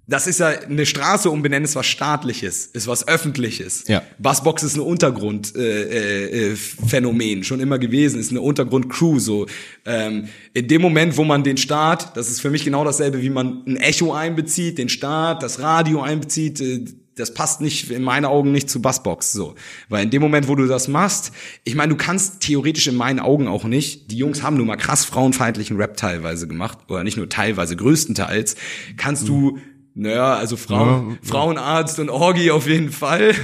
[0.09, 3.89] das ist ja eine Straße umbenennen ist was staatliches, ist was öffentliches.
[3.89, 4.03] Ja.
[4.19, 9.47] Bassbox ist ein Untergrundphänomen, äh, äh, Phänomen, schon immer gewesen, ist eine Untergrundcrew so.
[9.85, 13.31] Ähm, in dem Moment, wo man den Staat, das ist für mich genau dasselbe, wie
[13.31, 16.85] man ein Echo einbezieht, den Staat, das Radio einbezieht, äh,
[17.17, 19.55] das passt nicht in meinen Augen nicht zu Bassbox so,
[19.89, 21.33] weil in dem Moment, wo du das machst,
[21.65, 24.11] ich meine, du kannst theoretisch in meinen Augen auch nicht.
[24.11, 28.57] Die Jungs haben nun mal krass frauenfeindlichen Rap teilweise gemacht oder nicht nur teilweise, größtenteils.
[28.97, 29.59] Kannst du
[29.99, 33.35] naja, also Frau, Frauenarzt und Orgi auf jeden Fall.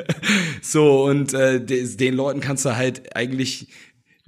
[0.62, 3.68] so, und äh, den Leuten kannst du halt eigentlich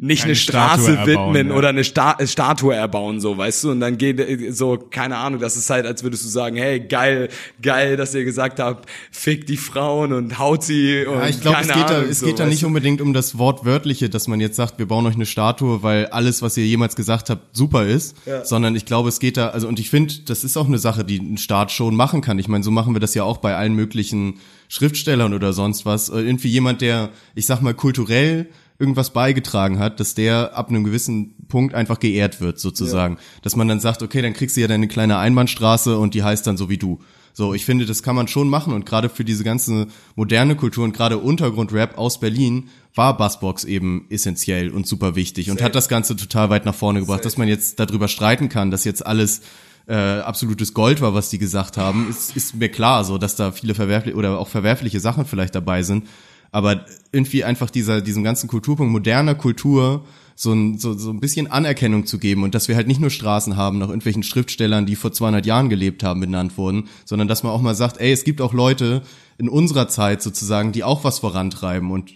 [0.02, 1.54] nicht eine Straße erbauen, widmen ja.
[1.54, 3.70] oder eine Sta äh, Statue erbauen, so, weißt du?
[3.70, 6.80] Und dann geht äh, so, keine Ahnung, das ist halt, als würdest du sagen, hey,
[6.80, 7.28] geil,
[7.62, 11.58] geil, dass ihr gesagt habt, fick die Frauen und haut sie und Ja, ich glaube,
[11.60, 12.66] es geht, da, Ahnung, es so, geht da nicht du?
[12.66, 16.42] unbedingt um das Wortwörtliche, dass man jetzt sagt, wir bauen euch eine Statue, weil alles,
[16.42, 19.78] was ihr jemals gesagt habt, super ist, sondern ich glaube, es geht da, also und
[19.78, 22.40] ich finde, das ist auch eine Sache, die ein Staat schon machen kann.
[22.40, 26.08] Ich meine, so machen wir das ja auch bei allen möglichen Schriftstellern oder sonst was.
[26.08, 28.48] Äh, Irgendwie jemand, der, ich sag mal, kulturell
[28.82, 33.16] irgendwas beigetragen hat, dass der ab einem gewissen Punkt einfach geehrt wird, sozusagen.
[33.42, 36.44] Dass man dann sagt, okay, dann kriegst du ja deine kleine Einbahnstraße und die heißt
[36.46, 36.98] dann so wie du.
[37.32, 40.84] So, ich finde, das kann man schon machen und gerade für diese ganze moderne Kultur
[40.84, 45.88] und gerade Untergrundrap aus Berlin war Bassbox eben essentiell und super wichtig und hat das
[45.88, 49.40] Ganze total weit nach vorne gebracht, dass man jetzt darüber streiten kann, dass jetzt alles
[49.86, 53.50] äh, absolutes Gold war, was die gesagt haben, ist, ist mir klar, so dass da
[53.52, 56.06] viele verwerfliche oder auch verwerfliche Sachen vielleicht dabei sind.
[56.52, 61.50] Aber irgendwie einfach dieser, diesem ganzen Kulturpunkt moderner Kultur so ein, so, so ein bisschen
[61.50, 64.96] Anerkennung zu geben und dass wir halt nicht nur Straßen haben nach irgendwelchen Schriftstellern, die
[64.96, 68.24] vor 200 Jahren gelebt haben, benannt wurden, sondern dass man auch mal sagt, ey, es
[68.24, 69.02] gibt auch Leute
[69.38, 72.10] in unserer Zeit sozusagen, die auch was vorantreiben und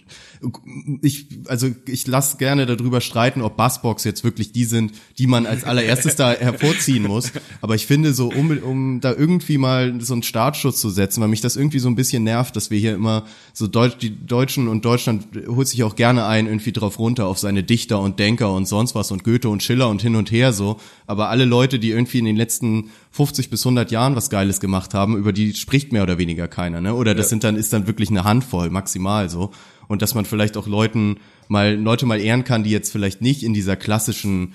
[1.01, 5.45] ich, also ich lasse gerne darüber streiten, ob Bassbox jetzt wirklich die sind, die man
[5.45, 7.31] als allererstes da hervorziehen muss.
[7.61, 11.29] Aber ich finde so, um, um da irgendwie mal so einen Startschutz zu setzen, weil
[11.29, 14.67] mich das irgendwie so ein bisschen nervt, dass wir hier immer so Deutsch, die Deutschen
[14.67, 18.53] und Deutschland holt sich auch gerne ein irgendwie drauf runter auf seine Dichter und Denker
[18.53, 20.77] und sonst was und Goethe und Schiller und hin und her so.
[21.07, 24.93] Aber alle Leute, die irgendwie in den letzten 50 bis 100 Jahren was Geiles gemacht
[24.93, 26.93] haben, über die spricht mehr oder weniger keiner, ne?
[26.93, 29.51] Oder das sind dann, ist dann wirklich eine Handvoll maximal so
[29.87, 31.17] und dass man vielleicht auch Leuten
[31.47, 34.53] mal Leute mal ehren kann, die jetzt vielleicht nicht in dieser klassischen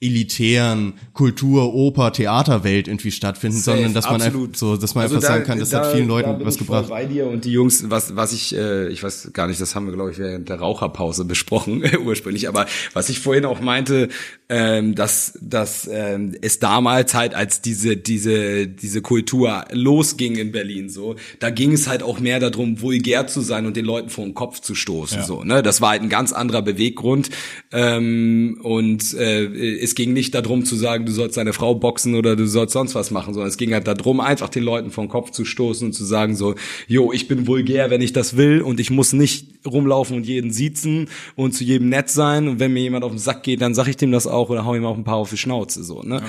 [0.00, 4.48] elitären Kultur, Oper, Theaterwelt irgendwie stattfinden, Safe, sondern dass man absolut.
[4.48, 6.58] einfach so, dass man Also einfach da- sagen kann, das da- hat vielen Leuten was
[6.58, 6.88] gebracht.
[6.90, 9.86] bei dir und die Jungs, was was ich äh, ich weiß gar nicht, das haben
[9.86, 14.08] wir glaube ich während der Raucherpause besprochen ursprünglich, aber was ich vorhin auch meinte,
[14.54, 20.88] ähm, dass dass ähm, es damals halt als diese diese diese Kultur losging in Berlin
[20.88, 24.24] so, da ging es halt auch mehr darum, vulgär zu sein und den Leuten vor
[24.24, 25.62] den Kopf zu stoßen so, ne?
[25.62, 27.30] Das war halt ein ganz anderer Beweggrund.
[27.72, 32.36] Ähm, und äh, es ging nicht darum zu sagen, du sollst deine Frau boxen oder
[32.36, 35.30] du sollst sonst was machen, sondern es ging halt darum, einfach den Leuten vom Kopf
[35.30, 36.54] zu stoßen und zu sagen so,
[36.86, 40.50] jo, ich bin vulgär, wenn ich das will und ich muss nicht rumlaufen und jeden
[40.50, 42.48] siezen und zu jedem nett sein.
[42.48, 44.64] Und wenn mir jemand auf den Sack geht, dann sag ich dem das auch oder
[44.64, 46.22] hau ihm auch ein paar auf die Schnauze so, ne?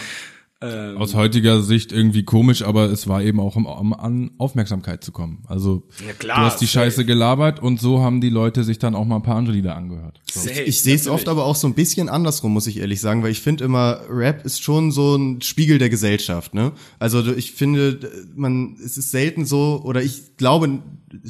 [0.97, 5.11] Aus heutiger Sicht irgendwie komisch, aber es war eben auch um, um an Aufmerksamkeit zu
[5.11, 5.43] kommen.
[5.47, 6.85] Also Ja, klar, du hast die safe.
[6.85, 9.75] Scheiße gelabert und so haben die Leute sich dann auch mal ein paar andere Lieder
[9.75, 10.21] angehört.
[10.31, 10.39] So.
[10.39, 13.21] Safe, Ich sehe es oft aber auch so ein bisschen andersrum, muss ich ehrlich sagen,
[13.21, 16.71] weil ich finde immer, Rap ist schon so ein Spiegel der Gesellschaft, ne?
[16.99, 17.99] Also ich finde,
[18.33, 20.79] man, es ist selten so, oder ich glaube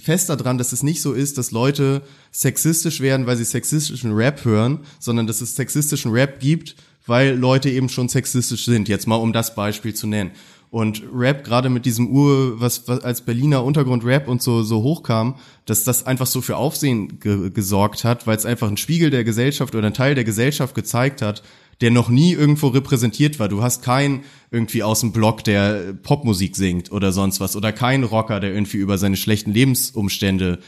[0.02, 2.04] fest daran, dass es nicht so ist, dass Leute
[2.36, 6.76] sexistisch werden, weil sie sexistischen Rap hören, sondern dass es sexistischen Rap gibt,
[7.08, 8.90] weil Leute eben schon sexistisch sind.
[8.90, 10.32] Jetzt mal um das Beispiel zu nennen.
[10.70, 15.36] Und Rap, gerade mit diesem Ur, was, was als Berliner Untergrund-Rap und so, so hochkam,
[15.64, 19.24] dass das einfach so für Aufsehen ge gesorgt hat, weil es einfach ein Spiegel der
[19.24, 21.42] Gesellschaft oder ein Teil der Gesellschaft gezeigt hat,
[21.80, 23.48] der noch nie irgendwo repräsentiert war.
[23.48, 28.04] Du hast keinen irgendwie aus dem Block, der Popmusik singt oder sonst was, oder keinen
[28.04, 30.60] Rocker, der irgendwie über seine schlechten Lebensumstände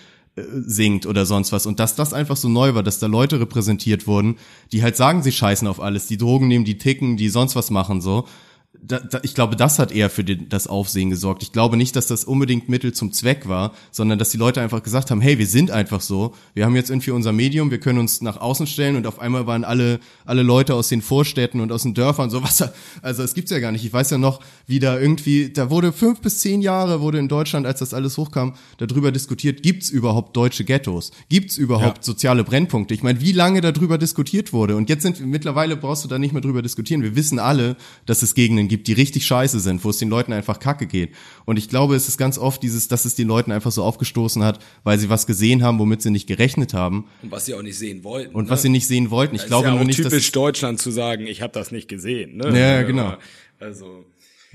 [0.51, 1.65] singt oder sonst was.
[1.65, 4.37] Und dass das einfach so neu war, dass da Leute repräsentiert wurden,
[4.71, 7.71] die halt sagen, sie scheißen auf alles, die Drogen nehmen, die ticken, die sonst was
[7.71, 8.27] machen, so.
[8.81, 11.43] Da, da, ich glaube, das hat eher für den, das Aufsehen gesorgt.
[11.43, 14.83] Ich glaube nicht, dass das unbedingt Mittel zum Zweck war, sondern dass die Leute einfach
[14.83, 16.33] gesagt haben, hey, wir sind einfach so.
[16.53, 19.47] Wir haben jetzt irgendwie unser Medium, wir können uns nach außen stellen und auf einmal
[19.47, 22.63] waren alle, alle Leute aus den Vorstädten und aus den Dörfern sowas.
[23.01, 23.85] Also es gibt's ja gar nicht.
[23.85, 27.27] Ich weiß ja noch, wie da irgendwie, da wurde fünf bis zehn Jahre wurde in
[27.27, 31.11] Deutschland, als das alles hochkam, darüber diskutiert, gibt's überhaupt deutsche Ghettos?
[31.29, 32.93] Gibt's überhaupt soziale Brennpunkte?
[32.93, 34.75] Ich meine, wie lange darüber diskutiert wurde?
[34.75, 37.03] Und jetzt sind wir, mittlerweile brauchst du da nicht mehr drüber diskutieren.
[37.03, 38.33] Wir wissen alle, dass es
[38.67, 41.11] Gegenden gibt, die richtig scheiße sind, wo es den Leuten einfach kacke geht.
[41.45, 44.43] Und ich glaube, es ist ganz oft dieses, dass es den Leuten einfach so aufgestoßen
[44.43, 47.61] hat, weil sie was gesehen haben, womit sie nicht gerechnet haben und was sie auch
[47.61, 48.35] nicht sehen wollten.
[48.35, 48.49] und ne?
[48.49, 49.35] was sie nicht sehen wollten.
[49.35, 51.71] Ich Das glaube ist ja nur nicht, dass typisch Deutschland zu sagen, ich habe das
[51.71, 52.37] nicht gesehen.
[52.37, 52.57] Ne?
[52.57, 53.17] Ja, genau.
[53.59, 54.05] Also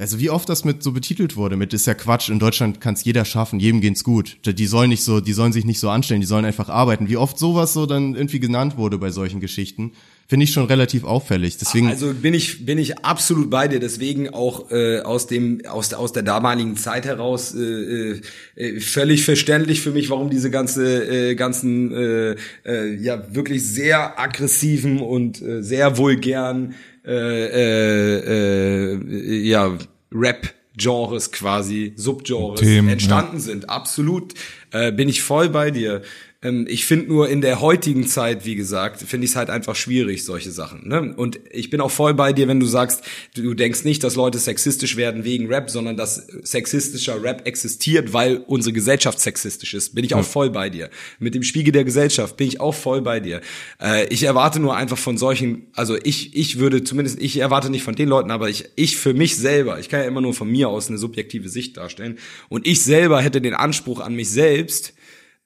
[0.03, 2.95] Also wie oft das mit so betitelt wurde, mit ist ja Quatsch, in Deutschland kann
[2.95, 4.37] es jeder schaffen, jedem geht's gut.
[4.45, 7.09] Die sollen nicht so, die sollen sich nicht so anstellen, die sollen einfach arbeiten.
[7.09, 9.93] Wie oft sowas so dann irgendwie genannt wurde bei solchen Geschichten,
[10.27, 11.57] finde ich schon relativ auffällig.
[11.57, 13.79] Deswegen Also bin ich bin ich absolut bei dir.
[13.79, 18.21] Deswegen auch äh, aus dem aus der aus der damaligen Zeit heraus äh,
[18.57, 24.19] äh, völlig verständlich für mich, warum diese ganze äh, ganzen äh, äh, ja wirklich sehr
[24.19, 26.75] aggressiven und äh, sehr vulgären
[27.05, 29.77] äh, äh, äh, ja
[30.15, 33.69] Rap Genres quasi Subgenres Themen, entstanden sind.
[33.69, 34.35] Absolut
[34.71, 36.03] äh, bin ich voll bei dir.
[36.43, 39.77] Ähm, ich finde nur in der heutigen Zeit, wie gesagt, finde ich es halt einfach
[39.77, 40.89] schwierig, solche Sachen.
[40.89, 41.15] Ne?
[41.17, 43.03] Und ich bin auch voll bei dir, wenn du sagst,
[43.35, 48.39] du denkst nicht, dass Leute sexistisch werden wegen Rap, sondern dass sexistischer Rap existiert, weil
[48.47, 49.95] unsere Gesellschaft sexistisch ist.
[49.95, 50.91] Bin ich auch voll bei dir.
[51.19, 53.41] Mit dem Spiegel der Gesellschaft bin ich auch voll bei dir.
[53.81, 57.85] Äh, ich erwarte nur einfach von solchen, also ich, ich würde zumindest, ich erwarte nicht
[57.85, 60.51] von den Leuten, aber ich, ich für mich selber, ich kann ja immer nur von
[60.51, 62.19] mir aus eine subjektive Sicht darstellen.
[62.49, 64.95] Und ich selber hätte den Anspruch an mich selbst,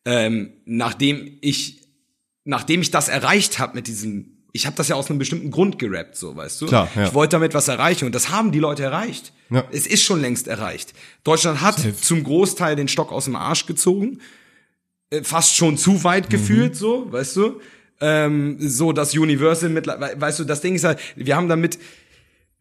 [0.06, 1.82] ähm, nachdem ich,
[2.44, 5.78] nachdem ich das erreicht habe mit diesem ich habe das ja aus einem bestimmten Grund
[5.78, 6.66] gerappt, so weißt du.
[6.66, 7.08] Klar, ja.
[7.08, 9.34] Ich wollte damit was erreichen und das haben die Leute erreicht.
[9.50, 9.64] Ja.
[9.70, 10.94] Es ist schon längst erreicht.
[11.24, 14.20] Deutschland hat zum Großteil den Stock aus dem Arsch gezogen,
[15.10, 17.60] äh, fast schon zu weit gefühlt, so, weißt du.
[18.00, 21.78] Ähm, so das Universal mittlerweile, weißt du, das Ding ist halt, wir haben damit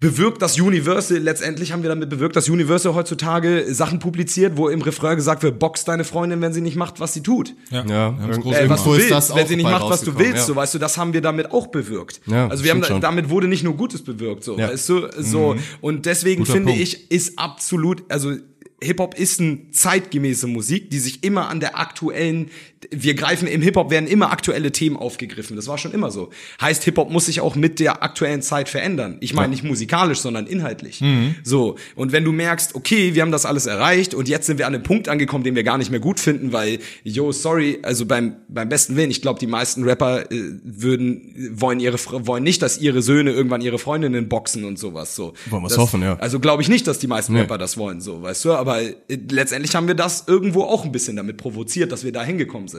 [0.05, 4.81] bewirkt das Universal, letztendlich haben wir damit bewirkt, dass Universal heutzutage Sachen publiziert, wo im
[4.81, 7.53] Refrain gesagt wird, box deine Freundin, wenn sie nicht macht, was sie tut.
[7.71, 10.43] Ja, Ja, Äh, was du willst, das wenn sie nicht macht, was du willst, ja.
[10.43, 12.21] so weißt du, das haben wir damit auch bewirkt.
[12.27, 13.01] Ja, also wir haben schon.
[13.01, 14.69] damit wurde nicht nur Gutes bewirkt, so Ja.
[14.69, 16.81] weißt du, so und deswegen Guter finde Punkt.
[16.83, 18.33] ich ist absolut, also
[18.81, 22.49] Hip-Hop ist eine zeitgemäße Musik, die sich immer an der aktuellen,
[22.91, 25.55] wir greifen im Hip-Hop werden immer aktuelle Themen aufgegriffen.
[25.55, 26.29] Das war schon immer so.
[26.61, 29.17] Heißt, Hip-Hop muss sich auch mit der aktuellen Zeit verändern.
[29.19, 31.01] Ich meine nicht musikalisch, sondern inhaltlich.
[31.43, 31.75] So.
[31.95, 34.73] Und wenn du merkst, okay, wir haben das alles erreicht und jetzt sind wir an
[34.73, 38.35] einem Punkt angekommen, den wir gar nicht mehr gut finden, weil, yo, sorry, also beim,
[38.47, 41.97] beim besten Willen, ich glaube, die meisten Rapper äh, würden, wollen ihre,
[42.27, 45.33] wollen nicht, dass ihre Söhne irgendwann ihre Freundinnen boxen und sowas, so.
[45.49, 46.17] Wollen Das- hoffen, ja.
[46.19, 47.41] Also glaube ich nicht, dass die meisten Nee.
[47.41, 48.93] Rapper das wollen, so, weißt du, aber äh,
[49.31, 52.74] letztendlich haben wir das irgendwo auch ein bisschen damit provoziert, dass wir da hingekommen sind.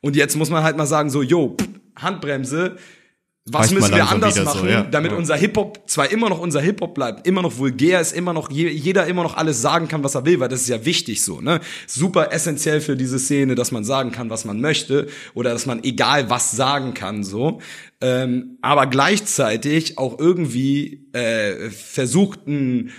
[0.00, 2.76] Und jetzt muss man halt mal sagen, so, yo, pff, Handbremse,
[3.48, 4.82] was Reicht müssen wir anders wieder so, machen, ja.
[4.82, 5.18] damit Ja.
[5.18, 8.68] unser Hip-Hop zwar immer noch unser Hip-Hop bleibt, immer noch vulgär ist, immer noch je,
[8.68, 11.40] jeder immer noch alles sagen kann, was er will, weil das ist ja wichtig so,
[11.40, 11.60] ne?
[11.86, 15.84] Super essentiell für diese Szene, dass man sagen kann, was man möchte oder dass man
[15.84, 17.60] egal was sagen kann, so.
[18.00, 22.90] Ähm, aber gleichzeitig auch irgendwie äh, versucht, ein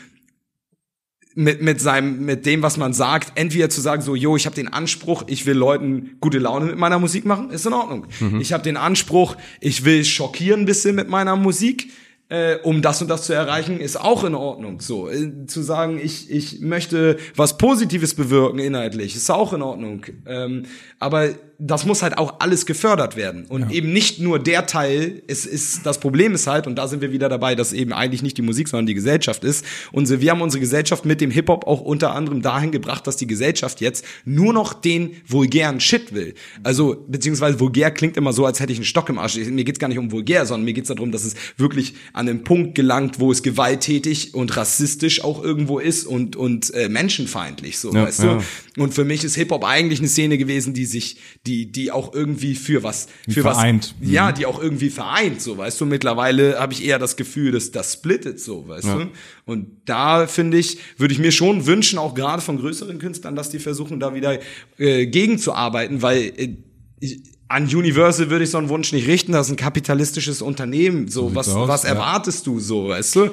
[1.38, 4.55] mit, mit seinem, mit dem, was man sagt, entweder zu sagen, so, yo, ich habe
[4.55, 8.07] den Anspruch, ich will Leuten gute Laune mit meiner Musik machen, ist in Ordnung.
[8.39, 11.91] Ich habe den Anspruch, ich will schockieren ein bisschen mit meiner Musik,
[12.30, 14.81] äh, um das und das zu erreichen, ist auch in Ordnung.
[14.81, 20.07] So, äh, zu sagen, ich, ich möchte was Positives bewirken inhaltlich, ist auch in Ordnung.
[20.26, 20.64] Ähm,
[20.97, 23.45] aber das muss halt auch alles gefördert werden.
[23.45, 27.01] Und eben nicht nur der Teil, es ist, das Problem ist halt, und da sind
[27.01, 29.65] wir wieder dabei, dass eben eigentlich nicht die Musik, sondern die Gesellschaft ist.
[29.91, 33.25] Unsere, wir haben unsere Gesellschaft mit dem Hip-Hop auch unter anderem dahin gebracht, dass die
[33.25, 36.35] Gesellschaft jetzt nur noch den vulgären Shit will.
[36.61, 39.38] Also, beziehungsweise vulgär klingt immer so, als hätte ich einen Stock im Arsch.
[39.38, 42.43] Mir geht's gar nicht um vulgär, sondern mir geht's darum, dass es wirklich an einen
[42.43, 47.91] Punkt gelangt, wo es gewalttätig und rassistisch auch irgendwo ist und, und äh, menschenfeindlich, so,
[47.93, 48.35] Ja, weißt ja.
[48.75, 48.84] du?
[48.84, 51.17] Und für mich ist Hip-Hop eigentlich eine Szene gewesen, die sich,
[51.48, 53.95] die, die auch irgendwie für was, für vereint.
[53.99, 55.86] was, ja, die auch irgendwie vereint, so, weißt du?
[55.86, 59.10] Mittlerweile habe ich eher das Gefühl, dass das splittet, so, weißt du?
[59.45, 63.49] Und da finde ich, würde ich mir schon wünschen, auch gerade von größeren Künstlern, dass
[63.49, 64.40] die versuchen, da wieder
[64.78, 66.57] äh, gegenzuarbeiten, weil äh,
[66.99, 71.07] ich, an Universal würde ich so einen Wunsch nicht richten, das ist ein kapitalistisches Unternehmen,
[71.07, 71.90] so, was, aus, was ja.
[71.90, 73.32] erwartest du, so, weißt du?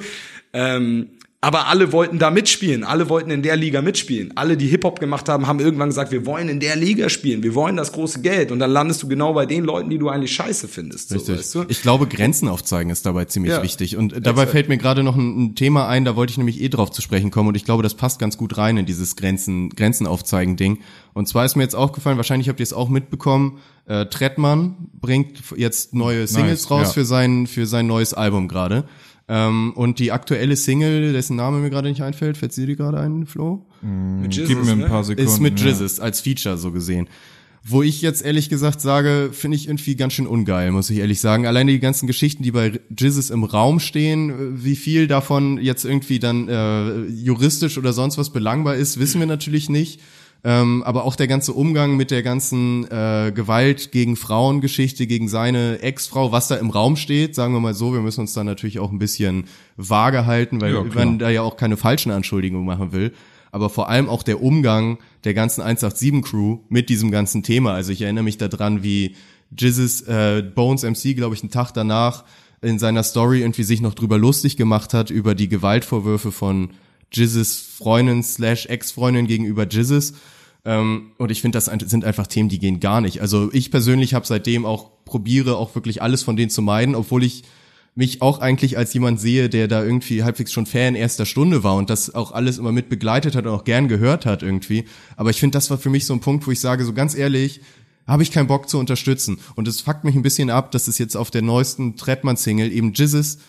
[0.53, 1.09] Ähm,
[1.45, 4.33] aber alle wollten da mitspielen, alle wollten in der Liga mitspielen.
[4.35, 7.53] Alle, die Hip-Hop gemacht haben, haben irgendwann gesagt, wir wollen in der Liga spielen, wir
[7.53, 8.51] wollen das große Geld.
[8.51, 11.09] Und dann landest du genau bei den Leuten, die du eigentlich scheiße findest.
[11.09, 11.37] So, Richtig.
[11.37, 11.65] weißt du?
[11.67, 13.61] Ich glaube, Grenzen aufzeigen ist dabei ziemlich Ja.
[13.61, 13.95] wichtig.
[13.95, 16.69] Und dabei fällt mir gerade noch ein, ein Thema ein, da wollte ich nämlich eh
[16.69, 17.49] drauf zu sprechen kommen.
[17.49, 20.79] Und ich glaube, das passt ganz gut rein in dieses Grenzen, Grenzen aufzeigen Ding.
[21.13, 25.37] Und zwar ist mir jetzt aufgefallen, wahrscheinlich habt ihr es auch mitbekommen, äh, Trettmann bringt
[25.55, 26.93] jetzt neue Singles Nice, raus ja.
[26.93, 28.85] für sein, für sein neues Album gerade.
[29.27, 32.99] Ähm, und die aktuelle Single, dessen Name mir gerade nicht einfällt, fällt sie dir gerade
[32.99, 33.65] ein, Flo?
[33.81, 34.85] Mit Gib Jesus, mir ein ne?
[34.87, 35.29] paar Sekunden.
[35.29, 35.67] ist mit ja.
[35.67, 37.07] Jizzes als Feature so gesehen.
[37.67, 41.19] Wo ich jetzt ehrlich gesagt sage, finde ich irgendwie ganz schön ungeil, muss ich ehrlich
[41.19, 41.47] sagen.
[41.47, 46.19] Alleine die ganzen Geschichten, die bei Jizzes im Raum stehen, wie viel davon jetzt irgendwie
[46.19, 49.99] dann äh, juristisch oder sonst was belangbar ist, wissen wir natürlich nicht.
[50.47, 55.79] Ähm, aber auch der ganze Umgang mit der ganzen äh, Gewalt gegen Frauengeschichte, gegen seine
[55.81, 58.77] Ex-Frau, was da im Raum steht, sagen wir mal so, wir müssen uns da natürlich
[58.77, 59.45] auch ein bisschen
[59.75, 63.11] vage halten, weil Ja, man da ja auch keine falschen Anschuldigungen machen will
[63.55, 67.71] aber vor allem auch der Umgang der ganzen 187-Crew mit diesem ganzen Thema.
[67.73, 69.15] Also ich erinnere mich daran, wie
[69.57, 72.25] Jizzes äh, Bones MC, glaube ich, einen Tag danach
[72.61, 76.71] in seiner Story irgendwie sich noch drüber lustig gemacht hat, über die Gewaltvorwürfe von
[77.13, 80.15] Jizzes Freundin slash Ex-Freundin gegenüber Jizzes.
[80.65, 83.21] Ähm, und ich finde, das sind einfach Themen, die gehen gar nicht.
[83.21, 87.23] Also ich persönlich habe seitdem auch probiere, auch wirklich alles von denen zu meiden, obwohl
[87.23, 87.43] ich
[87.93, 91.75] mich auch eigentlich als jemand sehe, der da irgendwie halbwegs schon Fan erster Stunde war
[91.75, 94.83] und das auch alles immer mit begleitet hat und auch gern gehört hat irgendwie.
[95.15, 97.15] Aber ich finde, das war für mich so ein Punkt, wo ich sage, so ganz
[97.15, 97.61] ehrlich,
[98.05, 99.39] habe ich keinen Bock zu unterstützen.
[99.55, 102.91] Und es fuckt mich ein bisschen ab, dass es jetzt auf der neuesten Trettmann-Single eben
[102.93, 103.39] Jizzes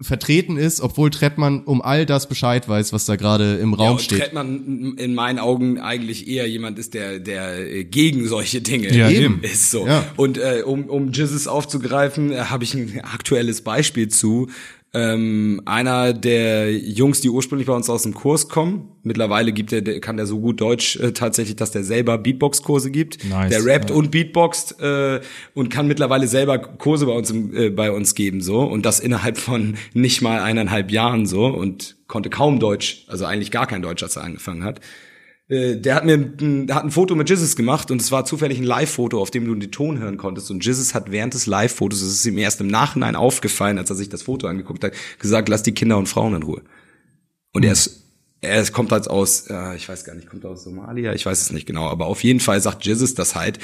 [0.00, 3.92] vertreten ist, obwohl Trettmann um all das Bescheid weiß, was da gerade im Ja, Raum
[3.92, 4.18] und steht.
[4.18, 9.08] Trettmann in meinen Augen eigentlich eher jemand ist, der, der äh, gegen solche Dinge Ja,
[9.08, 9.86] eben ist so.
[9.86, 10.04] Ja.
[10.16, 14.48] Und äh, um, um Jizzes aufzugreifen, äh, habe ich ein aktuelles Beispiel zu.
[14.94, 19.82] Ähm, einer der Jungs, die ursprünglich bei uns aus dem Kurs kommen, mittlerweile gibt er,
[19.82, 23.24] der, kann der so gut Deutsch äh, tatsächlich, dass der selber Beatbox-Kurse gibt.
[23.28, 23.96] Nice, der rappt ja.
[23.96, 25.20] und beatboxt äh,
[25.54, 29.00] und kann mittlerweile selber Kurse bei uns im, äh, bei uns geben so und das
[29.00, 33.82] innerhalb von nicht mal eineinhalb Jahren so und konnte kaum Deutsch, also eigentlich gar kein
[33.82, 34.80] Deutsch, als er angefangen hat.
[35.48, 38.58] Äh, der hat mir ein, hat ein Foto mit Jizzes gemacht und es war zufällig
[38.58, 40.50] ein Live-Foto, auf dem du den Ton hören konntest.
[40.50, 43.96] Und Jizzes hat während des Live-Fotos, es ist ihm erst im Nachhinein aufgefallen, als er
[43.96, 46.62] sich das Foto angeguckt hat, gesagt, lass die Kinder und Frauen in Ruhe.
[47.52, 48.03] Und er ist
[48.44, 51.40] er ist, kommt halt aus, äh, ich weiß gar nicht, kommt aus Somalia, ich weiß
[51.40, 53.58] es nicht genau, aber auf jeden Fall sagt Jizzes das halt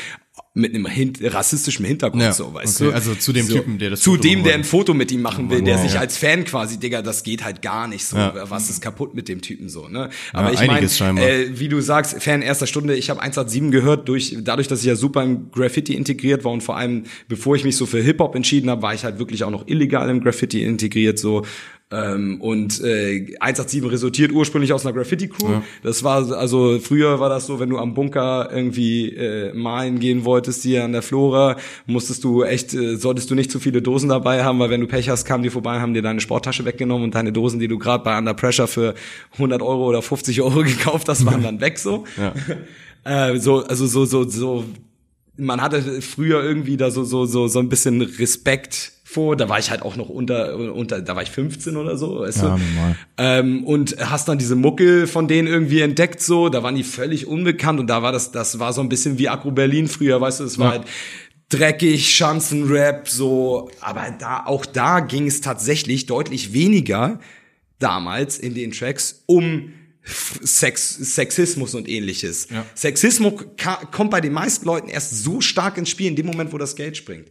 [0.54, 2.94] mit einem hin rassistischen Hintergrund Ja, so, weißt okay, du?
[2.94, 5.48] also zu dem Typen, der das Zu Foto dem, der ein Foto mit ihm machen
[5.50, 5.82] will, der Wow.
[5.82, 6.00] sich Ja.
[6.00, 8.16] als Fan quasi, Digga, das geht halt gar nicht so.
[8.16, 8.34] Ja.
[8.50, 10.08] Was ist kaputt mit dem Typen so, ne?
[10.32, 14.36] Aber ich meine, äh, wie du sagst, Fan erster Stunde, ich habe 187 gehört, durch,
[14.40, 17.76] dadurch, dass ich ja super im Graffiti integriert war und vor allem, bevor ich mich
[17.76, 21.18] so für Hip-Hop entschieden habe, war ich halt wirklich auch noch illegal im Graffiti integriert,
[21.18, 21.44] so.
[21.92, 25.62] Ähm, und äh, 187 resultiert ursprünglich aus einer Graffiti-Crew.
[25.82, 30.24] Das war, also früher war das so, wenn du am Bunker irgendwie äh, malen gehen
[30.24, 31.56] wolltest, hier an der Flora,
[31.86, 34.86] musstest du echt, äh, solltest du nicht zu viele Dosen dabei haben, weil wenn du
[34.86, 37.78] Pech hast, kamen die vorbei, haben dir deine Sporttasche weggenommen und deine Dosen, die du
[37.78, 38.94] gerade bei Under Pressure für
[39.32, 42.04] 100 Euro oder 50 Euro gekauft hast, waren dann weg so.
[43.04, 44.64] äh, so, also so, so, so,
[45.40, 49.36] man hatte früher irgendwie da so, so, so, so ein bisschen Respekt vor.
[49.36, 52.42] Da war ich halt auch noch unter, unter, da war ich 15 oder so, weißt
[52.42, 52.62] Ja, du?
[53.18, 57.26] Ähm, und hast dann diese Muckel von denen irgendwie entdeckt, so, da waren die völlig
[57.26, 60.40] unbekannt und da war das, das war so ein bisschen wie Agro Berlin früher, weißt
[60.40, 60.82] du, es war halt
[61.48, 67.18] dreckig, Schanzenrap, so, aber da, auch da ging es tatsächlich deutlich weniger
[67.80, 69.72] damals in den Tracks um
[70.10, 72.48] Sex, Sexismus und ähnliches.
[72.50, 72.64] Ja.
[72.74, 73.44] Sexismus
[73.92, 76.76] kommt bei den meisten Leuten erst so stark ins Spiel in dem Moment, wo das
[76.76, 77.28] Geld springt.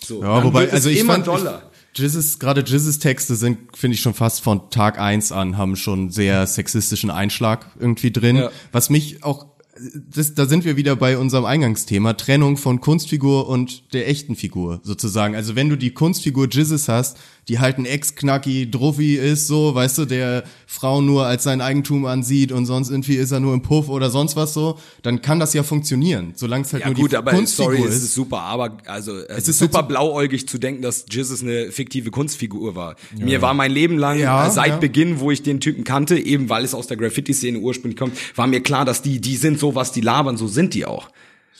[0.00, 1.70] So, Ja, wobei, also ich immer fand, doller.
[1.92, 5.74] Ich, Jizzes, gerade Jizzes Texte sind, finde ich schon fast von Tag eins an, haben
[5.76, 8.36] schon sehr sexistischen Einschlag irgendwie drin.
[8.36, 8.50] Ja.
[8.70, 9.46] Was mich auch,
[9.94, 14.80] das, da sind wir wieder bei unserem Eingangsthema, Trennung von Kunstfigur und der echten Figur,
[14.84, 15.34] sozusagen.
[15.34, 17.16] Also wenn du die Kunstfigur Jizzes hast,
[17.48, 22.04] die halt ein Ex-Knacki, Druffi ist, so, weißt du, der Frauen nur als sein Eigentum
[22.04, 25.40] ansieht und sonst irgendwie ist er nur im Puff oder sonst was so, dann kann
[25.40, 28.02] das ja funktionieren, solange es halt Ja nur gut, die aber Kunstfigur sorry, es ist.
[28.04, 31.42] ist super, aber also es, ist, ist halt super so- blauäugig zu denken, dass Jizzes
[31.42, 32.96] eine fiktive Kunstfigur war.
[33.18, 34.76] Mir war mein Leben lang Ja, seit ja.
[34.76, 38.46] Beginn, wo ich den Typen kannte, eben weil es aus der Graffiti-Szene ursprünglich kommt, war
[38.46, 41.08] mir klar, dass die die sind so was die labern, so sind die auch.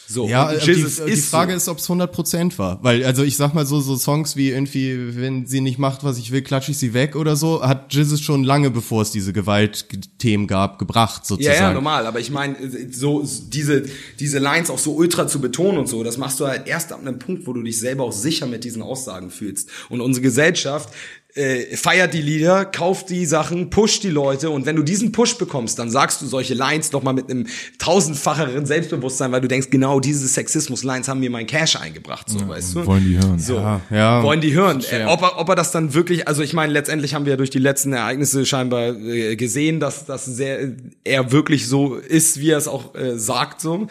[0.07, 1.57] So Ja, aber die, Jesus die Frage so.
[1.57, 2.83] ist, ob es 100% war.
[2.83, 6.19] Weil, also ich sag mal so, so Songs wie irgendwie, wenn sie nicht macht, was
[6.19, 9.33] ich will, klatsche ich sie weg oder so, hat Jesus schon lange, bevor es diese
[9.33, 11.57] Gewaltthemen gab, gebracht, Ja, sozusagen.
[11.57, 12.57] ja, normal, aber ich meine,
[12.91, 13.85] so diese,
[14.19, 17.01] diese Lines auch so ultra zu betonen und so, das machst du halt erst ab
[17.01, 19.69] einem Punkt, wo du dich selber auch sicher mit diesen Aussagen fühlst.
[19.89, 20.89] Und unsere Gesellschaft
[21.35, 25.37] äh, feiert die Lieder, kauft die Sachen, pusht die Leute und wenn du diesen Push
[25.37, 27.47] bekommst, dann sagst du solche Lines noch mal mit einem
[27.79, 32.75] tausendfacheren Selbstbewusstsein, weil du denkst, genau diese Sexismus-Lines haben mir mein Cash eingebracht, so, weißt
[32.75, 32.87] du?
[32.87, 33.39] wollen die hören.
[33.39, 34.23] So, Ja, ja.
[34.23, 34.83] wollen die hören.
[34.91, 37.37] Äh, ob, er, ob er das dann wirklich, also ich meine, letztendlich haben wir ja
[37.37, 40.73] durch die letzten Ereignisse scheinbar äh, gesehen, dass das sehr
[41.05, 43.87] er wirklich so ist, wie er es auch äh, sagt so.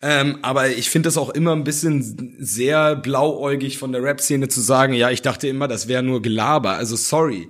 [0.00, 4.60] Ähm, aber ich finde das auch immer ein bisschen sehr blauäugig von der Rap-Szene zu
[4.60, 6.74] sagen, ja, ich dachte immer, das wäre nur Gelaber.
[6.76, 7.48] Also sorry,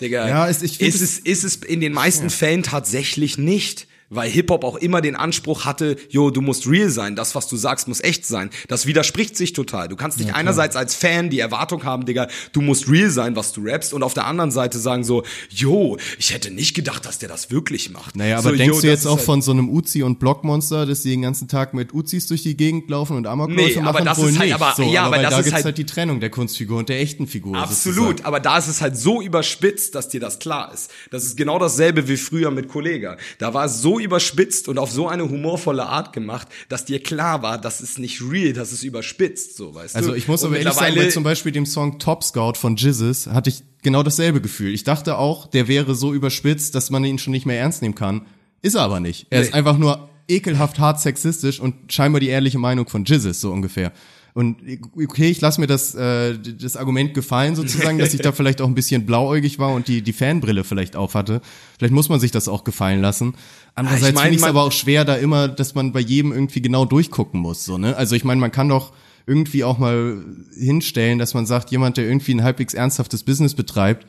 [0.00, 0.28] Digga.
[0.28, 3.86] Ja, es- ich find ist, es, ist es in den meisten Fällen tatsächlich nicht.
[4.10, 7.56] Weil Hip-Hop auch immer den Anspruch hatte, jo, du musst real sein, das, was du
[7.56, 8.50] sagst, muss echt sein.
[8.68, 9.88] Das widerspricht sich total.
[9.88, 13.52] Du kannst nicht einerseits als Fan die Erwartung haben, Digga, du musst real sein, was
[13.52, 17.18] du rappst, und auf der anderen Seite sagen so, jo, ich hätte nicht gedacht, dass
[17.18, 18.14] der das wirklich macht.
[18.16, 21.02] Naja, aber so, denkst du jetzt auch halt- von so einem Uzi und Blockmonster, dass
[21.02, 24.04] die den ganzen Tag mit Uzis durch die Gegend laufen und Amokläufe Nee, aber machen?
[24.04, 24.54] das Wohl ist halt- nicht.
[24.54, 26.78] aber- so, ja, aber weil das da ist gibt's halt- halt die Trennung der Kunstfigur
[26.78, 27.56] und der echten Figur.
[27.56, 28.24] Absolut, sozusagen.
[28.26, 30.90] aber da ist es halt so überspitzt, dass dir das klar ist.
[31.10, 33.16] Das ist genau dasselbe wie früher mit Kollega.
[33.38, 37.42] Da war es so überspitzt und auf so eine humorvolle Art gemacht, dass dir klar
[37.42, 40.16] war, das ist nicht real, das ist überspitzt, so weißt Also du.
[40.16, 43.26] ich muss Und aber ehrlich sagen, bei zum Beispiel dem Song Top Scout von Jizzes
[43.28, 44.72] hatte ich genau dasselbe Gefühl.
[44.72, 47.94] Ich dachte auch, der wäre so überspitzt, dass man ihn schon nicht mehr ernst nehmen
[47.94, 48.22] kann.
[48.62, 49.26] Ist er aber nicht.
[49.30, 49.58] Er ist Nee.
[49.58, 53.92] einfach nur ekelhaft hart sexistisch und scheinbar die ehrliche Meinung von Jizzes, so ungefähr.
[54.32, 54.56] Und
[54.96, 58.66] okay, ich lasse mir das, äh, das Argument gefallen sozusagen, dass ich da vielleicht auch
[58.66, 61.40] ein bisschen blauäugig war und die, die Fanbrille vielleicht auf hatte.
[61.78, 63.34] Vielleicht muss man sich das auch gefallen lassen.
[63.74, 66.00] Andererseits Ah, ich mein, finde ich es aber auch schwer, da immer, dass man bei
[66.00, 67.64] jedem irgendwie genau durchgucken muss.
[67.64, 67.96] So, ne?
[67.96, 68.92] Also ich meine, man kann doch
[69.26, 70.22] irgendwie auch mal
[70.56, 74.06] hinstellen, dass man sagt, jemand, der irgendwie ein halbwegs ernsthaftes Business betreibt,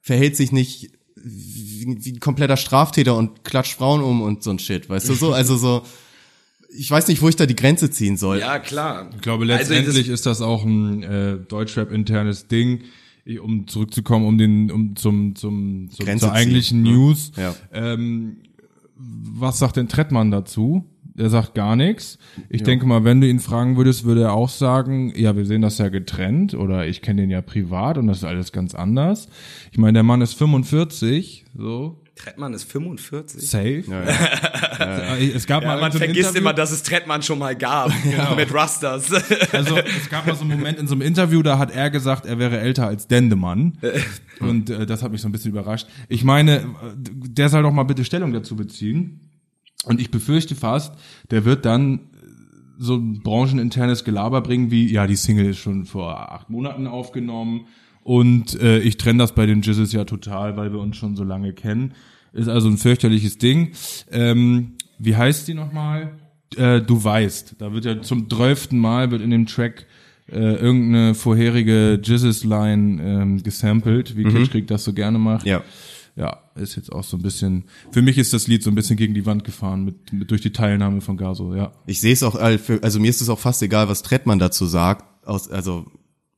[0.00, 4.58] verhält sich nicht wie, wie ein kompletter Straftäter und klatscht Frauen um und so ein
[4.58, 5.32] Shit, weißt du so?
[5.34, 5.82] Also so,
[6.76, 8.40] ich weiß nicht, wo ich da die Grenze ziehen soll.
[8.40, 9.10] Ja, klar.
[9.14, 12.82] Ich glaube, Also letztendlich das- ist das auch ein äh, Deutschrap-internes Ding.
[13.42, 16.98] Um zurückzukommen, um den, um zum, zum, zum zur eigentlichen ziehen, ne?
[16.98, 17.32] News.
[17.36, 17.54] Ja.
[17.74, 18.38] Ähm,
[18.98, 20.84] was sagt denn Trettmann dazu?
[21.16, 22.18] Er sagt gar nichts.
[22.48, 25.62] Ich denke mal, wenn du ihn fragen würdest, würde er auch sagen, ja, wir sehen
[25.62, 29.28] das ja getrennt oder ich kenne den ja privat und das ist alles ganz anders.
[29.72, 33.48] Ich meine, der Mann ist 45, so, Trettmann ist 45.
[33.48, 33.84] safe.
[34.80, 37.56] Äh, Es gab Ja, mal man so vergisst Interview- immer, dass es Trettmann schon mal
[37.56, 37.90] gab.
[38.36, 39.10] Mit Rastas.
[39.52, 42.26] Also es gab mal so einen Moment in so einem Interview, da hat er gesagt,
[42.26, 43.78] er wäre älter als Dendemann.
[44.40, 45.86] Und äh, das hat mich so ein bisschen überrascht.
[46.08, 46.62] Ich meine, äh,
[46.96, 49.20] der soll doch mal bitte Stellung dazu beziehen.
[49.84, 50.92] Und ich befürchte fast,
[51.30, 51.98] der wird dann äh,
[52.78, 57.66] so ein brancheninternes Gelaber bringen wie, ja, die Single ist schon vor acht Monaten aufgenommen
[58.02, 61.24] und äh, ich trenne das bei den Jizzes ja total, weil wir uns schon so
[61.24, 61.94] lange kennen.
[62.32, 63.72] Ist also ein fürchterliches Ding.
[64.10, 66.12] Ähm, wie heißt die nochmal?
[66.56, 67.56] Äh, du weißt.
[67.58, 69.86] Da wird ja zum zwölften Mal wird in dem Track
[70.30, 75.46] äh, irgendeine vorherige Jizzes-Line ähm, gesampelt, wie Kitschkrieg das so gerne macht.
[75.46, 75.62] Ja.
[76.16, 78.96] Ja, ist jetzt auch so ein bisschen, für mich ist das Lied so ein bisschen
[78.96, 81.70] gegen die Wand gefahren mit, mit durch die Teilnahme von Gaso, ja.
[81.86, 84.66] Ich sehe es auch, für- also mir ist es auch fast egal, was Trettmann dazu
[84.66, 85.04] sagt.
[85.24, 85.86] Aus, also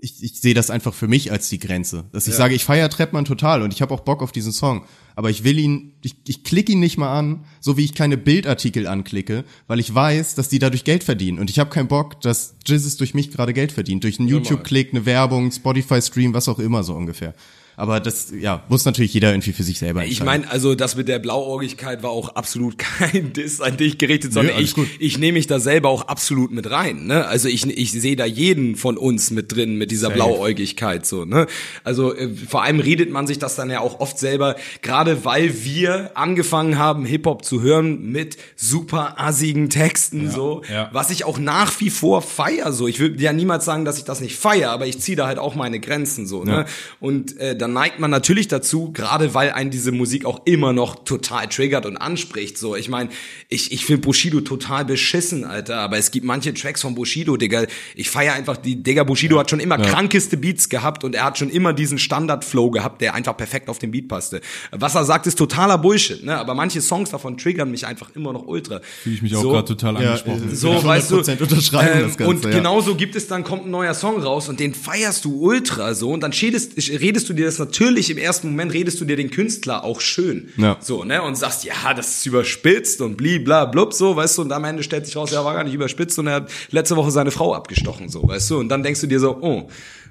[0.01, 2.05] ich, ich sehe das einfach für mich als die Grenze.
[2.13, 4.85] Dass ich sage, ich feiere Trettmann total und ich habe auch Bock auf diesen Song.
[5.15, 8.17] Aber ich will ihn, ich, ich klicke ihn nicht mal an, so wie ich keine
[8.17, 11.39] Bildartikel anklicke, weil ich weiß, dass die dadurch Geld verdienen.
[11.39, 14.05] Und ich habe keinen Bock, dass Jizzes durch mich gerade Geld verdient.
[14.05, 17.35] Durch einen YouTube-Klick, eine Werbung, Spotify-Stream, was auch immer so ungefähr.
[17.81, 20.13] Aber das, ja, muss natürlich jeder irgendwie für sich selber entscheiden.
[20.13, 24.35] Ich meine, also das mit der Blauäugigkeit war auch absolut kein Diss an dich gerichtet,
[24.35, 24.87] sondern alles ich, gut.
[24.99, 27.07] ich nehme mich da selber auch absolut mit rein.
[27.07, 27.27] Ne?
[27.27, 31.25] Also ich, ich sehe da jeden von uns mit drin mit dieser Blauäugigkeit so.
[31.25, 31.47] Ne?
[31.83, 35.65] Also äh, vor allem redet man sich das dann ja auch oft selber, gerade weil
[35.65, 40.91] wir angefangen haben Hip Hop zu hören mit super assigen Texten so, ja.
[40.93, 42.87] was ich auch nach wie vor feier so.
[42.87, 45.39] Ich will ja niemals sagen, dass ich das nicht feier, aber ich ziehe da halt
[45.39, 46.45] auch meine Grenzen so.
[46.45, 46.67] Ne?
[47.01, 51.05] Und äh, dann neigt man natürlich dazu, gerade weil einen diese Musik auch immer noch
[51.05, 52.59] total triggert und anspricht.
[52.59, 53.11] So, ich meine,
[53.49, 55.79] ich, ich finde Bushido total beschissen, Alter.
[55.79, 57.67] Aber es gibt manche Tracks von Bushido, Digga.
[57.95, 61.39] Ich feiere einfach die, Digga, Bushido hat schon immer krankeste Beats gehabt und er hat
[61.39, 64.41] schon immer diesen Standard-Flow gehabt, der einfach perfekt auf den Beat passte.
[64.71, 66.37] Was er sagt, ist totaler Bullshit, ne?
[66.37, 68.81] Aber manche Songs davon triggern mich einfach immer noch ultra.
[69.03, 69.51] Fühle ich mich auch So.
[69.51, 70.51] gerade total Ja, angesprochen.
[70.51, 72.51] äh, So, weißt du, 100% unterschreiben, ähm, das Ganze, und ja.
[72.51, 76.11] genauso gibt es dann, kommt ein neuer Song raus und den feierst du ultra so
[76.13, 79.31] und dann redest, redest du dir das natürlich im ersten Moment, redest du dir den
[79.31, 80.49] Künstler auch schön.
[80.57, 80.77] Ja.
[80.81, 84.53] So, ne, und sagst, ja, das ist überspitzt und blibla blub, so, weißt du, und
[84.53, 87.13] am Ende stellt sich raus, ja, war gar nicht überspitzt und er hat letzte Woche
[87.13, 89.69] seine Frau abgestochen, so, weißt du, und dann denkst du dir so, oh,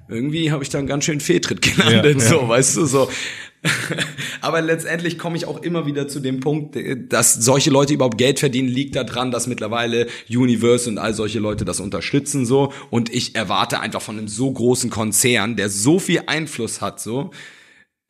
[0.08, 2.30] irgendwie habe ich da einen ganz schönen Fehltritt gelandet, Ja, ja.
[2.30, 3.10] so, weißt du, so.
[4.42, 6.78] Aber letztendlich komme ich auch immer wieder zu dem Punkt,
[7.12, 11.66] dass solche Leute überhaupt Geld verdienen, liegt daran, dass mittlerweile Universe und all solche Leute
[11.66, 12.72] das unterstützen so.
[12.90, 17.32] Und ich erwarte einfach von einem so großen Konzern, der so viel Einfluss hat so,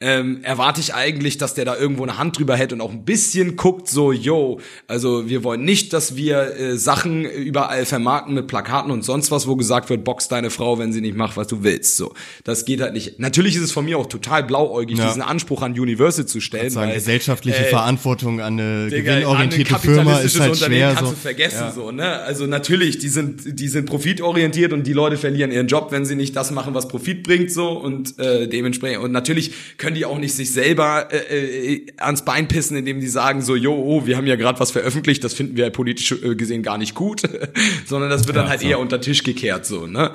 [0.02, 3.04] ähm, erwarte ich eigentlich, dass der da irgendwo eine Hand drüber hält und auch ein
[3.04, 8.48] bisschen guckt, so, yo, also wir wollen nicht, dass wir äh, Sachen überall vermarkten mit
[8.48, 11.48] Plakaten und sonst was, wo gesagt wird, box deine Frau, wenn sie nicht macht, was
[11.48, 11.98] du willst.
[11.98, 12.14] So,
[12.46, 13.20] das geht halt nicht.
[13.20, 15.08] Natürlich ist es von mir auch total blauäugig, Ja.
[15.08, 19.76] diesen Anspruch an Universal zu stellen, sagen, weil gesellschaftliche äh, Verantwortung an eine Digga, gewinnorientierte
[19.76, 20.94] an ein Firma ist halt Unternehmen schwer.
[20.94, 21.16] kannst So.
[21.16, 22.20] du vergessen so, ne?
[22.22, 26.16] Also natürlich, die sind die sind profitorientiert und die Leute verlieren ihren Job, wenn sie
[26.16, 30.18] nicht das machen, was Profit bringt so und äh, dementsprechend und natürlich können die auch
[30.18, 34.18] nicht sich selber äh, äh, ans Bein pissen, indem die sagen so, jo, oh, wir
[34.18, 37.24] haben ja gerade was veröffentlicht, das finden wir politisch äh, gesehen gar nicht gut,
[37.86, 40.12] sondern das wird dann halt eher unter Tisch gekehrt so, ne?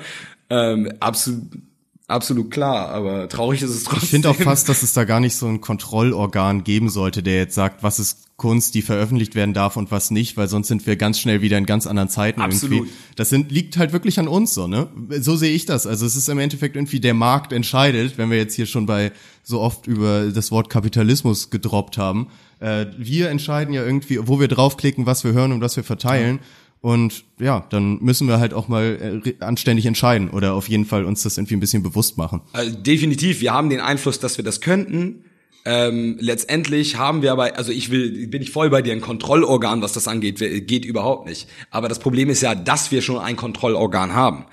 [0.49, 1.43] Ähm, absolut
[2.07, 4.03] absolut klar, aber traurig ist es trotzdem.
[4.03, 7.37] Ich finde auch fast, dass es da gar nicht so ein Kontrollorgan geben sollte, der
[7.37, 10.85] jetzt sagt, was ist Kunst, die veröffentlicht werden darf und was nicht, weil sonst sind
[10.85, 12.79] wir ganz schnell wieder in ganz anderen Zeiten Absolut.
[12.79, 12.93] irgendwie.
[13.15, 14.89] Das sind, liegt halt wirklich an uns so, ne?
[15.21, 15.87] So sehe ich das.
[15.87, 19.13] Also es ist im Endeffekt irgendwie der Markt entscheidet, wenn wir jetzt hier schon bei
[19.41, 22.27] so oft über das Wort Kapitalismus gedroppt haben.
[22.59, 26.39] Äh, wir entscheiden ja irgendwie, wo wir draufklicken, was wir hören und was wir verteilen.
[26.81, 31.05] Und ja, dann müssen wir halt auch mal äh, anständig entscheiden oder auf jeden Fall
[31.05, 32.41] uns das irgendwie ein bisschen bewusst machen.
[32.51, 35.23] Also definitiv, wir haben den Einfluss, dass wir das könnten.
[35.65, 39.81] Ähm, letztendlich haben wir aber, also ich will, bin ich voll bei dir, ein Kontrollorgan,
[39.81, 40.37] was das angeht,
[40.67, 41.49] geht überhaupt nicht.
[41.71, 44.45] Aber das Problem ist ja, dass wir schon ein Kontrollorgan haben.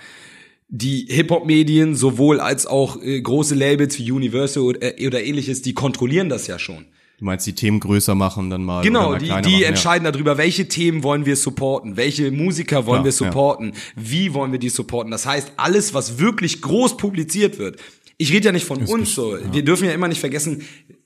[0.74, 5.74] die Hip-Hop-Medien, sowohl als auch äh, große Labels wie Universal oder, äh, oder ähnliches, die
[5.74, 6.86] kontrollieren das ja schon.
[7.18, 8.82] Du meinst, die Themen größer machen dann mal.
[8.82, 13.04] Genau, die, die machen, entscheiden darüber, welche Themen wollen wir supporten, welche Musiker wollen Klar,
[13.04, 15.12] wir supporten, wie wollen wir die supporten.
[15.12, 17.76] Das heißt, alles, was wirklich groß publiziert wird.
[18.16, 19.36] Ich rede ja nicht von uns so.
[19.52, 20.62] Wir dürfen ja immer nicht vergessen,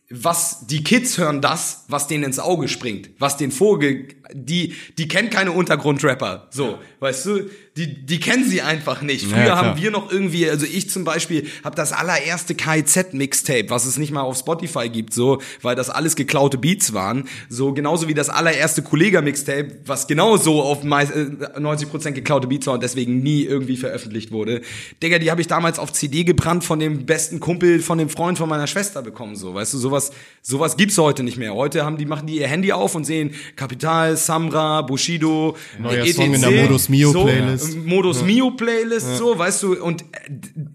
[0.09, 5.09] was die Kids hören das, was denen ins Auge springt, was den Vogel, die die
[5.09, 9.27] kennen keine Untergrundrapper, so, weißt du, die die kennen sie einfach nicht.
[9.27, 13.69] Früher Ja, haben wir noch irgendwie, also ich zum Beispiel habe das allererste KIZ Mixtape,
[13.69, 17.73] was es nicht mal auf Spotify gibt, so, weil das alles geklaute Beats waren, so
[17.73, 22.74] genauso wie das allererste Kollega Mixtape, was genauso auf mei- äh, 90% geklaute Beats war
[22.74, 24.62] und deswegen nie irgendwie veröffentlicht wurde.
[25.03, 28.39] Digga, die habe ich damals auf CD gebrannt von dem besten Kumpel von dem Freund
[28.39, 30.12] von meiner Schwester bekommen, so, weißt du, sowas
[30.43, 31.55] sowas gibt's heute nicht mehr.
[31.55, 36.15] Heute haben die machen die ihr Handy auf und sehen Kapital, Samra, Bushido, Neuer etc.
[36.16, 37.27] Song in der Modus Mio so,
[37.73, 37.87] Playlist.
[37.89, 40.05] Modus Mio Playlist, so, weißt du, und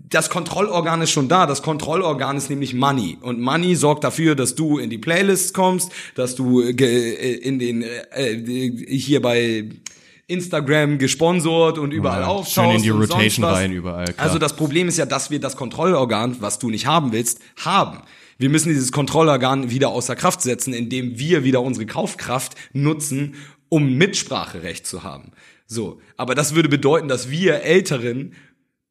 [0.10, 1.46] das Kontrollorgan ist schon da.
[1.46, 3.18] Das Kontrollorgan ist nämlich Money.
[3.22, 7.60] Und Money sorgt dafür, dass du in die Playlists kommst, dass du äh, äh, in
[7.60, 9.70] den, äh, äh, hier bei
[10.28, 12.54] Instagram gesponsert und überall Ja, auftauchst.
[12.54, 14.26] schön in die Rotation rein überall, klar.
[14.26, 18.00] Also das Problem ist ja, dass wir das Kontrollorgan, was du nicht haben willst, haben.
[18.38, 23.36] Wir müssen dieses Kontrollorgan wieder außer Kraft setzen, indem wir wieder unsere Kaufkraft nutzen,
[23.70, 25.32] um Mitspracherecht zu haben.
[25.72, 26.02] So.
[26.18, 28.34] Aber das würde bedeuten, dass wir Älteren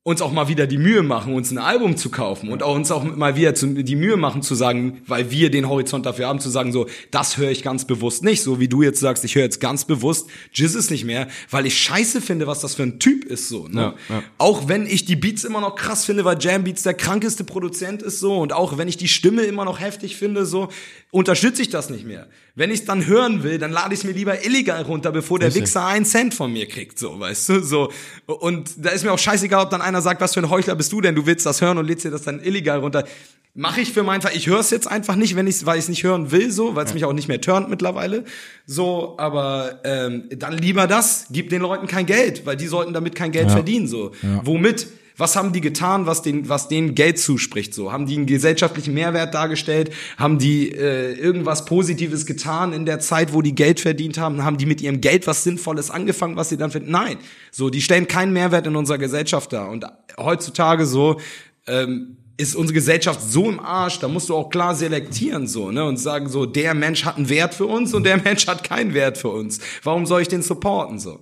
[0.02, 2.90] uns auch mal wieder die Mühe machen, uns ein Album zu kaufen und auch uns
[2.90, 6.40] auch mal wieder zu, die Mühe machen zu sagen, weil wir den Horizont dafür haben,
[6.40, 9.34] zu sagen so, das höre ich ganz bewusst nicht, so wie du jetzt sagst, ich
[9.34, 12.98] höre jetzt ganz bewusst Jizzes nicht mehr, weil ich scheiße finde, was das für ein
[12.98, 13.68] Typ ist so.
[13.68, 13.94] Ne?
[14.08, 14.22] Ja, ja.
[14.38, 18.00] Auch wenn ich die Beats immer noch krass finde, weil Jam Beats der krankeste Produzent
[18.00, 20.70] ist so und auch wenn ich die Stimme immer noch heftig finde so,
[21.10, 22.26] unterstütze ich das nicht mehr.
[22.54, 25.38] Wenn ich es dann hören will, dann lade ich es mir lieber illegal runter, bevor
[25.38, 25.54] der.
[25.54, 27.92] Wichser einen Cent von mir kriegt, so, weißt du, so.
[28.26, 30.92] Und da ist mir auch scheißegal, ob dann einer sagt, was für ein Heuchler bist
[30.92, 33.04] du denn, du willst das hören und lädst dir das dann illegal runter.
[33.54, 35.84] Mache ich für meinen Fall, ich höre es jetzt einfach nicht, wenn ich weil ich
[35.84, 38.24] es nicht hören will, so, weil es mich auch nicht mehr turnt mittlerweile.
[38.64, 43.14] So, aber ähm, dann lieber das, gib den Leuten kein Geld, weil die sollten damit
[43.16, 44.12] kein Geld verdienen, so.
[44.44, 44.86] Womit?
[45.20, 47.74] Was haben die getan, was den, was denen Geld zuspricht?
[47.74, 49.92] So haben die einen gesellschaftlichen Mehrwert dargestellt?
[50.16, 54.42] Haben die äh, irgendwas Positives getan in der Zeit, wo die Geld verdient haben?
[54.44, 56.90] Haben die mit ihrem Geld was Sinnvolles angefangen, was sie dann finden?
[56.90, 57.18] Nein,
[57.50, 59.70] so die stellen keinen Mehrwert in unserer Gesellschaft dar.
[59.70, 59.84] Und
[60.18, 61.20] heutzutage so
[61.66, 65.84] ähm, ist unsere Gesellschaft so im Arsch, da musst du auch klar selektieren so, ne,
[65.84, 68.94] und sagen so, der Mensch hat einen Wert für uns und der Mensch hat keinen
[68.94, 69.60] Wert für uns.
[69.82, 71.20] Warum soll ich den supporten so?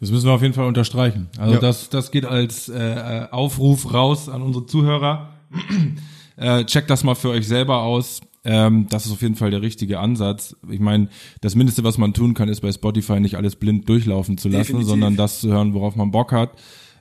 [0.00, 1.28] Das müssen wir auf jeden Fall unterstreichen.
[1.38, 1.60] Also Ja.
[1.60, 5.30] das, das geht als äh, äh, Aufruf raus an unsere Zuhörer.
[6.36, 8.20] äh, checkt das mal für euch selber aus.
[8.44, 10.54] Ähm, das ist auf jeden Fall der richtige Ansatz.
[10.70, 11.08] Ich meine,
[11.40, 14.58] das Mindeste, was man tun kann, ist bei Spotify nicht alles blind durchlaufen zu lassen,
[14.64, 14.88] Definitiv.
[14.88, 16.50] sondern das zu hören, worauf man Bock hat.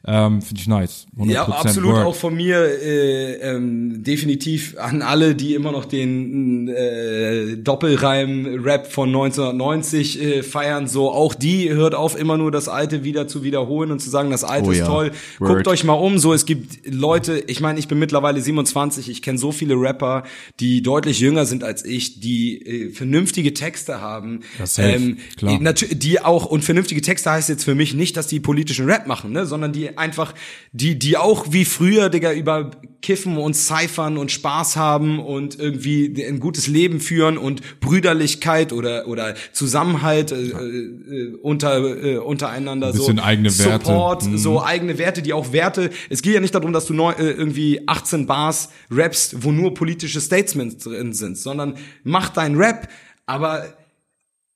[0.08, 1.08] Ähm, Finde ich nice.
[1.18, 2.06] 100% Ja, absolut Word.
[2.06, 9.10] auch von mir äh, ähm, definitiv an alle, die immer noch den äh, Doppelreim-Rap von
[9.10, 10.88] 1990 äh, feiern.
[10.88, 14.30] So, auch die hört auf, immer nur das Alte wieder zu wiederholen und zu sagen,
[14.32, 14.86] das Alte Oh ist ja.
[14.86, 15.12] toll.
[15.40, 15.50] Word.
[15.54, 16.18] Guckt euch mal um.
[16.20, 17.44] So, es gibt Leute.
[17.48, 19.10] Ich meine, ich bin mittlerweile 27.
[19.10, 20.24] Ich kenne so viele Rapper,
[20.60, 24.42] die deutlich jünger sind als ich, die äh, vernünftige Texte haben.
[24.60, 25.16] Ja, safe.
[25.38, 25.60] Klar.
[25.60, 29.08] Natürlich, die auch, und vernünftige Texte heißt jetzt für mich nicht, dass die politischen Rap
[29.08, 30.34] machen, ne, sondern die einfach,
[30.72, 36.26] die, die auch wie früher, Digga, über Kiffen und Cyphern und Spaß haben und irgendwie
[36.28, 42.92] ein gutes Leben führen und Brüderlichkeit oder, oder Zusammenhalt äh, äh, unter, äh, untereinander.
[42.92, 43.86] bisschen so eigene Werte.
[43.86, 44.38] Support, Mhm.
[44.40, 47.30] so eigene Werte, die auch Werte, es geht ja nicht darum, dass du neu, äh,
[47.32, 52.90] irgendwie 18 Bars rappst, wo nur politische Statements drin sind, sondern mach dein Rap,
[53.28, 53.66] aber,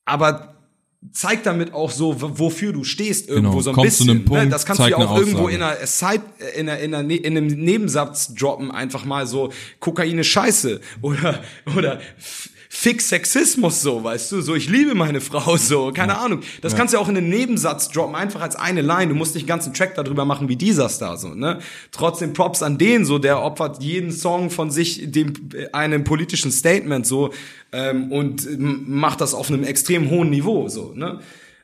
[0.05, 0.55] aber
[1.13, 4.09] zeig damit auch so, wofür du stehst irgendwo Genau, so ein komm zu bisschen.
[4.09, 4.49] einem Punkt, ne?
[4.49, 6.23] Das kannst du ja auch irgendwo in einer Side,
[6.57, 10.81] in einer, in, einer, Ne- in einem Nebensatz droppen, einfach mal so, Kokain ist scheiße
[11.01, 11.41] oder,
[11.77, 11.99] oder
[12.71, 16.41] Fix Sexismus so, weißt du, so ich liebe meine Frau so, keine Ahnung.
[16.61, 19.07] Das kannst du ja auch in einen Nebensatz droppen, einfach als eine Line.
[19.07, 21.59] Du musst nicht einen ganzen Track darüber machen wie dieser Star so, ne?
[21.91, 26.51] Trotzdem Props an den so, der opfert jeden Song von sich dem äh, einem politischen
[26.51, 27.33] Statement so
[27.71, 31.19] ähm, und ähm, macht das auf einem extrem hohen Niveau so, ne?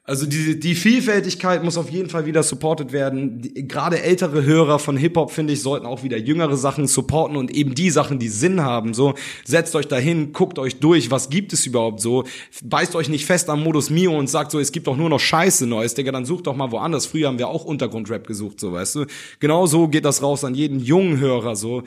[0.07, 3.41] Also die, die Vielfältigkeit muss auf jeden Fall wieder supported werden.
[3.41, 7.49] Die, gerade ältere Hörer von Hip-Hop, finde ich, sollten auch wieder jüngere Sachen supporten und
[7.49, 8.93] eben die Sachen, die Sinn haben.
[8.93, 9.15] So,
[9.45, 12.23] setzt euch dahin, guckt euch durch, was gibt es überhaupt so.
[12.63, 15.19] Beißt euch nicht fest am Modus Mio und sagt so, es gibt doch nur noch
[15.19, 17.07] Scheiße Neues, Digga, dann sucht doch mal woanders.
[17.07, 19.05] Früher haben wir auch Untergrundrap gesucht, so weißt du.
[19.39, 21.81] Genau so geht das raus an jeden jungen Hörer so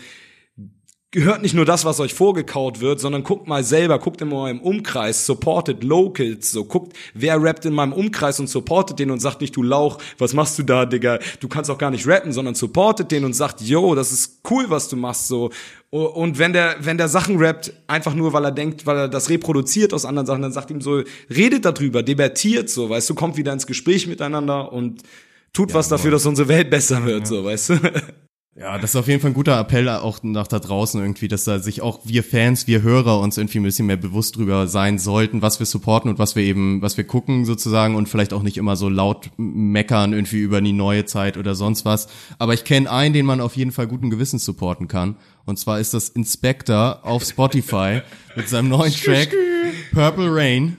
[1.11, 4.61] gehört nicht nur das, was euch vorgekaut wird, sondern guckt mal selber, guckt in eurem
[4.61, 9.41] Umkreis, supportet Locals, so guckt, wer rappt in meinem Umkreis und supportet den und sagt
[9.41, 12.55] nicht, du Lauch, was machst du da, Digga, du kannst auch gar nicht rappen, sondern
[12.55, 15.51] supportet den und sagt, yo, das ist cool, was du machst, so.
[15.91, 19.31] Und wenn der, wenn der Sachen rappt, einfach nur, weil er denkt, weil er das
[19.31, 23.39] reproduziert aus anderen Sachen, dann sagt ihm so, redet darüber, debattiert so, weißt du, kommt
[23.39, 25.03] wieder ins Gespräch miteinander und
[25.55, 27.27] tut ja, was dafür, dass unsere Welt besser wird, ja.
[27.27, 27.79] so, weißt du.
[28.61, 31.45] Ja, das ist auf jeden Fall ein guter Appell auch nach da draußen irgendwie, dass
[31.45, 34.99] da sich auch wir Fans, wir Hörer uns irgendwie ein bisschen mehr bewusst drüber sein
[34.99, 38.43] sollten, was wir supporten und was wir eben, was wir gucken sozusagen und vielleicht auch
[38.43, 42.09] nicht immer so laut meckern irgendwie über die neue Zeit oder sonst was.
[42.41, 45.15] Aber ich kenne einen, den man auf jeden Fall guten Gewissens supporten kann.
[45.47, 48.01] Und zwar ist das Inspector auf Spotify
[48.35, 49.37] mit seinem neuen Track
[49.93, 50.79] Purple Rain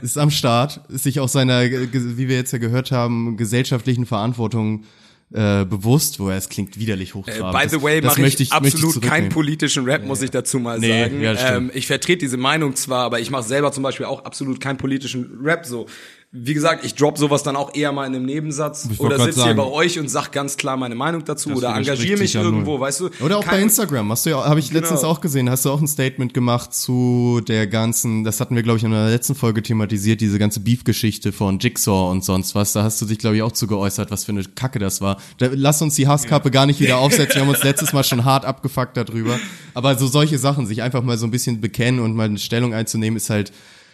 [0.00, 4.84] ist am Start, ist sich auch seiner, wie wir jetzt ja gehört haben, gesellschaftlichen Verantwortung
[5.32, 7.54] äh, bewusst, wo er es klingt widerlich hochtrabend.
[7.54, 10.78] Äh, by the way, mache ich, ich absolut keinen politischen Rap, muss ich dazu mal
[10.78, 11.20] nee, sagen.
[11.20, 14.60] Ja, ähm, ich vertrete diese Meinung zwar, aber ich mache selber zum Beispiel auch absolut
[14.60, 15.66] keinen politischen Rap.
[15.66, 15.86] So,
[16.30, 19.54] wie gesagt, ich drop sowas dann auch eher mal in einem Nebensatz oder sitze hier
[19.54, 22.80] bei euch und sag ganz klar meine Meinung dazu das oder engagiere mich irgendwo, null.
[22.80, 23.10] weißt du?
[23.20, 24.80] Oder auch bei Instagram, hast du ja, habe ich genau.
[24.80, 28.62] letztens auch gesehen, hast du auch ein Statement gemacht zu der ganzen, das hatten wir
[28.62, 32.74] glaube ich in der letzten Folge thematisiert, diese ganze Beef-Geschichte von Jigsaw und sonst was,
[32.74, 35.16] da hast du dich glaube ich auch zu geäußert, was für eine Kacke das war.
[35.38, 36.52] Da, lass uns die Hasskappe ja.
[36.52, 39.40] gar nicht wieder aufsetzen, wir haben uns letztes Mal schon hart abgefuckt darüber,
[39.72, 42.74] aber so solche Sachen, sich einfach mal so ein bisschen bekennen und mal eine Stellung
[42.74, 43.50] einzunehmen, ist halt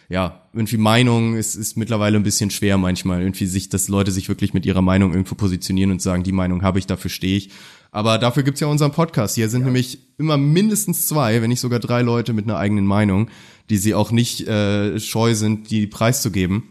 [0.09, 4.29] ja, irgendwie Meinung ist, ist mittlerweile ein bisschen schwer manchmal, irgendwie sich, dass Leute sich
[4.29, 7.49] wirklich mit ihrer Meinung irgendwo positionieren und sagen, die Meinung habe ich, dafür stehe ich.
[7.91, 9.35] Aber dafür gibt's ja unseren Podcast.
[9.35, 9.67] Hier sind ja.
[9.67, 13.29] nämlich immer mindestens zwei, wenn nicht sogar drei Leute mit einer eigenen Meinung,
[13.69, 16.63] die sie auch nicht äh, scheu sind, die preiszugeben.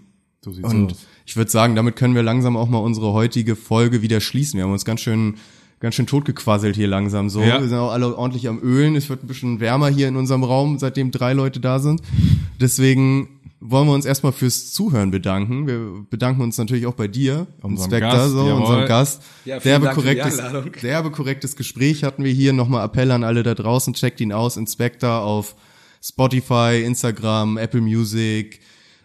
[0.45, 0.99] So sieht's und aus.
[1.25, 4.59] ich würde sagen, damit können wir langsam auch mal unsere heutige Folge wieder schließen.
[4.59, 5.37] Wir haben uns ganz schön
[5.81, 7.43] ganz schön totgequasselt hier langsam so.
[7.43, 7.61] Ja.
[7.61, 8.97] Wir sind auch alle ordentlich am Ölen.
[8.97, 12.03] Es wird ein bisschen wärmer hier in unserem Raum, seitdem drei Leute da sind.
[12.61, 13.29] Deswegen
[13.67, 15.67] wollen wir uns erstmal fürs Zuhören bedanken.
[15.67, 19.23] Wir bedanken uns natürlich auch bei dir, unserem Gast, so, unserem Gast.
[19.47, 20.41] Ja, derbe, korrektes,
[20.83, 22.53] derbe korrektes Gespräch hatten wir hier.
[22.53, 25.57] Nochmal Appell an alle da draußen, checkt ihn aus, Inspector auf
[26.03, 28.61] Spotify, Instagram, Apple Music,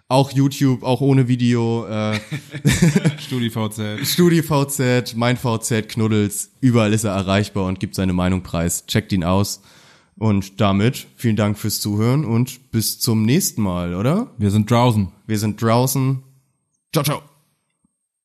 [0.10, 1.88] auch YouTube, auch ohne Video.
[1.88, 2.20] Äh,
[3.20, 4.06] StudiVZ.
[4.06, 8.86] StudiVZ, mein VZ, Knuddels, überall ist er erreichbar und gibt seine Meinung preis.
[8.88, 9.62] Checkt ihn aus.
[10.18, 14.32] Und damit vielen Dank fürs Zuhören und bis zum nächsten Mal, oder?
[14.38, 15.08] Wir sind draußen.
[15.28, 16.22] Wir sind draußen.
[16.92, 17.29] Ciao, ciao.